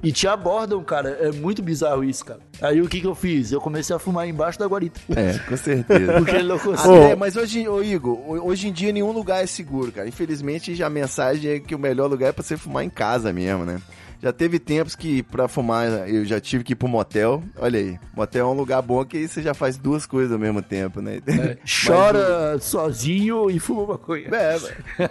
e 0.04 0.12
te 0.12 0.28
abordam, 0.28 0.84
cara. 0.84 1.10
É 1.20 1.32
muito 1.32 1.64
bizarro 1.64 2.04
isso, 2.04 2.24
cara. 2.24 2.42
Aí 2.62 2.80
o 2.80 2.88
que 2.88 3.02
que 3.02 3.08
eu 3.08 3.16
fiz? 3.16 3.52
Eu 3.52 3.60
comecei 3.60 3.96
a 3.96 3.98
fumar 3.98 4.28
embaixo 4.30 4.60
da 4.60 4.68
guarita. 4.68 5.00
É, 5.16 5.40
com 5.40 5.58
certeza. 5.58 6.14
Porque 6.22 6.36
ele 6.36 6.48
não 6.48 6.58
Ah, 6.58 6.60
consegue. 6.60 6.96
é, 6.96 7.16
mas 7.16 7.36
hoje, 7.36 7.68
ô 7.68 7.82
Igor, 7.82 8.14
ho- 8.20 8.48
hoje 8.50 8.68
em 8.68 8.72
dia 8.72 8.92
nenhum 8.94 9.12
lugar 9.12 9.44
é 9.44 9.48
seguro, 9.48 9.92
cara. 9.92 10.08
Infelizmente, 10.08 10.76
já 10.76 10.86
a 10.86 10.92
mensagem 10.92 11.50
é 11.54 11.60
que 11.60 11.74
o 11.74 11.80
melhor 11.80 12.08
lugar 12.08 12.28
é 12.30 12.32
pra 12.32 12.44
você 12.44 12.56
fumar 12.56 12.84
em 12.86 12.90
casa 12.92 13.34
mesmo, 13.34 13.66
né? 13.66 13.82
Já 14.24 14.32
teve 14.32 14.58
tempos 14.58 14.96
que 14.96 15.22
pra 15.22 15.50
fumar 15.50 16.10
eu 16.10 16.24
já 16.24 16.40
tive 16.40 16.64
que 16.64 16.72
ir 16.72 16.76
pro 16.78 16.88
motel. 16.88 17.44
Olha 17.58 17.78
aí, 17.78 18.00
motel 18.16 18.48
é 18.48 18.50
um 18.50 18.56
lugar 18.56 18.82
bom 18.82 19.04
que 19.04 19.18
aí 19.18 19.28
você 19.28 19.42
já 19.42 19.54
faz 19.54 19.76
duas 19.78 20.06
coisas 20.06 20.32
ao 20.32 20.40
mesmo 20.40 20.62
tempo, 20.62 21.02
né? 21.02 21.20
É, 21.28 21.58
chora 21.86 22.58
sozinho 22.60 23.52
e 23.52 23.60
fuma 23.60 23.86
maconha. 23.86 24.30
É, 24.32 24.58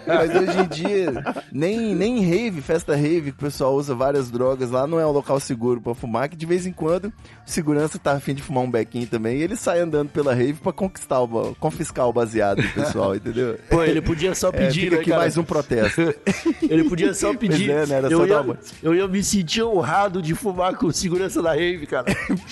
mas 0.07 0.31
hoje 0.35 0.59
em 0.59 0.67
dia, 0.67 1.13
nem, 1.51 1.93
nem 1.93 2.21
rave, 2.25 2.59
festa 2.61 2.95
rave, 2.95 3.31
que 3.31 3.37
o 3.37 3.45
pessoal 3.45 3.75
usa 3.75 3.93
várias 3.93 4.31
drogas 4.31 4.71
lá, 4.71 4.87
não 4.87 4.99
é 4.99 5.05
um 5.05 5.11
local 5.11 5.39
seguro 5.39 5.79
pra 5.79 5.93
fumar, 5.93 6.27
que 6.27 6.35
de 6.35 6.47
vez 6.47 6.65
em 6.65 6.71
quando 6.73 7.05
o 7.05 7.13
segurança 7.45 7.99
tá 7.99 8.13
afim 8.13 8.33
de 8.33 8.41
fumar 8.41 8.63
um 8.63 8.71
bequinho 8.71 9.05
também, 9.05 9.37
e 9.37 9.43
ele 9.43 9.55
sai 9.55 9.79
andando 9.79 10.09
pela 10.09 10.33
rave 10.33 10.53
pra 10.53 10.73
conquistar 10.73 11.21
o, 11.21 11.55
confiscar 11.59 12.07
o 12.09 12.13
baseado 12.13 12.63
do 12.63 12.69
pessoal, 12.69 13.13
entendeu? 13.15 13.59
Pô, 13.69 13.83
ele 13.83 14.01
podia 14.01 14.33
só 14.33 14.49
É, 14.49 14.51
pedir, 14.53 14.81
fica 14.85 14.95
né, 14.95 15.01
aqui 15.01 15.09
cara? 15.11 15.21
mais 15.21 15.37
um 15.37 15.43
protesto. 15.43 16.01
Ele 16.63 16.85
podia 16.85 17.13
só 17.13 17.33
pedir. 17.35 17.69
É, 17.69 17.85
né? 17.85 17.95
Era 17.95 18.07
eu, 18.07 18.17
só 18.19 18.25
ia, 18.25 18.33
dar 18.33 18.41
uma- 18.41 18.57
eu 19.03 19.09
me 19.09 19.23
sentir 19.23 19.61
honrado 19.63 20.21
de 20.21 20.33
fumar 20.33 20.75
com 20.75 20.91
segurança 20.91 21.41
da 21.41 21.53
rave, 21.53 21.85
cara. 21.85 22.05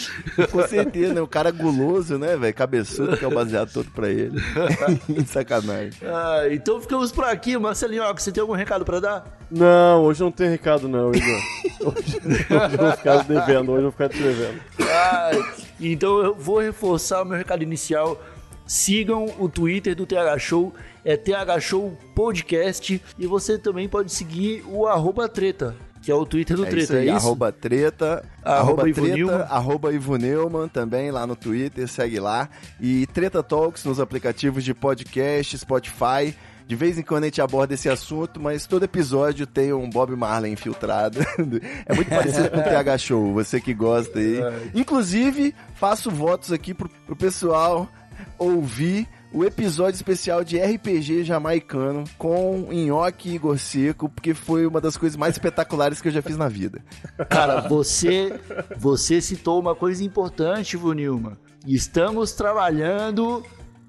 Com 0.52 0.68
certeza, 0.68 1.14
né? 1.14 1.22
O 1.22 1.28
cara 1.28 1.52
guloso, 1.52 2.18
né, 2.18 2.38
velho? 2.38 2.54
Cabeçudo, 2.54 3.18
que 3.18 3.24
é 3.26 3.28
o 3.28 3.34
baseado 3.34 3.72
todo 3.72 3.90
pra 3.92 4.10
ele. 4.10 4.40
Sacanagem. 5.26 5.94
Ah, 6.04 6.44
então 6.52 6.80
ficamos 6.80 7.12
por 7.12 7.24
aqui. 7.26 7.58
Marcelinho, 7.58 8.04
ó, 8.04 8.14
você 8.14 8.32
tem 8.32 8.42
algum 8.42 8.54
recado 8.54 8.86
pra 8.86 9.00
dar? 9.00 9.40
Não, 9.50 10.04
hoje 10.04 10.22
não 10.22 10.32
tem 10.32 10.50
recado 10.50 10.88
não, 10.88 11.12
Igor. 11.14 11.42
Hoje, 11.82 12.22
hoje 12.24 12.46
eu 12.50 12.78
vou 12.78 12.92
ficar 12.92 13.24
devendo, 13.24 13.72
hoje 13.72 13.78
eu 13.80 13.82
vou 13.82 13.92
ficar 13.92 14.10
te 14.10 14.22
devendo. 14.22 14.62
Ah, 14.88 15.32
então 15.80 16.20
eu 16.20 16.36
vou 16.36 16.60
reforçar 16.60 17.24
o 17.24 17.26
meu 17.26 17.38
recado 17.38 17.64
inicial. 17.64 18.22
Sigam 18.68 19.34
o 19.40 19.50
Twitter 19.50 19.96
do 19.96 20.06
TH 20.06 20.38
Show, 20.38 20.74
é 21.04 21.18
TH 21.18 21.60
Show 21.60 21.98
Podcast. 22.16 23.02
E 23.18 23.28
você 23.28 23.58
também 23.58 23.90
pode 23.90 24.14
seguir 24.14 24.64
o 24.68 24.88
arroba 24.88 25.28
treta, 25.28 25.76
que 26.02 26.12
é 26.12 26.16
o 26.16 26.26
Twitter 26.26 26.58
do 26.58 26.66
É 26.66 26.70
Treta, 26.70 26.84
isso 26.84 26.94
aí, 26.94 27.10
é 27.10 27.16
isso? 27.16 27.26
arroba 27.26 27.52
treta, 27.52 28.24
Arroba 28.44 28.60
arroba 28.84 28.90
Ivo 28.90 29.02
treta, 29.06 29.44
arroba 29.50 29.94
Ivo 29.94 30.18
Neumann 30.18 30.68
também 30.68 31.12
lá 31.12 31.28
no 31.28 31.36
Twitter, 31.36 31.88
segue 31.88 32.20
lá. 32.20 32.50
E 32.80 33.06
Treta 33.08 33.44
Talks 33.44 33.86
nos 33.86 34.00
aplicativos 34.00 34.64
de 34.64 34.74
podcast, 34.74 35.58
Spotify. 35.58 36.36
De 36.68 36.76
vez 36.76 36.98
em 36.98 37.02
quando 37.02 37.24
a 37.24 37.28
gente 37.28 37.42
aborda 37.42 37.74
esse 37.74 37.90
assunto, 37.90 38.40
mas 38.40 38.66
todo 38.66 38.84
episódio 38.84 39.46
tem 39.46 39.74
um 39.74 39.90
Bob 39.90 40.16
Marley 40.16 40.54
infiltrado. 40.54 41.20
É 41.86 41.94
muito 41.94 42.10
parecido 42.10 42.50
com 42.50 42.60
o 42.60 42.64
TH 42.64 42.98
Show, 42.98 43.34
você 43.34 43.60
que 43.60 43.74
gosta 43.74 44.18
aí. 44.18 44.40
Inclusive, 44.74 45.54
faço 45.76 46.10
votos 46.10 46.52
aqui 46.52 46.74
pro, 46.74 46.88
pro 47.06 47.16
pessoal 47.16 47.90
ouvir 48.38 49.08
o 49.34 49.46
episódio 49.46 49.96
especial 49.96 50.44
de 50.44 50.60
RPG 50.60 51.24
jamaicano 51.24 52.04
com 52.18 52.68
Nhoque 52.72 53.30
e 53.30 53.36
Igor 53.36 53.58
Seco, 53.58 54.10
porque 54.10 54.34
foi 54.34 54.66
uma 54.66 54.82
das 54.82 54.98
coisas 54.98 55.16
mais 55.16 55.36
espetaculares 55.36 56.02
que 56.02 56.10
eu 56.10 56.12
já 56.12 56.22
fiz 56.22 56.38
na 56.38 56.50
vida. 56.50 56.84
Cara, 57.30 57.62
você, 57.62 58.38
você 58.78 59.22
citou 59.22 59.60
uma 59.60 59.74
coisa 59.74 60.04
importante, 60.04 60.76
Vô 60.76 60.92
Nilma. 60.92 61.38
Estamos 61.66 62.34
trabalhando 62.34 63.44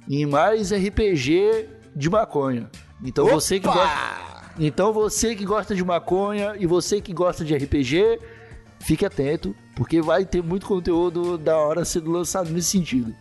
em 0.09 0.27
mais 0.27 0.73
RPG 0.73 1.69
de 1.95 2.09
maconha. 2.09 2.71
Então 3.03 3.27
você 3.27 3.59
que 3.59 3.67
gosta, 3.67 4.23
então 4.59 4.93
você 4.93 5.35
que 5.35 5.45
gosta 5.45 5.75
de 5.75 5.85
maconha 5.85 6.55
e 6.59 6.67
você 6.67 7.01
que 7.01 7.13
gosta 7.13 7.45
de 7.45 7.55
RPG, 7.57 8.21
fique 8.79 9.05
atento, 9.05 9.55
porque 9.75 10.01
vai 10.01 10.25
ter 10.25 10.43
muito 10.43 10.67
conteúdo 10.67 11.37
da 11.37 11.57
hora 11.57 11.85
sendo 11.85 12.13
lançado 12.13 12.51
nesse 12.51 12.71
sentido. 12.71 13.13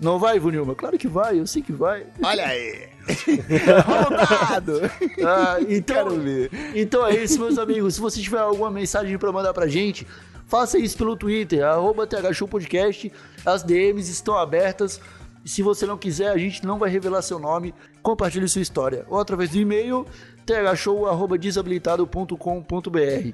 Não 0.00 0.18
vai, 0.18 0.38
Vunilma? 0.38 0.74
Claro 0.74 0.96
que 0.96 1.08
vai, 1.08 1.38
eu 1.40 1.46
sei 1.46 1.60
que 1.60 1.72
vai. 1.72 2.06
Olha 2.22 2.46
aí. 2.46 2.88
Rodado. 3.84 4.80
Ah, 5.26 5.56
então, 5.68 6.08
Quero 6.08 6.20
ver. 6.20 6.50
então 6.74 7.06
é 7.06 7.16
isso, 7.16 7.38
meus 7.40 7.58
amigos. 7.58 7.96
Se 7.96 8.00
você 8.00 8.20
tiver 8.20 8.38
alguma 8.38 8.70
mensagem 8.70 9.18
pra 9.18 9.32
mandar 9.32 9.52
pra 9.52 9.66
gente, 9.66 10.06
faça 10.46 10.78
isso 10.78 10.96
pelo 10.96 11.16
Twitter, 11.16 11.64
arroba 11.64 12.06
Podcast. 12.48 13.12
As 13.44 13.64
DMs 13.64 14.08
estão 14.10 14.36
abertas. 14.36 15.00
Se 15.44 15.62
você 15.62 15.86
não 15.86 15.96
quiser, 15.96 16.30
a 16.30 16.38
gente 16.38 16.64
não 16.64 16.78
vai 16.78 16.90
revelar 16.90 17.22
seu 17.22 17.38
nome. 17.38 17.74
Compartilhe 18.02 18.48
sua 18.48 18.62
história. 18.62 19.04
Ou 19.08 19.18
através 19.18 19.50
do 19.50 19.58
e-mail, 19.58 20.06
thshow.desabilitado.com.br. 20.46 23.32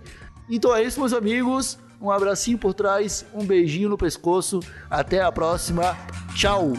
Então 0.49 0.75
é 0.75 0.83
isso, 0.83 0.99
meus 1.01 1.12
amigos. 1.12 1.79
Um 2.05 2.11
abracinho 2.11 2.59
por 2.59 2.75
trás, 2.75 3.25
um 3.33 3.47
beijinho 3.47 3.89
no 3.89 3.97
pescoço. 3.97 4.61
Até 4.91 5.23
a 5.23 5.33
próxima. 5.33 5.97
Tchau! 6.35 6.75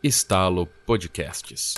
Estalo 0.00 0.68
Podcasts. 0.86 1.74